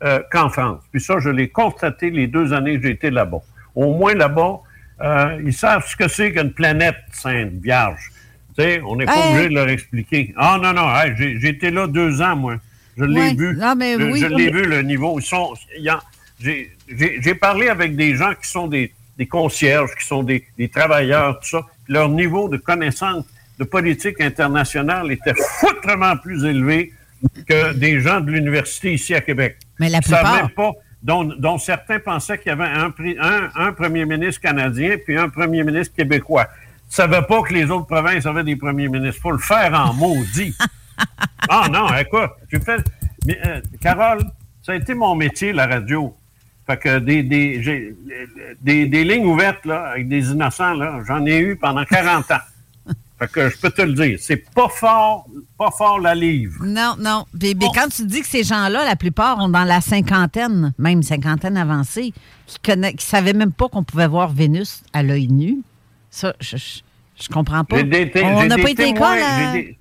[0.04, 0.82] euh, qu'en France.
[0.92, 3.40] Puis ça, je l'ai constaté les deux années que j'ai été là-bas.
[3.74, 4.60] Au moins là-bas,
[5.02, 8.12] euh, ils savent ce que c'est qu'une planète sainte, vierge.
[8.58, 9.32] Tu sais, on n'est pas Hey.
[9.32, 10.34] obligé de leur expliquer.
[10.36, 12.58] Ah non, non, hey, j'ai été là deux ans, moi.
[12.98, 13.34] Je l'ai Ouais.
[13.34, 13.56] vu.
[13.56, 14.20] Non, mais je oui.
[14.20, 15.18] je l'ai vu, le niveau.
[15.20, 15.54] Ils sont,
[16.40, 21.40] j'ai- parlé avec des gens qui sont des, des concierges, qui sont des, des travailleurs,
[21.40, 21.62] tout ça.
[21.88, 23.26] Leur niveau de connaissance
[23.60, 26.94] de politique internationale était foutrement plus élevé
[27.48, 29.58] que des gens de l'université ici à Québec.
[29.80, 30.72] Mais la plupart- même pas,
[31.02, 35.18] dont, dont certains pensaient qu'il y avait un, pri- un, un premier ministre canadien puis
[35.18, 36.48] un premier ministre québécois.
[36.88, 39.18] Ils ne savaient pas que les autres provinces avaient des premiers ministres.
[39.20, 40.56] Il faut le faire en maudit.
[41.50, 42.82] ah non, écoute, j'ai fait.
[43.26, 44.22] mais, euh, Carole,
[44.62, 46.16] ça a été mon métier, la radio.
[46.68, 47.96] Fait que des, des,
[48.62, 52.36] des, des lignes ouvertes là, avec des innocents, là, j'en ai eu pendant 40 ans.
[53.20, 55.26] Fait que je peux te le dire, c'est pas fort,
[55.58, 56.66] pas fort la livre.
[56.66, 57.26] Non, non.
[57.42, 61.56] Mais quand tu dis que ces gens-là, la plupart ont dans la cinquantaine, même cinquantaine
[61.56, 62.14] avancée,
[62.62, 65.58] qui ne savaient même pas qu'on pouvait voir Vénus à l'œil nu,
[66.10, 66.80] ça, je, je,
[67.24, 67.84] je comprends pas.
[67.84, 69.78] Des On n'a pas été témoins, école à- des-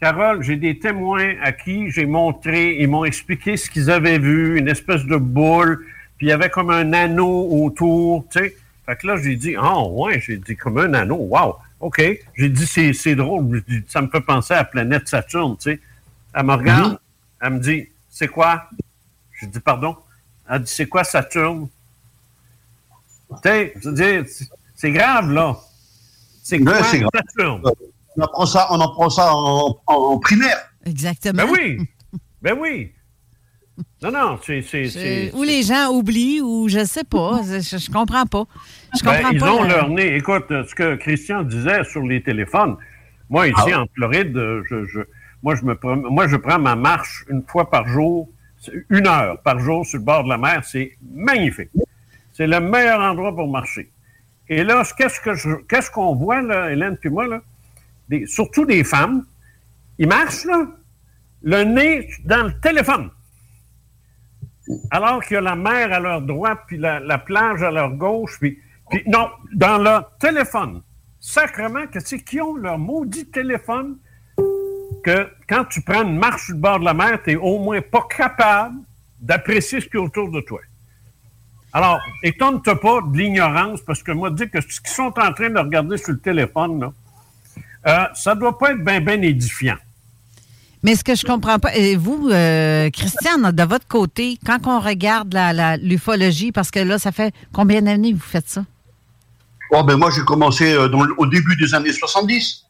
[0.00, 4.58] Carole, j'ai des témoins à qui j'ai montré, ils m'ont expliqué ce qu'ils avaient vu,
[4.58, 5.84] une espèce de boule,
[6.20, 8.54] puis il y avait comme un anneau autour, tu sais.
[8.84, 12.02] Fait que là, j'ai dit, ah ouais, j'ai dit comme un anneau, wow, OK.
[12.36, 15.70] J'ai dit, c'est c'est drôle, dit, ça me fait penser à la planète Saturne, tu
[15.72, 15.80] sais.
[16.34, 16.98] Elle me regarde,
[17.40, 18.68] elle me dit, c'est quoi?
[19.40, 19.96] J'ai dit, pardon?
[20.46, 21.68] Elle dit, c'est quoi Saturne?
[23.30, 24.24] Tu sais, je veux dire,
[24.76, 25.56] c'est- grave, là.
[26.42, 27.08] C'est Ouais, quoi grave.
[27.14, 27.62] Saturne?
[28.18, 30.58] On apprend ça, on apprend ça en, en- en primaire.
[30.84, 31.44] Exactement.
[31.44, 31.88] Ben oui!
[32.42, 32.92] Ben oui!
[34.02, 35.30] Non, non, c'est.
[35.34, 37.40] Ou les gens oublient, ou je sais pas.
[37.44, 38.44] Je, comprends pas.
[38.98, 39.52] Je Ben, comprends ils pas.
[39.52, 40.16] ont le- leur nez.
[40.16, 42.76] Écoute, ce que Christian disait sur les téléphones,
[43.28, 43.82] moi, ici, Ah.
[43.82, 45.00] en Floride, euh, je, je-
[45.42, 45.76] moi, je me,
[46.10, 48.28] moi, je prends ma marche une fois par jour,
[48.90, 50.62] une heure par jour sur le bord de la mer.
[50.64, 51.70] C'est magnifique.
[52.32, 53.90] C'est le meilleur endroit pour marcher.
[54.48, 57.40] Et là, qu'est-ce que je- qu'est-ce qu'on voit, là, Hélène puis moi, là?
[58.08, 59.24] Des- surtout des femmes,
[59.98, 60.66] ils marchent, là,
[61.42, 63.10] le nez dans le téléphone.
[64.90, 67.90] Alors qu'il y a la mer à leur droite, puis la, la plage à leur
[67.90, 68.58] gauche, puis,
[69.06, 70.82] non, dans leur téléphone.
[71.18, 73.98] Sacrement, que c'est qui ont leur maudit téléphone
[75.02, 77.58] que quand tu prends une marche sur le bord de la mer, tu n'es au
[77.58, 78.76] moins pas capable
[79.20, 80.60] d'apprécier ce qui est autour de toi.
[81.72, 85.50] Alors, étonne-toi pas de l'ignorance, parce que moi, dire que ce qu'ils sont en train
[85.50, 86.92] de regarder sur le téléphone, là,
[87.86, 89.76] euh, ça doit pas être bien, bien édifiant.
[90.82, 94.80] Mais ce que je comprends pas, et vous, euh, Christian, de votre côté, quand on
[94.80, 98.64] regarde la- l'ufologie, parce que là, ça fait combien d'années que vous faites ça?
[99.72, 102.64] Oh, ben moi, j'ai commencé euh, dans au début des années 70.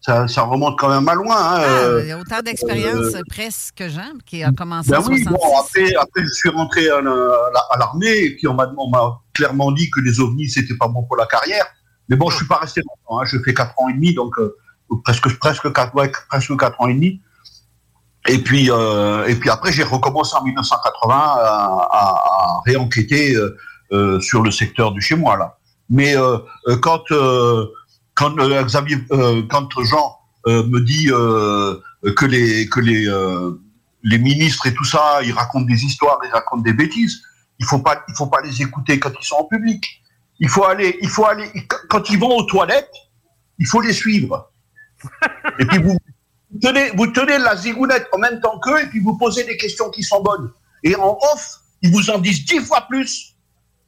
[0.00, 1.34] Ça, ça remonte quand même à loin.
[1.36, 4.90] hein, Ah, euh, il y a autant d'expérience euh, presque que Jean, qui a commencé
[4.90, 5.24] Ben en oui, 66.
[5.30, 8.66] bon, après, après, je suis rentré à la- à l'armée et puis on m'a
[9.32, 11.64] clairement dit que les ovnis, c'était pas bon pour la carrière.
[12.10, 13.20] Mais bon, je suis pas resté longtemps.
[13.20, 13.24] Hein.
[13.24, 14.54] Je fais quatre ans et demi, donc euh,
[15.04, 17.22] presque presque quatre ouais, presque quatre ans et demi.
[18.28, 23.56] Et puis euh, et puis après, j'ai recommencé en 1980 à, à- à réenquêter euh,
[23.92, 25.58] euh, sur le secteur du chez moi là.
[25.90, 26.38] Mais euh,
[26.68, 27.66] euh, quand euh,
[28.14, 28.98] quand Xavier,
[29.50, 33.08] quand Jean me dit que les que les
[34.06, 37.22] les ministres et tout ça, ils racontent des histoires, ils racontent des bêtises.
[37.58, 39.84] Il faut pas, il faut pas les écouter quand ils sont en public.
[40.40, 41.50] Il faut aller, il faut aller
[41.88, 42.90] quand ils vont aux toilettes,
[43.58, 44.50] il faut les suivre.
[45.58, 45.96] Et puis vous
[46.60, 49.90] tenez, vous tenez la zigounette en même temps qu'eux et puis vous posez des questions
[49.90, 50.50] qui sont bonnes.
[50.82, 53.34] Et en off, ils vous en disent dix fois plus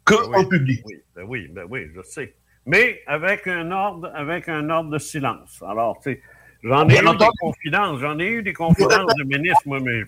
[0.04, 0.82] que en public.
[0.86, 2.34] Oui, ben oui, ben oui, je sais.
[2.64, 5.62] Mais avec un ordre, avec un ordre de silence.
[5.68, 6.20] Alors, tu sais,
[6.62, 10.02] j'en ai eu des confidences, j'en ai eu des confidences de ministres, moi, mais.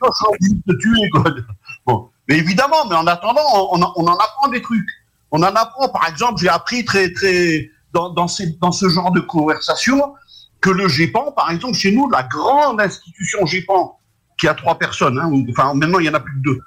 [1.87, 2.11] Bon.
[2.29, 3.41] Mais évidemment, mais en attendant,
[3.73, 4.89] on, en- on en apprend des trucs.
[5.31, 9.13] On en apprend, par exemple, j'ai appris très, très, dans, dans, ces- dans ce genre
[9.13, 10.15] de conversation,
[10.61, 13.99] que le GEPAN, par exemple, chez nous, la grande institution GEPAN,
[14.37, 16.59] qui a trois personnes, hein, enfin, maintenant, il y en a plus que deux.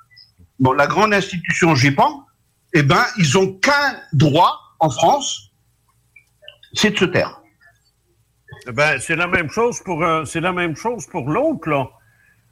[0.59, 2.25] Bon, la grande institution GEPAN,
[2.73, 5.51] eh ben, ils ont qu'un droit en France,
[6.73, 7.41] c'est de se taire.
[8.67, 11.89] Ben, c'est la même chose pour euh, c'est la même chose pour l'autre là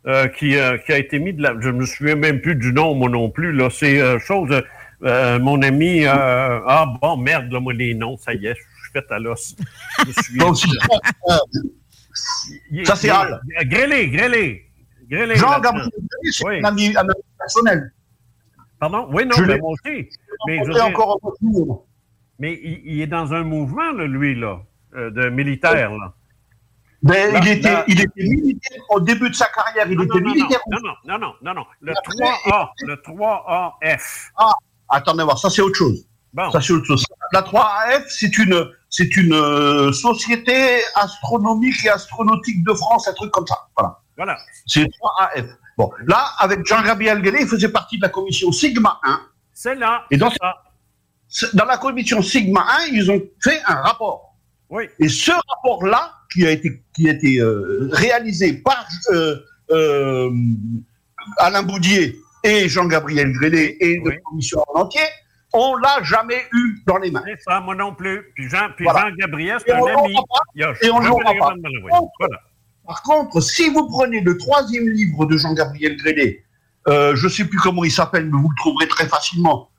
[0.07, 1.53] euh, qui, euh, qui a été mis de la.
[1.59, 3.69] Je me souviens même plus du nom moi non plus là.
[3.69, 4.49] C'est euh, chose.
[4.51, 4.61] euh,
[5.03, 8.55] euh, mon ami euh, ah bon merde là moi les noms ça y est
[8.89, 9.55] suis fait à l'os.
[12.85, 13.41] Ça, c'est il- Al.
[13.63, 14.65] Grêlé, Grêlé.
[15.09, 15.71] Grêlé, Jean là-dedans.
[15.71, 16.59] Gabriel Grêlé, c'est Oui.
[16.59, 16.93] un ami,
[17.37, 17.93] personnel.
[18.79, 19.07] Pardon?
[19.11, 20.09] Oui, non, Je mais moi aussi.
[20.47, 21.29] Mais, je veux dire- encore un
[22.41, 24.61] mais il, il est dans un mouvement, là, lui, là,
[24.95, 26.13] euh, de militaire, là.
[27.01, 30.03] Ben, Là, il, était, là- il était militaire au début de sa carrière, il Non,
[30.03, 30.59] était non, militaire.
[30.69, 31.65] non, non, non, non, non.
[31.81, 34.31] Le Après- 3A, le 3AF.
[34.37, 34.51] Ah,
[34.89, 36.05] attendez voir, ça c'est autre chose.
[36.33, 36.51] Bon.
[36.51, 37.05] Ça c'est autre chose.
[37.33, 43.31] La 3AF, c'est une, c'est une euh, société astronomique et astronautique de France, un truc
[43.31, 43.67] comme ça.
[43.77, 43.99] Voilà.
[44.17, 44.37] Voilà.
[44.65, 45.47] C'est 3AF.
[45.77, 49.21] Bon, là, avec Jean-Gabriel Guélet, il faisait partie de la commission Sigma 1.
[49.53, 50.05] C'est là.
[50.11, 50.31] Et dans,
[51.53, 54.35] dans la commission Sigma 1, ils ont fait un rapport.
[54.69, 54.85] Oui.
[54.99, 58.85] Et ce rapport-là, qui a été, qui a été euh, réalisé par
[59.71, 60.31] euh,
[61.37, 65.01] Alain Boudier et Jean-Gabriel Grélé et la commission en entier,
[65.53, 67.23] on l'a jamais eu dans les mains.
[67.25, 68.31] C'est ça, moi non plus.
[68.35, 69.09] Puis Jean, puis Voilà.
[69.09, 70.13] Jean-Gabriel, c'est un ami.
[70.15, 70.73] pas.
[70.81, 71.09] Et on pas.
[71.33, 72.39] Contre- Voilà.
[72.85, 76.43] Par contre, si vous prenez le troisième livre de Jean-Gabriel Grélé,
[76.87, 79.69] euh, je ne sais plus comment il s'appelle, mais vous le trouverez très facilement.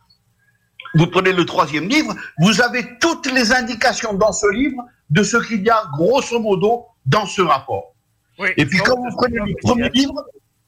[0.94, 5.36] Vous prenez le troisième livre, vous avez toutes les indications dans ce livre de ce
[5.36, 7.94] qu'il y a grosso modo dans ce rapport.
[8.38, 10.24] Oui, Et puis quand vous prenez le premier livre,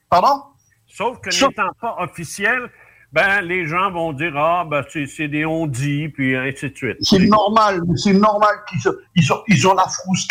[0.08, 0.42] pardon?
[0.86, 2.70] Sauf que n'étant pas officiel,
[3.12, 6.97] ben, les gens vont dire, ah, ben, c'est des on-dit, puis ainsi de suite.
[7.02, 10.26] C'est normal, c'est normal qu'ils se- ils ont, ils ont la frousse.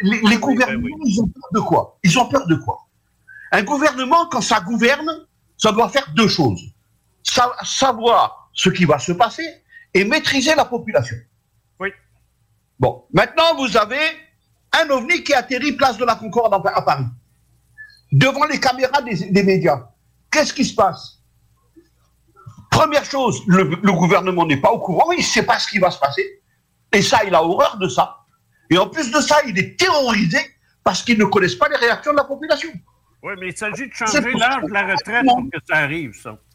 [0.00, 1.98] Les, les gouvernements, ils ont peur de quoi?
[2.02, 2.80] Ils ont peur de quoi?
[3.52, 5.08] Un gouvernement, quand ça gouverne,
[5.56, 6.60] ça doit faire deux choses.
[7.22, 9.46] Sa- savoir ce qui va se passer
[9.94, 11.16] et maîtriser la population.
[11.78, 11.90] Oui.
[12.80, 14.00] Bon, maintenant, vous avez
[14.72, 17.04] un ovni qui atterrit place de la Concorde à Paris,
[18.10, 19.88] devant les caméras des, des médias.
[20.32, 21.13] Qu'est-ce qui se passe?
[22.74, 25.78] Première chose, le, le gouvernement n'est pas au courant, il ne sait pas ce qui
[25.78, 26.42] va se passer.
[26.92, 28.18] Et ça, il a horreur de ça.
[28.70, 30.38] Et en plus de ça, il est terrorisé
[30.82, 32.70] parce qu'ils ne connaissent pas les réactions de la population.
[33.22, 36.38] Oui, mais il s'agit de changer l'âge de la retraite pour que ça arrive, ça.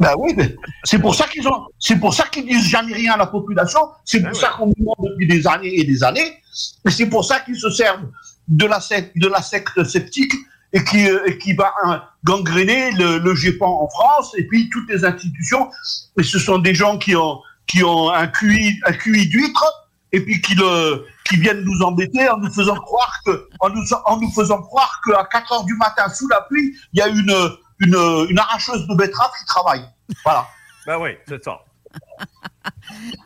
[0.00, 0.54] Ben oui, mais
[0.84, 3.80] c'est pour ça qu'ils ont, c'est pour ça qu'ils disent jamais rien à la population.
[4.04, 6.42] C'est pour ça qu'on nous demande depuis des années et des années.
[6.86, 8.06] Et c'est pour ça qu'ils se servent
[8.48, 10.34] de la secte, de la secte sceptique
[10.74, 14.68] et qui, euh, et qui va hein, gangréner le, le GEPAN en France et puis
[14.68, 15.70] toutes les institutions.
[16.18, 19.64] Et ce sont des gens qui ont, qui ont un QI, un QI d'huître
[20.12, 23.82] et puis qui le, qui viennent nous embêter en nous faisant croire que, en nous,
[24.04, 27.08] en nous faisant croire qu'à 4 heures du matin sous la pluie, il y a
[27.08, 27.34] une,
[27.80, 29.84] une, une arracheuse de betteraves qui travaille.
[30.24, 30.46] Voilà.
[30.86, 31.58] Ben oui, c'est ça.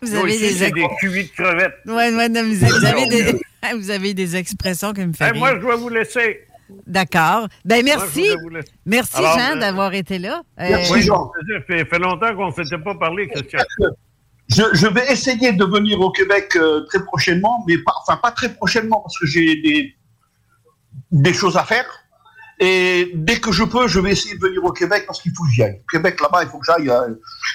[0.01, 1.75] Vous avez ici, des des cuits de crevettes.
[1.87, 3.41] Ouais, ouais, non, vous, vous avez des...
[3.79, 6.47] vous avez des expressions qui me font Hey, moi, je dois vous laisser.
[6.87, 7.49] D'accord.
[7.65, 8.25] Ben merci.
[8.87, 10.43] Merci, Alors, Jean, euh, d'avoir été là.
[10.59, 13.61] Oui, Euh, Ça fait, fait longtemps qu'on ne s'était pas parlé, Christian.
[14.49, 18.33] Je, je vais essayer de venir au Québec euh, très prochainement, mais pas, enfin pas
[18.33, 19.97] très prochainement parce que j'ai des,
[21.11, 21.87] des choses à faire.
[22.65, 25.43] Et dès que je peux, je vais essayer de venir au Québec parce qu'il faut
[25.45, 25.81] que j'y aille.
[25.83, 26.89] Au Québec, là-bas, il faut que j'aille.
[26.89, 27.15] euh,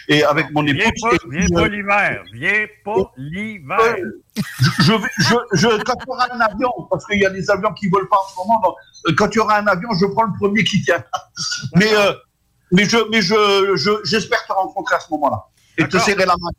[0.09, 0.81] et avec mon épouse.
[0.81, 2.23] Viens pas, et puis, viens pas euh, l'hiver.
[2.34, 3.95] Viens pas l'hiver.
[4.35, 7.29] je, je, vais- je, je- quand il y aura un avion, parce qu'il y a
[7.29, 8.75] des avions qui volent pas en ce moment, donc,
[9.07, 11.01] euh, quand il y aura un avion, je prends le premier qui tient.
[11.75, 12.11] mais euh,
[12.73, 15.41] mais je mais je je- j'espère te rencontrer à ce moment-là
[15.77, 16.49] et te serrer la main.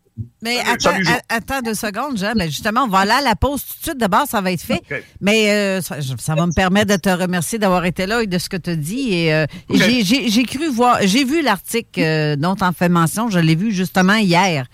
[0.42, 2.32] Mais Salut, attends, deux secondes, Jean.
[2.36, 3.98] Mais justement, on va aller à la pause tout de suite.
[3.98, 4.80] D'abord, ça va être fait.
[5.20, 8.48] Mais euh, ça, va me permettre de te remercier d'avoir été là et de ce
[8.48, 9.12] que tu as dit.
[9.14, 12.88] Et euh, j'ai- j'ai j'ai cru voir, j'ai vu l'article euh, dont tu en fais
[12.88, 13.28] mention.
[13.30, 14.66] Je l'ai vu justement hier.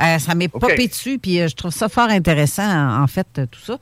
[0.00, 3.46] Euh, ça m'est popé dessus, puis euh, je trouve ça fort intéressant, en fait, euh,
[3.50, 3.76] tout ça.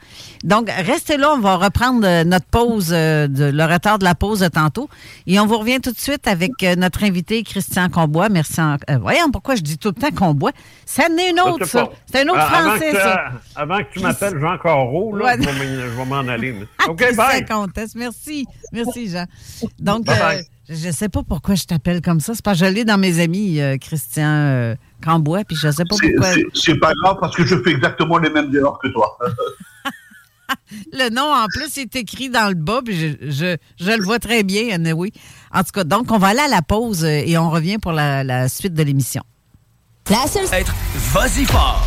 [0.45, 4.49] Donc, restez là, on va reprendre notre pause, de, le retard de la pause de
[4.49, 4.89] tantôt.
[5.27, 8.29] Et on vous revient tout de suite avec notre invité, Christian Combois.
[8.31, 8.61] Merci.
[8.61, 10.53] En, euh, voyons pourquoi je dis tout le temps Combois.
[10.87, 11.89] Ça en est une autre, ça.
[12.11, 13.25] C'est un autre avant français, que, ça.
[13.55, 15.37] Avant que tu m'appelles Jean Corot, là, Ouais.
[15.43, 16.53] je vais m'en- aller.
[16.53, 17.45] mais- OK, bye.
[17.45, 18.47] Comtesse, merci.
[18.73, 19.27] Merci, Jean.
[19.79, 20.58] Donc, Bye bye.
[20.69, 22.35] Je ne sais pas pourquoi je t'appelle comme ça.
[22.35, 25.73] C'est parce que je l'ai dans mes amis, euh, Christian euh, Cambois, puis je ne
[25.73, 26.33] sais pas pourquoi.
[26.33, 29.17] c'est- C'est pas grave parce que je fais exactement les mêmes erreurs que toi.
[30.93, 34.19] Le nom, en plus, est écrit dans le bas, puis je, je, je le vois
[34.19, 35.13] très bien, oui.
[35.53, 37.93] En tout cas, donc, on va aller à la pause euh, et on revient pour
[37.93, 39.23] la, la suite de l'émission.
[40.11, 40.47] La seule...
[40.53, 40.75] Être
[41.13, 41.87] vas-y fort.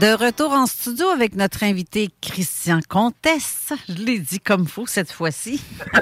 [0.00, 3.72] De retour en studio avec notre invité Christian Comtesse.
[3.88, 5.60] Je l'ai dit comme faux cette fois-ci.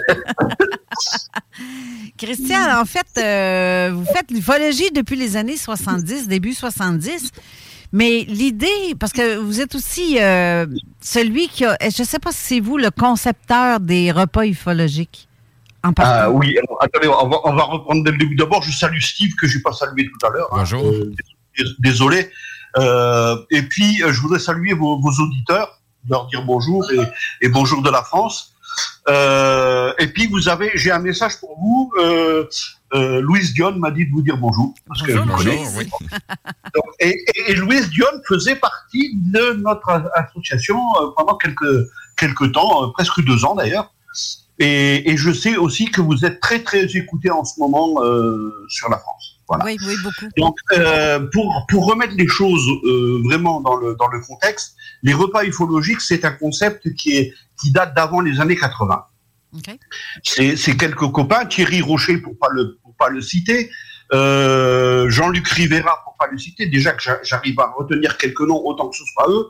[2.19, 7.31] Christian, en fait, euh, vous faites l'ufologie depuis les années 70, début 70.
[7.93, 10.67] Mais l'idée, parce que vous êtes aussi euh,
[11.01, 15.27] celui qui a, je ne sais pas si c'est vous le concepteur des repas ufologiques.
[15.85, 15.93] En.
[15.99, 18.35] Ah oui, alors, attendez, on va, on va reprendre dès le début.
[18.35, 20.49] D'abord, je salue Steve, que je n'ai pas salué tout à l'heure.
[20.53, 20.57] hein.
[20.59, 20.85] Bonjour.
[20.85, 21.13] Euh,
[21.57, 22.31] dés- désolé.
[22.79, 27.01] Euh, et puis, euh, je voudrais saluer vos, vos auditeurs, leur dire bonjour et,
[27.41, 28.53] et bonjour de la France.
[29.09, 31.93] Euh, et puis, vous avez, j'ai un message pour vous.
[31.99, 32.47] Euh,
[32.95, 34.75] euh, Louise Dion m'a dit de vous dire bonjour.
[34.87, 35.65] Parce que connais.
[36.75, 42.53] Donc, et, et, et Louise Dion faisait partie de notre association euh, pendant quelques, quelques
[42.53, 43.93] temps, euh, presque deux ans d'ailleurs.
[44.59, 48.67] Et, et je sais aussi que vous êtes très très écouté en ce moment euh,
[48.69, 49.36] sur la France.
[49.49, 49.65] Voilà.
[49.65, 50.27] Oui, oui, beaucoup.
[50.37, 55.13] Donc, euh, pour, pour remettre les choses euh, vraiment dans le, dans le contexte, les
[55.15, 59.05] repas ufologiques, c'est un concept qui, est, qui date d'avant les années 80.
[60.23, 63.71] C'est c'est quelques copains, Thierry Rocher pour pas le pour pas le citer,
[64.13, 66.67] euh, Jean-Luc Rivera pour pas le citer.
[66.67, 69.47] Déjà que j'a- j'arrive à retenir quelques noms autant que ce soit eux,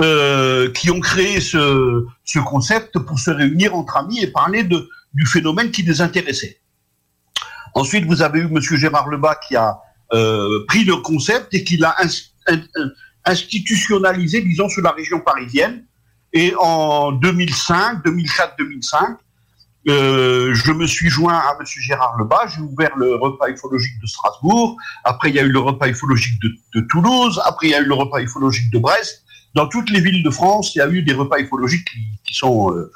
[0.00, 4.88] euh, qui ont créé ce, ce concept pour se réunir entre amis et parler de
[5.12, 6.59] du phénomène qui les intéressait.
[7.74, 9.78] Ensuite, vous avez eu Monsieur Gérard Lebas qui a
[10.12, 12.58] euh, pris le concept et qui l'a in-
[13.24, 15.84] institutionnalisé, disons, sur la région parisienne.
[16.32, 19.16] Et en 2005, 2004, 2005,
[19.88, 22.48] euh, je me suis joint à Monsieur Gérard Lebas.
[22.54, 24.76] J'ai ouvert le repas ufologique de Strasbourg.
[25.04, 26.40] Après, il y a eu le repas ufologique
[26.74, 27.40] de, Toulouse.
[27.44, 29.24] Après, il y a eu le repas ufologique de Brest.
[29.54, 31.88] Dans toutes les villes de France, il y a eu des repas ufologiques
[32.24, 32.72] qui, sont.
[32.72, 32.92] euh,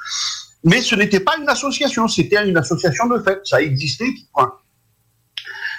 [0.63, 3.39] Mais ce n'était pas une association, c'était une association de fait.
[3.43, 4.07] Ça existait.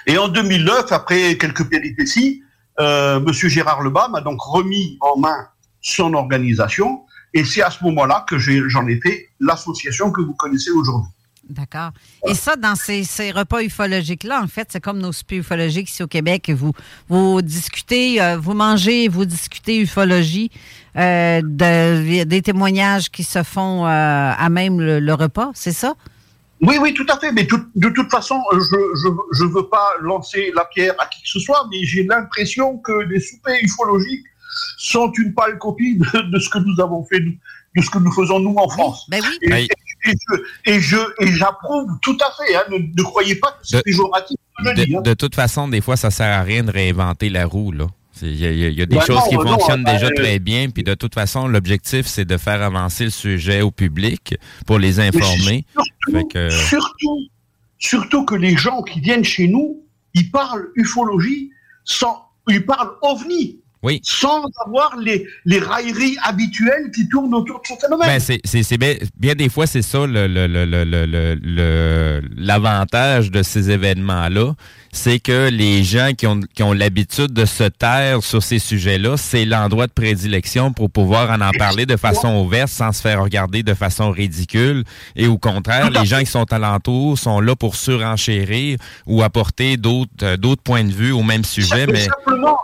[0.07, 2.41] Et en 2009, après quelques péripéties,
[2.79, 5.47] euh, Monsieur Gérard Lebas m'a donc remis en main
[5.81, 7.01] son organisation,
[7.33, 11.11] et c'est à ce moment-là que j'en ai fait l'association que vous connaissez aujourd'hui.
[11.49, 11.91] D'accord.
[12.27, 16.03] Et ça, dans ces, ces repas ufologiques-là, en fait, c'est comme nos soupers ufologiques ici
[16.03, 16.51] au Québec.
[16.53, 16.73] Vous,
[17.07, 20.51] vous discutez, euh, vous mangez, vous discutez ufologie,
[20.97, 25.93] euh, de- des témoignages qui se font euh, à même le, le repas, c'est ça?
[26.61, 27.31] Oui, oui, tout à fait.
[27.31, 28.59] Mais tout- de toute façon, je
[29.03, 29.07] je,
[29.39, 32.91] je veux pas lancer la pierre à qui que ce soit, mais j'ai l'impression que
[33.09, 34.25] les soupers ufologiques
[34.77, 38.11] sont une pâle copie de, de ce que nous avons fait, de ce que nous
[38.11, 39.05] faisons nous en France.
[39.09, 39.37] Ben oui.
[39.41, 39.67] Et, et-
[40.05, 42.55] et je- et je et j'approuve tout à fait.
[42.55, 42.63] hein.
[42.71, 44.37] Ne, ne croyez pas que c'est péjoratif.
[44.59, 45.01] ce que je dis, De, hein.
[45.01, 47.87] de toute façon, des fois, ça sert à rien de réinventer la roue, là.
[48.21, 50.39] Il y, a- y des Ben choses non, qui non, fonctionnent ben, déjà euh, très
[50.39, 54.35] bien, puis de toute façon, l'objectif, c'est de faire avancer le sujet au public
[54.65, 55.65] pour les informer.
[56.11, 57.19] Fait que- Surtout,
[57.79, 59.83] surtout que les gens qui viennent chez nous,
[60.13, 61.51] ils parlent ufologie,
[61.83, 62.17] sans,
[62.47, 63.99] ils parlent ovni, oui.
[64.03, 68.07] sans avoir les, les railleries habituelles qui tournent autour de ce phénomène.
[68.07, 73.43] Ben, c'est, c'est, c'est bien, bien des fois, c'est ça le, le, le, l'avantage de
[73.43, 74.53] ces événements-là.
[74.93, 79.15] C'est que les gens qui ont, qui ont l'habitude de se taire sur ces sujets-là,
[79.17, 83.21] c'est l'endroit de prédilection pour pouvoir en, en parler de façon ouverte sans se faire
[83.21, 84.85] regarder de façon ridicule.
[85.15, 90.11] Et au contraire, les gens qui sont alentour sont là pour surenchérir ou apporter d'autres,
[90.23, 91.85] euh, d'autres points de vue au même sujet.
[91.85, 92.57] Mais simplement,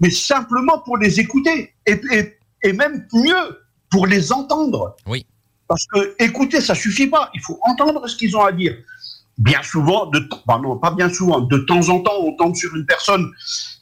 [0.00, 1.74] mais simplement pour les écouter.
[1.86, 4.96] Et, et, et même mieux, pour les entendre.
[5.06, 5.26] Oui.
[5.66, 7.30] Parce que écouter, ça suffit pas.
[7.34, 8.76] Il faut entendre ce qu'ils ont à dire.
[9.36, 12.86] Bien souvent, de, pardon, pas bien souvent, de temps en temps, on tombe sur une
[12.86, 13.30] personne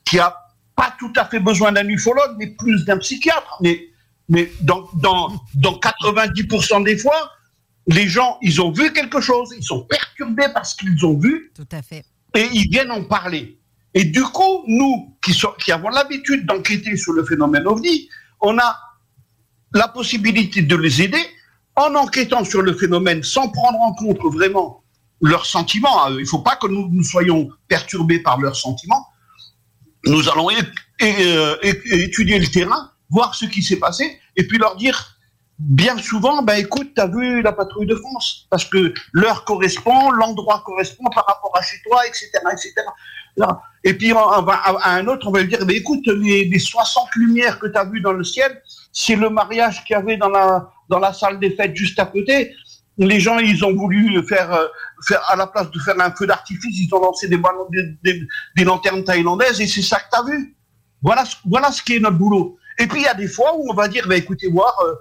[0.04, 0.36] qui a
[0.74, 3.56] pas tout à fait besoin d'un ufologue, mais plus d'un psychiatre.
[3.62, 3.88] Mais,
[4.28, 7.30] mais dans, dans, dans 90% des fois,
[7.86, 11.52] les gens, ils ont vu quelque chose, ils sont perturbés par ce qu'ils ont vu.
[11.54, 12.04] Tout à fait.
[12.34, 13.55] Et ils viennent en parler.
[13.96, 18.10] Et du coup, nous, qui, avons l'habitude d'enquêter sur le phénomène OVNI,
[18.42, 18.78] on a
[19.72, 21.24] la possibilité de les aider
[21.76, 24.84] en enquêtant sur le phénomène sans prendre en compte vraiment
[25.22, 26.04] leurs sentiments.
[26.04, 26.18] à eux.
[26.18, 29.06] Il ne faut pas que nous, soyons perturbés par leurs sentiments.
[30.04, 35.15] Nous allons euh, étudier le terrain, voir ce qui s'est passé, et puis leur dire
[35.58, 40.10] bien souvent, ben écoute, tu as vu la patrouille de France, parce que l'heure correspond,
[40.10, 42.30] l'endroit correspond par rapport à chez toi, etc.
[42.52, 42.72] etc.
[43.84, 47.58] Et puis à, un autre, on va lui dire, ben écoute, les, les 60 lumières
[47.58, 48.62] que tu as vues dans le ciel,
[48.92, 52.06] c'est le mariage qu'il y avait dans la, dans la salle des fêtes juste à
[52.06, 52.54] côté.
[52.98, 54.66] Les gens, ils ont voulu faire, euh,
[55.28, 59.66] à la place de faire un feu d'artifice, ils ont lancé des, lanternes thaïlandaises et
[59.66, 60.56] c'est ça que tu as vu.
[61.02, 62.56] Voilà, voilà ce qui est notre boulot.
[62.78, 64.94] Et puis il y a des fois où on va dire, ben, écoutez, voir, euh,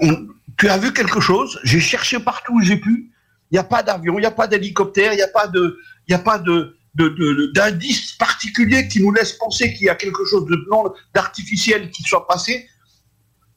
[0.00, 0.26] on-
[0.56, 3.12] tu as vu quelque chose, j'ai cherché partout où j'ai pu,
[3.50, 5.78] il n'y a pas d'avion, il n'y a pas d'hélicoptère, il n'y a pas de,
[6.08, 9.88] il y a pas de, de- de- d'indice particulier qui nous laisse penser qu'il y
[9.88, 12.68] a quelque chose de non d'artificiel qui soit passé.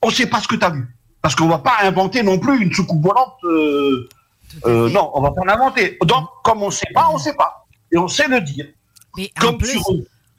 [0.01, 0.85] On ne sait pas ce que tu as vu.
[1.21, 3.35] Parce qu'on ne va pas inventer non plus une soucoupe volante.
[3.43, 4.09] euh,
[4.65, 5.97] euh, non, on ne va pas l'inventer.
[6.03, 7.65] Donc, comme on ne sait pas, on ne sait pas.
[7.91, 8.67] Et on sait le dire.
[9.17, 9.83] Mais Comme, plus- sur-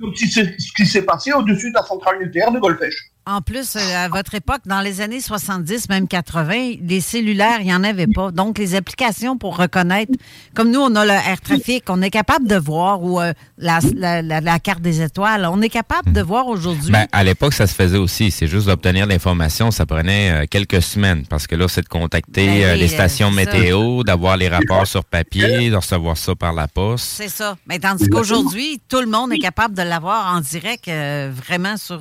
[0.00, 2.94] comme si c'est ce qui s'est passé au-dessus de la centrale nucléaire de Golfech.
[3.24, 7.66] En plus, euh, à votre époque, dans les années 70, même 80, les cellulaires, il
[7.66, 8.32] n'y en avait pas.
[8.32, 10.10] Donc, les applications pour reconnaître,
[10.54, 13.78] comme nous, on a le air trafic, on est capable de voir, ou euh, la,
[13.94, 16.90] la- la- la carte des étoiles, on est capable de voir aujourd'hui.
[16.90, 18.32] Ben, à l'époque, ça se faisait aussi.
[18.32, 19.70] C'est juste d'obtenir l'information.
[19.70, 23.30] Ça prenait euh, quelques semaines parce que là, c'est de contacter Ben euh, les stations
[23.30, 27.04] météo, d'avoir les rapports sur papier, de recevoir ça par la poste.
[27.18, 27.56] C'est ça.
[27.68, 32.00] Mais tandis qu'aujourd'hui, tout le monde est capable de l'avoir en direct, vraiment sur.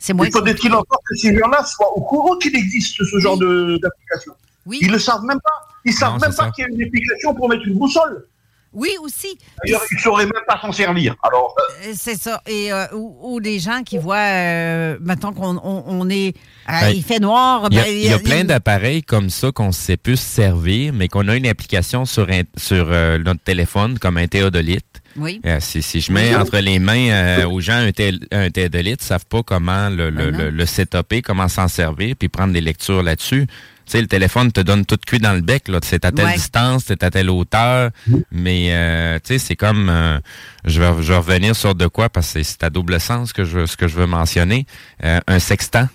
[0.00, 3.38] C'est moins Il faudrait-il encore que ces gens-là soient au courant qu'il existe ce genre
[3.38, 4.32] de- d'application.
[4.72, 5.68] Ils ne le savent même pas.
[5.84, 8.26] Ils savent Non, même pas qu'il y a une application pour mettre une boussole.
[8.72, 9.36] Oui, aussi.
[9.64, 11.16] D'ailleurs, ils ne sauraient même pas s'en servir.
[11.24, 12.40] Alors, euh, Euh, C'est ça.
[12.46, 16.36] Et euh, ou, ou des gens qui voient, euh, mettons qu'on on, on est.
[16.68, 17.66] euh, Ben, il fait noir.
[17.72, 20.92] Il y a, ben, il y a plein d'appareils comme ça qu'on sait plus servir,
[20.92, 24.99] mais qu'on a une application sur, sur euh, notre téléphone comme un théodolite.
[25.16, 25.40] Oui.
[25.44, 29.02] Euh, si, si je mets entre les mains euh, aux gens un, thé- un théodolite,
[29.02, 32.60] ils savent pas comment le, le, le, le setuper, comment s'en servir, puis prendre des
[32.60, 33.46] lectures là-dessus.
[33.46, 35.66] Tu sais, le téléphone te donne tout cuit dans le bec.
[35.66, 35.80] là.
[35.82, 36.34] C'est à telle Ouais.
[36.34, 37.90] distance, c'est à telle hauteur.
[38.30, 39.88] Mais, euh, tu sais, c'est comme...
[39.88, 40.20] euh,
[40.64, 43.44] je, vais, je vais revenir sur de quoi, parce que c'est à double sens que
[43.44, 44.64] je, ce que je veux mentionner.
[45.02, 45.88] Euh, un sextant.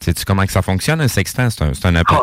[0.00, 1.48] Sais-tu comment que ça fonctionne, un sextant?
[1.50, 2.20] C'est un, c'est un appareil.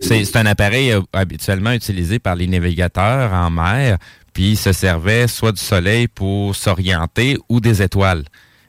[0.00, 3.96] C'est c'est un appareil habituellement utilisé par les navigateurs en mer,
[4.32, 8.24] puis il se servait soit du soleil pour s'orienter ou des étoiles.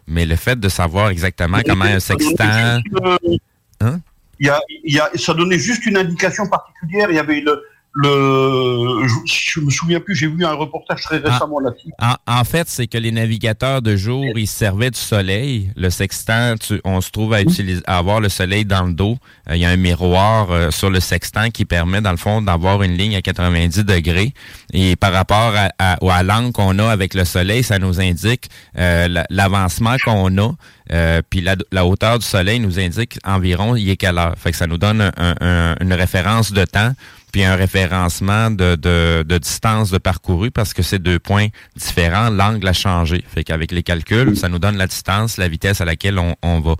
[0.07, 2.79] Mais le fait de savoir exactement comment un sextant...
[3.81, 3.99] Hein?
[4.39, 7.09] il y a, il y a, ça donnait juste une indication particulière.
[7.09, 7.63] Il y avait le.
[7.95, 11.89] Le je, je me souviens plus, j'ai vu un reportage très récemment là-dessus.
[12.01, 15.71] En, en fait, c'est que les navigateurs de jour, ils se servaient du soleil.
[15.75, 19.17] Le sextant, tu- on se trouve à, utiliser, à avoir le soleil dans le dos.
[19.49, 22.41] Euh, Il y a un miroir euh, sur le sextant qui permet, dans le fond,
[22.41, 24.33] d'avoir une ligne à 90 degrés.
[24.73, 28.49] Et par rapport à, à, à l'angle qu'on a avec le soleil, ça nous indique
[28.77, 30.51] euh, la- l'avancement qu'on a.
[30.91, 34.35] Euh, puis la, la hauteur du soleil nous indique environ il est quelle heure.
[34.37, 36.91] Fait que ça nous donne un- un- une référence de temps
[37.33, 42.29] puis un référencement de, de, de distance de parcouru parce que c'est deux points différents.
[42.29, 43.25] L'angle a changé.
[43.27, 46.59] Fait qu'avec les calculs, ça nous donne la distance, la vitesse à laquelle on, on
[46.59, 46.75] va.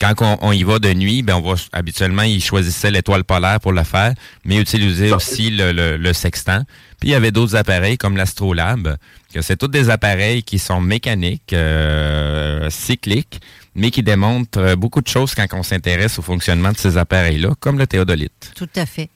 [0.00, 3.58] Quand on, on y va de nuit, ben on va habituellement, ils choisissaient l'étoile polaire
[3.60, 4.14] pour le faire,
[4.44, 6.62] mais utiliser aussi le, le, le sextant.
[7.00, 8.96] Puis il y avait d'autres appareils comme l'Astrolabe
[9.34, 13.40] que c'est tous des appareils qui sont mécaniques, euh, cycliques,
[13.74, 17.76] mais qui démontrent beaucoup de choses quand on s'intéresse au fonctionnement de ces appareils-là, comme
[17.78, 18.52] le théodolite.
[18.54, 19.10] Tout à fait.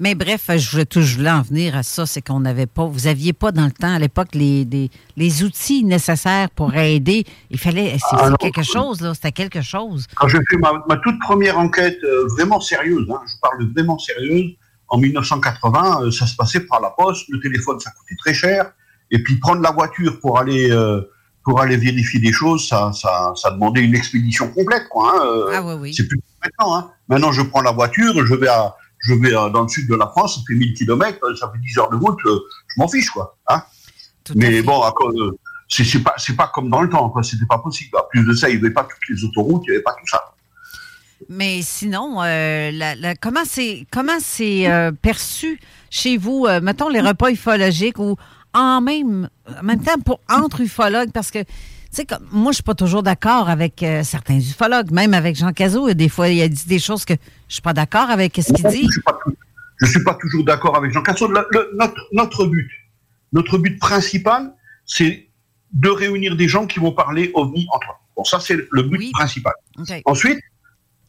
[0.00, 3.34] Mais bref, je je voulais en venir à ça, c'est qu'on n'avait pas, vous aviez
[3.34, 4.66] pas dans le temps, à l'époque, les,
[5.16, 7.24] les outils nécessaires pour aider.
[7.50, 10.06] Il fallait, c'est Ah, quelque chose, là, c'était quelque chose.
[10.16, 13.98] Quand j'ai fait ma, ma toute première enquête euh, vraiment sérieuse, hein, je parle vraiment
[13.98, 14.52] sérieuse,
[14.88, 18.72] en 1980, euh, ça se passait par la poste, le téléphone ça coûtait très cher,
[19.10, 21.02] et puis prendre la voiture pour aller euh,
[21.44, 25.12] pour aller vérifier des choses, ça, ça, ça demandait une expédition complète, quoi.
[25.14, 25.94] hein, Ah oui, oui.
[25.94, 26.74] C'est plus maintenant.
[26.76, 26.90] Hein.
[27.08, 29.94] Maintenant, je prends la voiture, je vais à je vais à- dans le sud de
[29.94, 32.88] la France, ça fait 1000 km, ça fait 10 heures de route, euh, je m'en
[32.88, 33.36] fiche, quoi.
[33.48, 33.62] Hein.
[34.34, 37.22] Mais bon, à cause, euh, c'est pas comme dans le temps, quoi.
[37.22, 37.96] C'était pas possible.
[37.96, 39.92] En plus de ça, il n'y avait pas toutes les autoroutes, il n'y avait pas
[39.98, 40.20] tout ça.
[41.28, 45.60] Mais sinon, euh, la- la- comment c'est comment c'est euh, perçu
[45.90, 48.16] chez vous, euh, mettons les repas ufologiques ou
[48.54, 49.28] en même,
[49.58, 51.40] en même temps pour entre ufologues, parce que
[51.96, 55.52] sais, comme- moi, je suis pas toujours d'accord avec euh, certains ufologues, même avec Jean
[55.52, 55.88] Cazot.
[55.88, 57.14] et Des fois, il a dit des choses que
[57.48, 58.84] je suis pas d'accord avec ce qu'il dit.
[58.86, 59.36] Je suis pas, tout-
[59.80, 61.02] je suis pas toujours d'accord avec Jean.
[61.28, 62.70] Le- le- notre, notre but,
[63.32, 64.52] notre but principal,
[64.86, 65.28] c'est
[65.72, 67.94] de réunir des gens qui vont parler ovni entre eux.
[68.16, 69.54] Bon, ça, c'est le but principal.
[70.04, 70.40] Ensuite,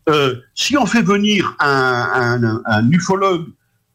[0.10, 3.46] euh, si on fait venir un, un- un ufologue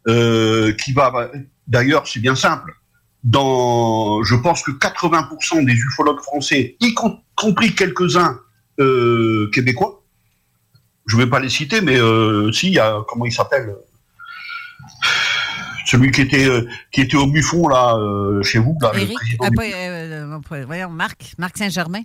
[0.09, 1.31] euh, qui va,
[1.67, 2.73] d'ailleurs, c'est bien simple.
[3.27, 8.39] Dans, je pense que 80% des ufologues français, y com- compris quelques-uns
[8.78, 10.05] euh, québécois,
[11.07, 13.74] je vais pas les citer, mais euh, si, il y a comment il s'appelle
[15.86, 19.15] celui qui était euh, qui était au Buffon là euh, chez vous là, le Éric,
[19.16, 22.03] président ah, euh, voyons, Marc, Marc Saint-Germain.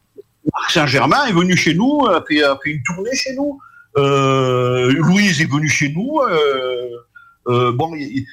[0.54, 3.60] Marc Saint-Germain est venu chez nous, a fait, a fait une tournée chez nous.
[3.98, 6.20] Euh, Louise est venue chez nous.
[6.28, 6.90] Euh,
[7.48, 8.26] euh, bon, il-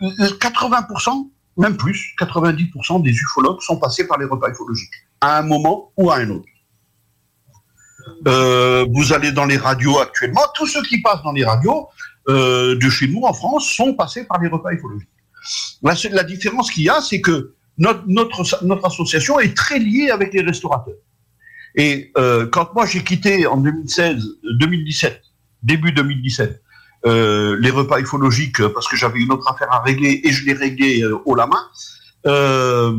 [0.00, 5.42] il- 80%, même plus, 90% des ufologues sont passés par les repas ufologiques, à un
[5.42, 6.48] moment ou à un autre.
[8.28, 11.88] Euh, vous allez dans les radios actuellement, tous ceux qui passent dans les radios
[12.28, 15.08] euh, de chez nous en France sont passés par les repas ufologiques.
[15.82, 20.42] La, la différence qu'il y a, c'est que notre, association est très liée avec les
[20.42, 20.96] restaurateurs.
[21.74, 25.22] Et euh, quand moi j'ai quitté en 2016, euh, 2017,
[25.62, 26.62] début 2017,
[27.06, 30.44] euh, les repas ufologiques euh, parce que j'avais une autre affaire à régler et je
[30.44, 31.68] l'ai réglé euh, haut la main,
[32.26, 32.98] euh,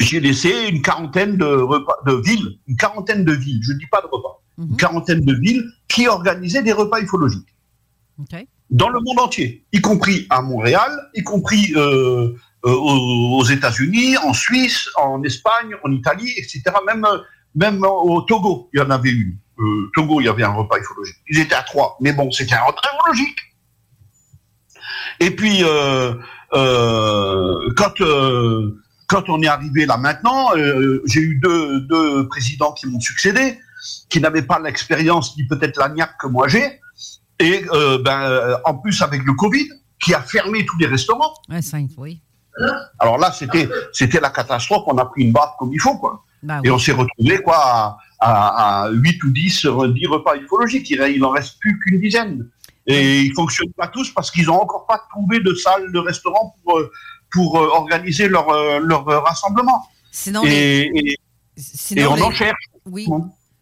[0.00, 4.00] j'ai laissé une quarantaine de repas de villes, une quarantaine de villes, je dis pas
[4.00, 7.54] de repas, une quarantaine de villes qui organisaient des repas ufologiques
[8.70, 11.74] dans le monde entier, y compris à Montréal, y compris
[12.64, 16.62] aux, États-Unis, en Suisse, en Espagne, en Italie, etc.
[16.86, 17.06] Même,
[17.54, 19.36] même au Togo, il y en avait une.
[19.58, 21.16] Euh, Togo, il y avait un repas ufologique.
[21.28, 23.38] Ils étaient à trois, mais bon, c'était un repas ufologique.
[25.20, 26.14] Et puis, euh,
[26.54, 27.94] euh, quand,
[29.08, 30.50] quand on est arrivé là maintenant,
[31.06, 33.58] j'ai eu deux, deux présidents qui m'ont succédé,
[34.08, 36.80] qui n'avaient pas l'expérience ni peut-être la niaque que moi j'ai,
[37.38, 37.64] et
[38.04, 39.68] ben, en plus avec le Covid,
[40.02, 41.34] qui a fermé tous les restaurants.
[41.48, 42.20] Ouais, cinq, oui.
[42.98, 44.84] Alors là, c'était c'était la catastrophe.
[44.86, 46.24] On a pris une barre comme il faut, quoi.
[46.42, 50.36] Ben Et on s'est retrouvé quoi à, à, à 8 ou 10, euh, 10 repas
[50.36, 50.88] ufologiques.
[50.90, 52.48] Il, il en reste plus qu'une dizaine.
[52.86, 56.54] Et ils fonctionnent pas tous parce qu'ils ont encore pas trouvé de salle de restaurant
[56.64, 56.90] pour euh,
[57.32, 58.46] pour euh, organiser leur
[58.80, 59.82] leur rassemblement.
[60.12, 61.16] Sinon, et, les- et-
[61.56, 62.64] sinon, et on les- en cherche.
[62.86, 63.06] Oui.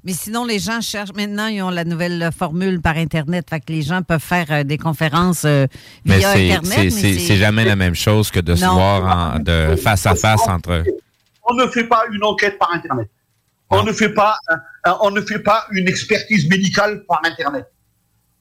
[0.05, 1.13] Mais sinon, les gens cherchent.
[1.15, 3.47] Maintenant, ils ont la nouvelle formule par Internet.
[3.49, 5.67] Fait que les gens peuvent faire euh, des conférences euh,
[6.05, 6.79] Mais via c'est- Internet.
[6.83, 10.17] mais c'est- c'est jamais la même chose que de se voir en- de face à
[10.17, 10.83] face entre.
[11.49, 13.09] on ne fait pas une enquête par Internet.
[13.73, 17.67] On ne fait pas, un- un- on ne fait pas une expertise médicale par Internet.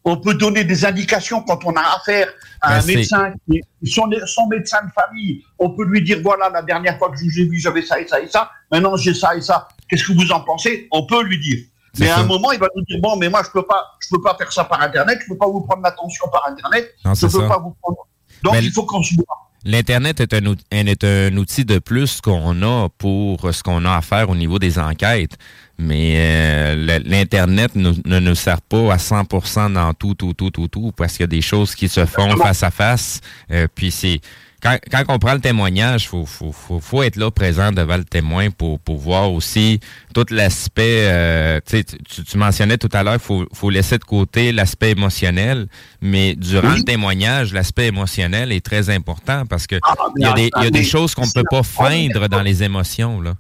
[0.04, 2.28] On peut donner des indications quand on a affaire
[2.62, 5.44] à Ben, un médecin, qui son, son médecin de famille.
[5.60, 8.00] On peut lui dire voilà, la dernière fois que je vous ai vu, j'avais ça
[8.00, 8.50] et ça et ça.
[8.72, 9.68] Maintenant, j'ai ça et ça.
[9.88, 10.88] Qu'est-ce que vous en pensez?
[10.92, 11.60] On peut lui dire.
[12.00, 14.08] Mais à un moment, il va nous dire bon, mais moi, je peux pas, je
[14.10, 15.20] peux pas faire ça par Internet.
[15.22, 16.96] Je peux pas vous prendre l'attention par Internet.
[17.06, 17.48] Non, je peux ça.
[17.48, 18.08] pas vous prendre.
[18.42, 19.51] Donc, Mais il faut qu'on se voit.
[19.64, 24.02] L'Internet est un, est un outil de plus qu'on a pour ce qu'on a à
[24.02, 25.38] faire au niveau des enquêtes.
[25.78, 30.68] Mais euh, l'Internet nous- ne nous sert pas à 100% dans tout, tout, tout, tout,
[30.68, 33.22] tout, parce qu'il y a des choses qui se font face à face.
[33.52, 34.20] Euh, puis c'est
[34.62, 38.04] quand, quand on prend le témoignage, faut, faut, faut, faut être là présent devant le
[38.04, 39.80] témoin pour, pour voir aussi
[40.14, 41.08] tout l'aspect.
[41.10, 45.68] euh, tu, tu, mentionnais tout à l'heure, faut, faut laisser de côté l'aspect émotionnel,
[46.02, 49.76] mais durant le témoignage, l'aspect émotionnel est très important parce que
[50.18, 52.42] il y a des, il y a des choses qu'on ne peut pas feindre dans
[52.42, 53.34] les émotions là.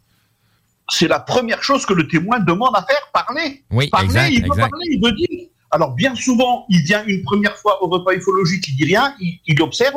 [0.89, 3.63] c'est la première chose que le témoin demande à faire, parler.
[3.71, 4.69] Oui, parler, exact, il veut exact.
[4.69, 5.47] parler, il veut dire.
[5.71, 9.39] Alors bien souvent, il vient une première fois au repas ufologique, il dit rien, il,
[9.45, 9.95] il observe,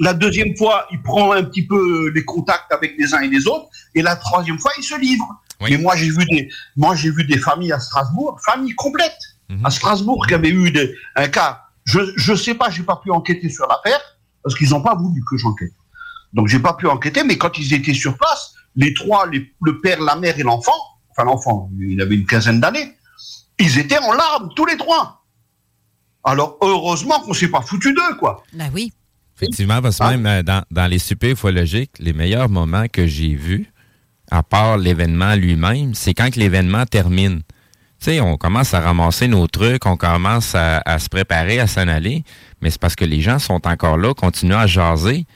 [0.00, 3.46] La deuxième fois, il prend un petit peu les contacts avec les uns et les
[3.46, 3.66] autres.
[3.94, 5.26] Et la troisième fois, il se livre.
[5.70, 9.18] Mais moi, j'ai vu des, moi, j'ai vu des familles à Strasbourg, familles complètes
[9.64, 11.62] à Strasbourg qui avaient eu des- un cas.
[11.84, 14.00] Je, je sais pas, j'ai pas pu enquêter sur l'affaire
[14.42, 15.72] parce qu'ils n'ont pas voulu que j'enquête.
[16.32, 17.22] Donc, j'ai pas pu enquêter.
[17.24, 20.72] Mais quand ils étaient sur place, les trois, les- le père, la mère et l'enfant,
[21.10, 22.96] enfin l'enfant, il avait une quinzaine d'années,
[23.58, 25.24] ils étaient en larmes tous les trois.
[26.24, 28.42] Alors, heureusement qu'on s'est pas foutu d'eux, quoi.
[28.54, 28.92] Ben oui.
[29.36, 33.34] Effectivement, parce que même euh, dans, dans les super ufologiques, les meilleurs moments que j'ai
[33.34, 33.66] vus,
[34.30, 37.42] à part l'événement lui-même, c'est quand que l'événement termine.
[38.00, 41.66] Tu sais, on commence à ramasser nos trucs, on commence à, à se préparer, à
[41.66, 42.22] s'en aller,
[42.60, 45.26] mais c'est parce que les gens sont encore là, continuent à jaser.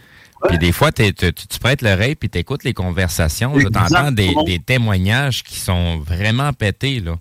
[0.49, 3.53] Puis des fois, t'es- tu, tu prêtes l'oreille puis tu écoutes les conversations.
[3.59, 3.67] Tu
[3.97, 7.01] entends des, des témoignages qui sont vraiment pétés.
[7.01, 7.17] Là.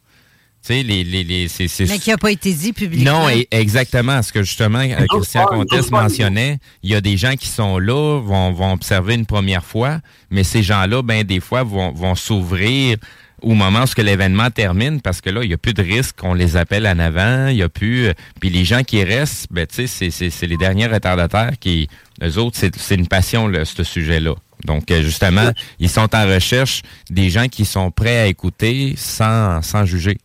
[0.67, 3.21] Sais, les, les, les, c'est- c'est- Mais qui n'a pas été dit publiquement.
[3.21, 4.21] non, et- exactement.
[4.21, 8.19] Ce que justement euh, Christian Comtesse mentionnait, il y a des gens qui sont là,
[8.19, 9.99] vont, vont observer une première fois,
[10.29, 12.97] mais ces gens-là, ben des fois, vont, vont s'ouvrir
[13.41, 15.81] au moment où ce que l'événement termine, parce que là, il n'y a plus de
[15.83, 18.07] risque qu'on les appelle en avant, il n'y a plus...
[18.07, 21.51] euh, Puis les gens qui restent, ben, tu sais, c'est- c'est c'est les derniers retardataires
[21.59, 21.87] qui...
[22.21, 24.33] Eux autres, c'est c'est une passion, là, ce sujet-là.
[24.65, 26.81] Donc, euh, justement, ils sont en recherche
[27.11, 30.17] des gens qui sont prêts à écouter sans, sans juger.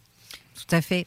[0.66, 1.06] Tout à fait.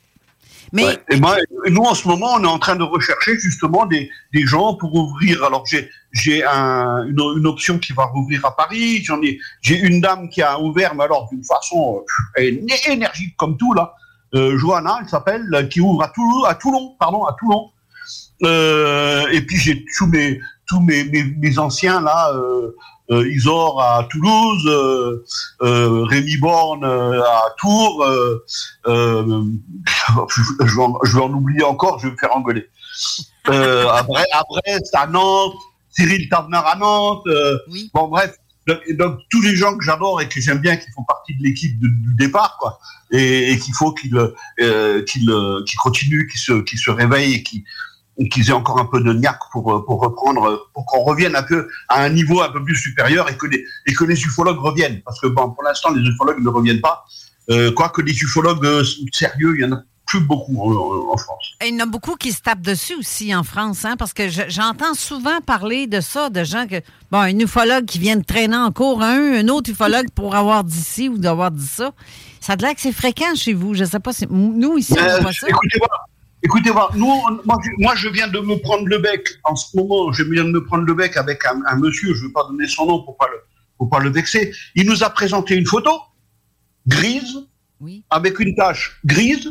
[0.73, 4.09] Mais moi, et nous, en ce moment, on est en train de rechercher justement des,
[4.33, 5.43] gens pour ouvrir.
[5.43, 5.65] Alors,
[6.11, 9.03] j'ai un- une, option qui va rouvrir à Paris.
[9.23, 12.03] Ai j'ai une dame qui a ouvert, mais alors d'une façon
[12.37, 13.93] euh, éner- énergique comme tout là.
[14.33, 17.69] Euh, Johanna, elle s'appelle, euh, qui ouvre à Toulon, à Toulon, pardon, à Toulon.
[18.41, 22.31] Et puis j'ai tous mes tous mes anciens là.
[23.11, 25.23] Euh, Isor à Toulouse, euh,
[25.61, 28.43] euh, Rémi Borne euh, à Tours, euh,
[28.87, 29.43] euh,
[30.29, 32.67] je, vais en, je vais en oublier encore, je vais me faire engueuler.
[33.49, 35.53] Euh, après, après à Nantes,
[35.91, 37.27] Cyril Tavener à Nantes.
[37.27, 37.57] euh,
[37.93, 38.35] Bon, bref,
[38.67, 41.43] donc, donc, tous les gens que j'adore et que j'aime bien, qui font partie de
[41.43, 42.79] l'équipe du départ, quoi,
[43.11, 47.35] et, et qu'il faut qu'ils euh, qu'ils euh, qu'ils continuent, qu'ils se, qu'ils se réveillent
[47.35, 47.63] et qu'ils
[48.17, 51.03] et qu'ils aient encore un peu de niaque pour, euh, pour reprendre, euh, pour qu'on
[51.03, 54.05] revienne un peu à un niveau un peu plus supérieur et que les, et que
[54.05, 55.01] les ufologues reviennent.
[55.03, 57.03] Parce que bon, pour l'instant, les ufologues ne reviennent pas.
[57.49, 61.53] Euh, quoique les ufologues euh, sérieux, il y en a plus beaucoup en, en France.
[61.63, 64.13] Et il y en a beaucoup qui se tapent dessus aussi en France, hein, parce
[64.13, 66.75] que je- j'entends souvent parler de ça, de gens que,
[67.11, 70.63] bon, un ufologue qui vient de traîner en cours un, un autre ufologue pour avoir
[70.63, 71.91] dit ci ou d'avoir dit ça.
[72.39, 73.73] Ça a l'air que c'est fréquent chez vous.
[73.73, 74.27] Je sais pas si.
[74.29, 75.47] Nous, ici, on Euh, voit pas ça.
[75.49, 76.07] écoutez voir,
[76.45, 79.27] écoutez voir, nous, on- moi, je, moi, je viens de me prendre le bec.
[79.43, 82.21] En ce moment, je viens de me prendre le bec avec un, un monsieur, je
[82.23, 83.37] ne vais pas donner son nom pour pas le,
[83.77, 84.53] pour pas le vexer.
[84.75, 85.91] Il nous a présenté une photo
[86.87, 87.35] grise,
[88.09, 89.47] avec une tache grise,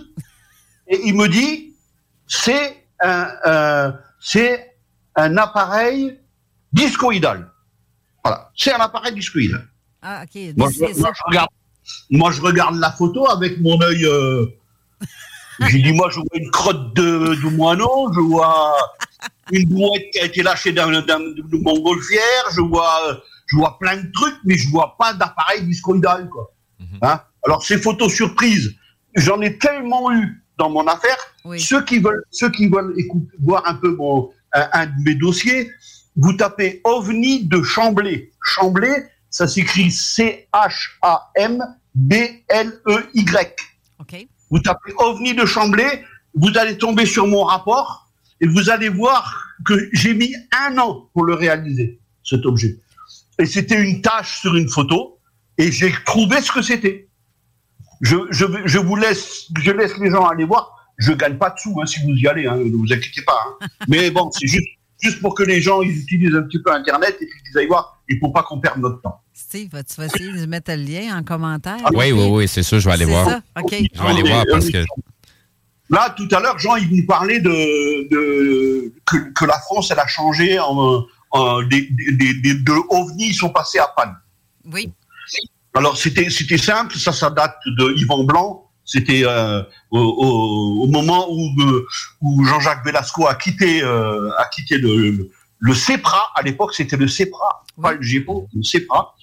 [0.89, 1.75] et il me dit,
[2.27, 4.77] c'est un, euh, c'est
[5.17, 6.19] un appareil
[6.73, 7.51] discoïdal.
[8.25, 9.69] Voilà, c'est un appareil discoïdal.
[10.03, 10.41] Ah, OK.
[10.57, 11.15] Moi, c'est je, moi, ça.
[11.19, 11.49] je regarde,
[12.11, 14.05] moi, je regarde la photo avec mon œil.
[14.07, 14.47] euh,
[15.69, 18.75] J'ai dit, moi, je vois une crotte de, de moineau, je vois
[19.53, 23.15] une brouette qui a été lâchée d'un, d'un, de montgolfière, je vois, euh,
[23.47, 26.51] je vois plein de trucs, mais je vois pas d'appareil discoïdal, quoi.
[27.03, 27.21] Hein?
[27.45, 28.75] Alors, ces photos surprises,
[29.17, 31.17] j'en ai tellement eu dans mon affaire.
[31.59, 35.15] Ceux qui veulent, ceux qui veulent écouter, voir un peu mon, un, un de mes
[35.15, 35.71] dossiers,
[36.17, 38.31] vous tapez OVNI de Chamblay.
[38.43, 40.55] Chamblay, ça s'écrit C-H-A-M-B-L-E-Y.
[44.55, 46.05] Vous tapez OVNI de Chamblay,
[46.35, 48.09] vous allez tomber sur mon rapport
[48.41, 52.79] et vous allez voir que j'ai mis un an pour le réaliser, cet objet.
[53.41, 55.19] Et c'était une tâche sur une photo
[55.59, 57.09] et j'ai trouvé ce que c'était.
[58.01, 60.71] Je, je, je vous laisse, je laisse les gens aller voir.
[60.99, 63.37] Je gagne pas de sous hein, si vous y allez, hein, ne vous inquiétez pas.
[63.61, 63.67] hein.
[63.89, 64.69] Mais bon, c'est juste,
[65.01, 67.67] juste pour que les gens ils utilisent un petit peu Internet et puis qu'ils aillent
[67.67, 68.01] voir.
[68.09, 69.21] Il faut pas qu'on perde notre temps.
[69.33, 71.79] Steve, tu vas essayer de mettre le lien en commentaire?
[71.95, 73.29] Oui, oui, oui, c'est sûr, je vais aller C'est voir.
[73.29, 73.43] ça?
[73.61, 73.71] OK.
[73.73, 74.85] Je vais aller voir parce que.
[75.91, 79.99] Là, tout à l'heure, Jean, il nous parlait de, de que, que la France, elle
[79.99, 84.15] a changé en, en- des, des, des- de OVNI, ils sont passés à panne.
[84.73, 84.93] Oui.
[85.75, 88.64] Alors c'était c'était simple, ça ça date de Yvan Blanc.
[88.85, 91.87] C'était euh, au, au- au moment où euh,
[92.21, 96.31] où Jean-Jacques Velasco a quitté euh, a quitté le, le, le CEPRA.
[96.35, 99.15] À l'époque, c'était le CEPRA, pas le GEPO, le CEPRA.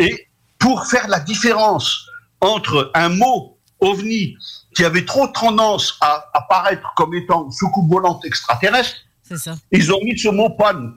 [0.00, 0.26] Et
[0.58, 2.06] pour faire la différence
[2.40, 4.36] entre un mot ovni
[4.74, 8.96] qui avait trop tendance à apparaître comme étant une soucoupe volante extraterrestre,
[9.36, 9.54] ça.
[9.70, 10.92] ils ont mis ce mot PAN,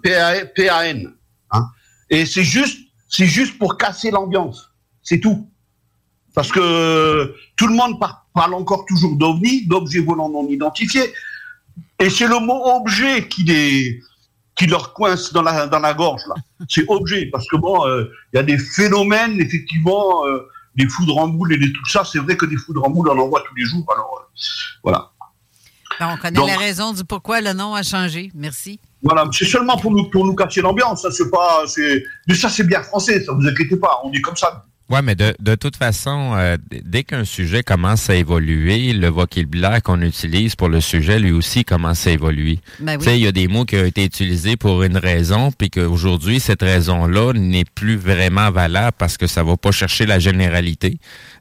[0.55, 1.13] P-A-N.
[1.51, 1.67] hein.
[2.09, 4.71] Et c'est juste, c'est juste pour casser l'ambiance.
[5.03, 5.47] C'est tout.
[6.33, 11.13] Parce que tout le monde par- parle encore toujours d'OVNI, d'objets volants non identifiés.
[11.99, 13.99] Et c'est le mot objet qui les,
[14.55, 16.35] qui leur coince dans la, dans la gorge, là.
[16.69, 21.17] C'est objet, parce que bon, euh, il y a des phénomènes, effectivement, euh, des foudres
[21.17, 22.03] en boule et des tout ça.
[22.05, 23.85] C'est vrai que des foudres en boule, on en voit tous les jours.
[23.93, 24.39] Alors, euh,
[24.83, 25.09] voilà.
[25.99, 28.31] Ben, on connaît Donc- la raison du pourquoi le nom a changé.
[28.33, 28.79] Merci.
[29.03, 31.01] Voilà, c'est seulement pour nous, pour nous casser l'ambiance.
[31.01, 31.63] Ça, c'est pas,
[32.27, 33.23] mais ça, c'est bien français.
[33.23, 33.99] Ça, vous inquiétez pas.
[34.03, 34.65] On est comme ça.
[34.91, 39.81] Ouais, mais de, de toute façon, euh, dès qu'un sujet commence à évoluer, le vocabulaire
[39.81, 42.59] qu'on utilise pour le sujet, lui aussi, commence à évoluer.
[42.79, 42.97] Ben oui.
[42.99, 45.69] Tu sais, il y a des mots qui ont été utilisés pour une raison, puis
[45.69, 50.97] qu'aujourd'hui, cette raison-là n'est plus vraiment valable parce que ça va pas chercher la généralité.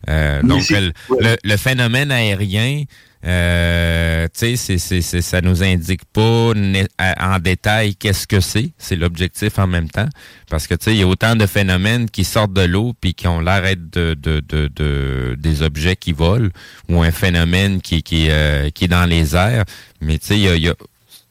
[0.09, 2.85] Euh, donc, c'est- le, le- le phénomène aérien,
[3.27, 8.71] euh, tu sais, c'est- ça nous indique pas en détail qu'est-ce que c'est.
[8.79, 10.09] C'est l'objectif en même temps.
[10.49, 13.15] Parce que, tu sais, il y a autant de phénomènes qui sortent de l'eau puis
[13.15, 16.49] qui ont l'air de, de, de, de- des objets qui volent
[16.89, 19.65] ou un phénomène qui, qui, euh, qui est dans les airs.
[20.01, 20.75] Mais, tu sais, il y a, y a-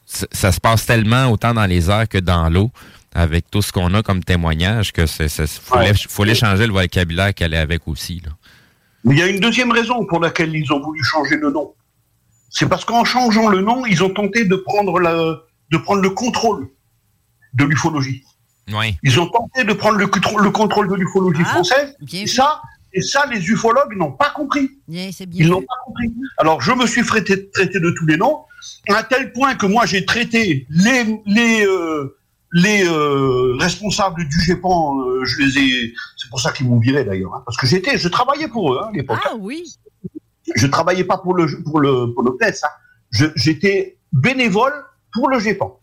[0.05, 2.71] ça, se passe tellement autant dans les airs que dans l'eau
[3.13, 5.93] avec tout ce qu'on a comme témoignage que c'est, faut, Ouais.
[6.07, 8.21] faut les changer le vocabulaire qu'elle est avec aussi.
[8.23, 8.31] Là.
[9.03, 11.73] Mais il y a une deuxième raison pour laquelle ils ont voulu changer le nom.
[12.49, 15.39] C'est parce qu'en changeant le nom, ils ont tenté de prendre, la,
[15.71, 16.69] de prendre le contrôle
[17.53, 18.23] de l'ufologie.
[18.71, 18.95] Oui.
[19.03, 21.95] Ils ont tenté de prendre le, le contrôle de l'ufologie française.
[22.13, 22.61] Et ça,
[22.93, 24.69] et ça, les ufologues n'ont pas compris.
[24.87, 25.45] Bien, c'est bien.
[25.45, 26.11] Ils n'ont pas compris.
[26.37, 28.45] Alors, je me suis traité, traité de tous les noms,
[28.89, 32.17] à tel point que moi, j'ai traité les, les, euh,
[32.51, 35.93] les euh, responsables du GEPAN, euh, je les ai.
[36.17, 38.79] C'est pour ça qu'ils m'ont viré d'ailleurs, hein, parce que j'étais, je travaillais pour eux
[38.83, 39.19] hein, à l'époque.
[39.25, 39.63] Ah oui.
[40.55, 43.31] Je travaillais pas pour le pour le pour le PES, hein.
[43.35, 44.73] J'étais bénévole
[45.13, 45.79] pour le GEPAN.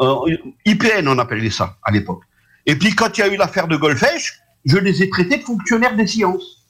[0.00, 0.36] Euh,
[0.66, 2.22] IPN, on appelait ça à l'époque.
[2.66, 4.32] Et puis quand il y a eu l'affaire de Golfech,
[4.64, 6.64] je les ai traités de fonctionnaires des sciences.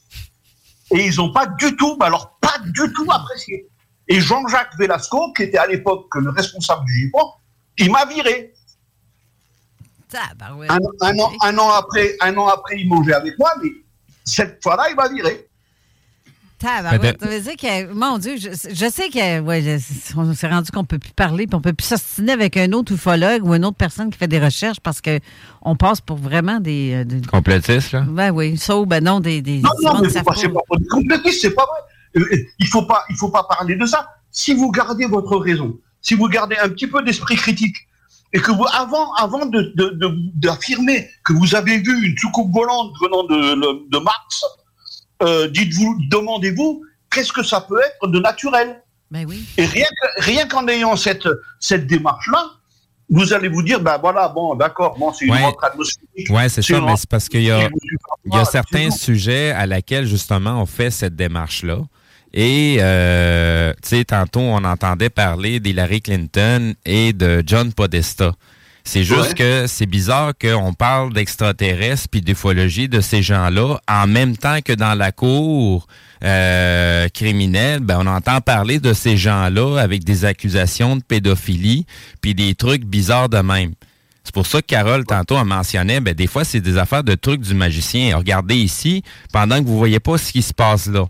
[0.91, 3.67] Et ils n'ont pas du tout, alors pas du tout apprécié.
[4.09, 7.33] Et Jean-Jacques Velasco, qui était à l'époque le responsable du GIPON,
[7.79, 8.53] il m'a viré.
[10.69, 13.71] Un, un an, un, an après, un an après, il mangeait avec moi, mais
[14.25, 15.49] cette fois-là, il m'a viré.
[16.65, 17.21] Tabarouette.
[17.21, 19.79] Ça veut dire que, mon Dieu, je, je sais que, ouais,
[20.17, 22.93] on s'est rendu qu'on peut plus parler, puis on peut plus s'ostiner avec un autre
[22.93, 25.19] ufologue ou une autre personne qui fait des recherches parce que
[25.63, 26.93] on passe pour vraiment des.
[26.95, 28.01] euh, des- Complotiste, là?
[28.09, 29.43] ben oui, ça ou ben non, des.
[29.43, 30.61] des Non, non, mais passer pas.
[30.69, 32.23] par des complotistes, c'est pas vrai.
[32.23, 34.09] Euh, euh, Il faut pas, il faut pas parler de ça.
[34.31, 37.77] Si vous gardez votre raison, si vous gardez un petit peu d'esprit critique,
[38.33, 42.53] et que vous, avant, avant de, de- de- d'affirmer que vous avez vu une soucoupe
[42.53, 44.45] volante venant de, de Mars,
[45.23, 49.45] euh, dites-vous, demandez-vous, qu'est-ce que ça peut être de naturel Ben oui.
[49.57, 51.29] Et rien, que- rien qu'en ayant cette,
[51.61, 52.45] cette démarche-là,
[53.11, 55.55] vous allez vous dire, ben voilà, bon, d'accord, bon, c'est une Ouais.
[55.63, 56.27] atmosphérique.
[56.31, 57.69] Oui, c'est ça, mais c'est parce qu'il y a,
[58.25, 61.79] il y a certains sujets à laquelle, justement, on fait cette démarche-là.
[62.33, 68.33] Et, euh, tu sais, tantôt, on entendait parler d'Hillary Clinton et de John Podesta.
[68.87, 69.35] C'est juste Ouais.
[69.35, 74.75] que c'est bizarre qu'on parle d'extraterrestres puis d'ufologie de ces gens-là en même temps que
[74.75, 75.87] dans la cour
[76.23, 81.87] euh, criminelle, ben on entend parler de ces gens-là avec des accusations de pédophilie
[82.21, 83.73] puis des trucs bizarres de même.
[84.23, 87.15] C'est pour ça que Carole, tantôt, a mentionné, ben, des fois, c'est des affaires de
[87.15, 88.17] trucs du magicien.
[88.17, 89.03] Regardez ici,
[89.33, 91.05] pendant que vous voyez pas ce qui se passe là.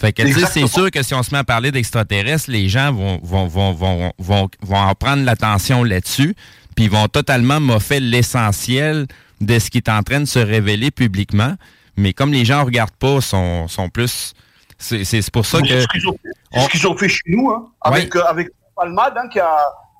[0.00, 3.20] Fait que, c'est sûr que si on se met à parler d'extraterrestres, les gens vont,
[3.22, 6.34] vont, vont, vont, vont, vont en prendre l'attention là-dessus,
[6.80, 9.06] puis ils vont totalement moffer l'essentiel
[9.42, 11.54] de ce qui est en train de se révéler publiquement.
[11.98, 14.32] Mais comme les gens regardent pas, sont, sont plus...
[14.78, 15.68] C'est c'est pour ça que...
[15.68, 19.50] C'est ce qu'ils ont, fait chez nous, hein, avec, euh, avec Palmade, hein, qui a,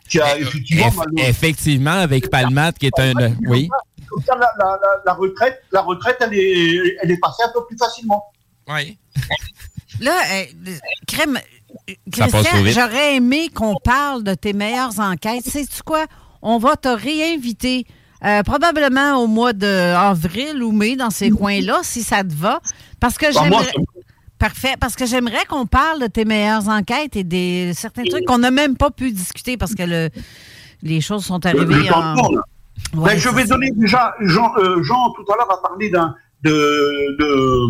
[0.08, 0.86] qui a effectivement.
[0.86, 3.12] Eff- malheureusement- effectivement, avec Palmate, qui est un...
[3.46, 3.68] Oui.
[4.26, 7.76] La, la- la- la retraite, la retraite, elle est, elle est passée un peu plus
[7.76, 8.24] facilement.
[8.68, 8.98] Oui.
[10.00, 10.44] Là, euh,
[11.06, 11.38] Crème,
[11.90, 15.44] euh, Christian, j'aurais aimé qu'on parle de tes meilleures enquêtes.
[15.44, 16.06] Sais-tu quoi?
[16.42, 17.86] On va te réinviter.
[18.24, 22.60] euh, probablement au mois d'avril ou mai dans ces coins-là, si ça te va.
[23.00, 23.72] Parce que moi, j'aimerais.
[24.38, 24.74] Parfait.
[24.80, 28.50] Parce que j'aimerais qu'on parle de tes meilleures enquêtes et des certains trucs qu'on n'a
[28.50, 30.08] même pas pu discuter parce que le,
[30.82, 32.14] les choses sont arrivées en.
[32.94, 36.14] Ouais, Ben, je vais donner déjà, Jean, euh, Jean tout à l'heure a parlé d'un
[36.42, 37.66] de, de,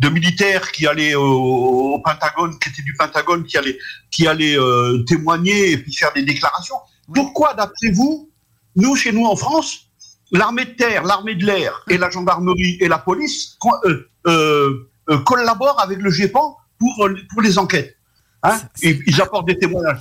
[0.00, 3.78] de militaires qui allaient au, au Pentagone, qui étaient du Pentagone, qui allaient,
[4.10, 6.74] qui allaient euh, témoigner et puis faire des déclarations.
[7.14, 8.30] Pourquoi, d'après vous,
[8.76, 9.86] nous, chez nous en France,
[10.32, 15.18] l'armée de terre, l'armée de l'air et la gendarmerie et la police euh, euh, euh,
[15.20, 17.96] collaborent avec le GEPAN pour, pour les enquêtes
[18.42, 19.98] hein Et ils apportent des témoignages.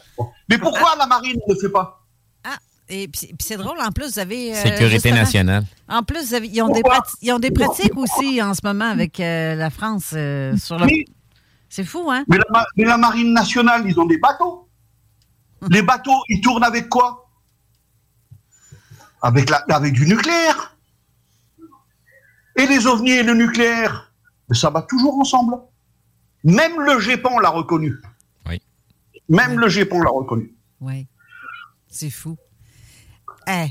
[0.49, 2.06] Mais pourquoi la marine ne le fait pas?
[2.44, 2.57] Ah,
[2.88, 4.56] et puis c'est drôle, en plus, vous avez.
[4.56, 5.64] euh, Sécurité nationale.
[5.90, 8.61] En plus, vous avez- ils, ont des prati- ils ont des pratiques aussi en ce
[8.64, 10.86] moment avec euh, la France euh, sur le.
[10.86, 11.06] Oui.
[11.72, 12.23] C'est fou, hein?
[12.27, 14.69] Mais la, ma- mais la marine nationale, ils ont des bateaux.
[15.69, 17.30] Les bateaux, ils tournent avec quoi?
[19.22, 20.77] Avec, la, avec du nucléaire.
[22.56, 24.14] Et les ovnis et le nucléaire,
[24.52, 25.57] ça va toujours ensemble.
[26.44, 27.95] Même le GEPAN l'a reconnu.
[28.48, 28.61] Oui.
[29.27, 30.56] Même le GEPAN l'a reconnu.
[30.80, 31.07] Oui.
[31.88, 32.38] C'est fou.
[33.48, 33.68] Eh.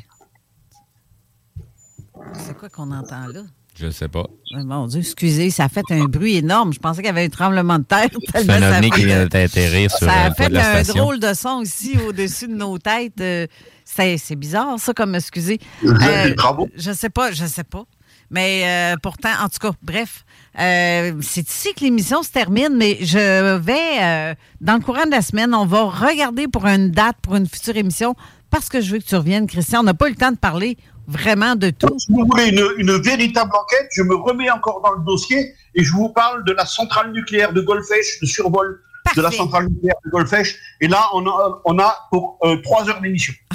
[2.34, 3.42] C'est quoi qu'on entend là?
[3.78, 4.24] Je sais pas.
[4.54, 6.72] Oh, Mon Dieu, excusez, ça a fait un bruit énorme.
[6.72, 8.08] Je pensais qu'il y avait un tremblement de terre.
[8.34, 11.02] C'est un ovni qui vient d'atterrir sur Ça euh, a toit fait la un station.
[11.04, 13.20] drôle de son ici au-dessus de nos têtes.
[13.20, 13.46] Euh,
[13.84, 15.58] C'est bizarre, ça, comme excusez.
[15.82, 16.68] Vous avez Euh, des travaux?
[16.76, 17.84] Je sais pas, je sais pas.
[18.30, 20.24] Mais euh, pourtant, en tout cas, bref,
[20.60, 25.10] euh, c'est ici que l'émission se termine, mais je vais, euh, dans le courant de
[25.12, 28.14] la semaine, on va regarder pour une date, pour une future émission,
[28.50, 29.80] parce que je veux que tu reviennes, Christian.
[29.80, 30.76] On n'a pas eu le temps de parler
[31.08, 31.88] vraiment de tout.
[31.98, 35.82] Si vous voulez une, une véritable enquête, je me remets encore dans le dossier et
[35.82, 38.80] je vous parle de la centrale nucléaire de Golfech, le survol
[39.16, 40.54] de la centrale nucléaire de Golfech.
[40.80, 43.32] Et là, on a, on a pour euh, trois heures d'émission.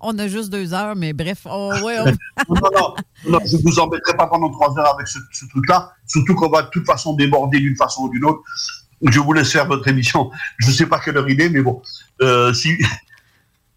[0.00, 2.04] On a juste deux heures, mais bref, on, ouais, on-
[2.54, 2.94] non, non, non,
[3.30, 6.50] non, je ne vous embêterai pas pendant trois heures avec ce, ce truc-là, surtout qu'on
[6.50, 8.40] va de toute façon déborder d'une façon ou d'une autre.
[9.02, 10.30] Je vous laisse faire votre émission.
[10.58, 11.80] Je ne sais pas quelle heure il est, mais bon,
[12.20, 12.76] euh, si,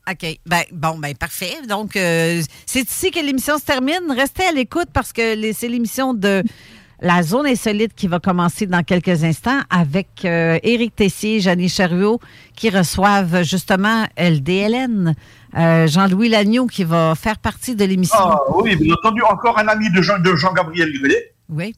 [0.09, 0.39] OK.
[0.45, 1.55] Ben, bon, ben, parfait.
[1.67, 4.11] Donc, euh, c'est ici que l'émission se termine.
[4.15, 6.43] Restez à l'écoute parce que c'est l'émission de
[7.01, 12.19] La Zone Insolite qui va commencer dans quelques instants avec euh, Éric Tessier, Jeannie Chariot
[12.55, 15.13] qui reçoivent justement LDLN.
[15.57, 18.17] Euh, Jean-Louis Lagneau qui va faire partie de l'émission.
[18.19, 21.33] Ah oui, bien entendu, encore un ami de Jean- de Jean-Gabriel Grélet.
[21.49, 21.73] Oui.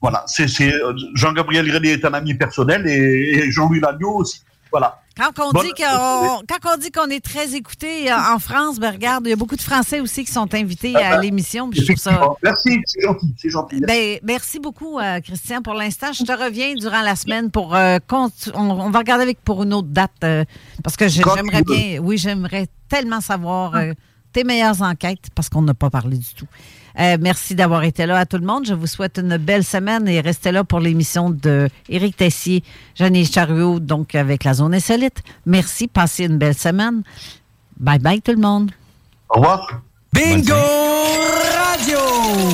[0.00, 4.42] Voilà, c'est euh, Jean-Gabriel Grélet est un ami personnel et, et Jean-Louis Lagneau aussi.
[4.74, 5.00] Voilà.
[5.16, 8.80] Quand on, Bon, dit qu'on, quand on dit qu'on est très écouté en en France,
[8.80, 11.70] ben regarde, il y a beaucoup de Français aussi qui sont invités à l'émission.
[11.72, 12.10] Je trouve ça.
[12.10, 12.38] Effectivement.
[12.42, 13.80] Merci, c'est gentil, c'est gentil.
[13.86, 16.12] Ben, merci beaucoup, euh, Christian, pour l'instant.
[16.12, 17.76] Je te reviens durant la semaine pour.
[17.76, 20.10] euh, on, on va regarder avec pour une autre date.
[20.24, 20.44] euh,
[20.82, 22.00] parce que j'aimerais bien.
[22.02, 23.92] Oui, j'aimerais tellement savoir euh,
[24.32, 26.48] tes meilleures enquêtes parce qu'on n'a pas parlé du tout.
[26.98, 28.66] Euh, merci d'avoir été là à tout le monde.
[28.66, 32.62] Je vous souhaite une belle semaine et restez là pour l'émission de Éric Tessier,
[32.94, 35.22] Jeanne Chariot, donc avec la zone insolite.
[35.46, 37.02] Merci, passez une belle semaine.
[37.78, 38.70] Bye bye tout le monde.
[39.28, 39.80] Au revoir.
[40.12, 41.98] Bingo Radio!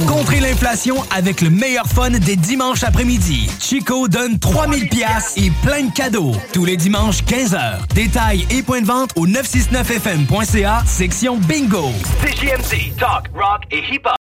[0.09, 3.51] Contrez l'inflation avec le meilleur fun des dimanches après-midi.
[3.61, 6.33] Chico donne 3000 pièces et plein de cadeaux.
[6.55, 7.87] Tous les dimanches 15h.
[7.95, 11.91] Détails et points de vente au 969fm.ca, section Bingo.
[12.25, 14.17] CJMD, talk, rock et hip-hop.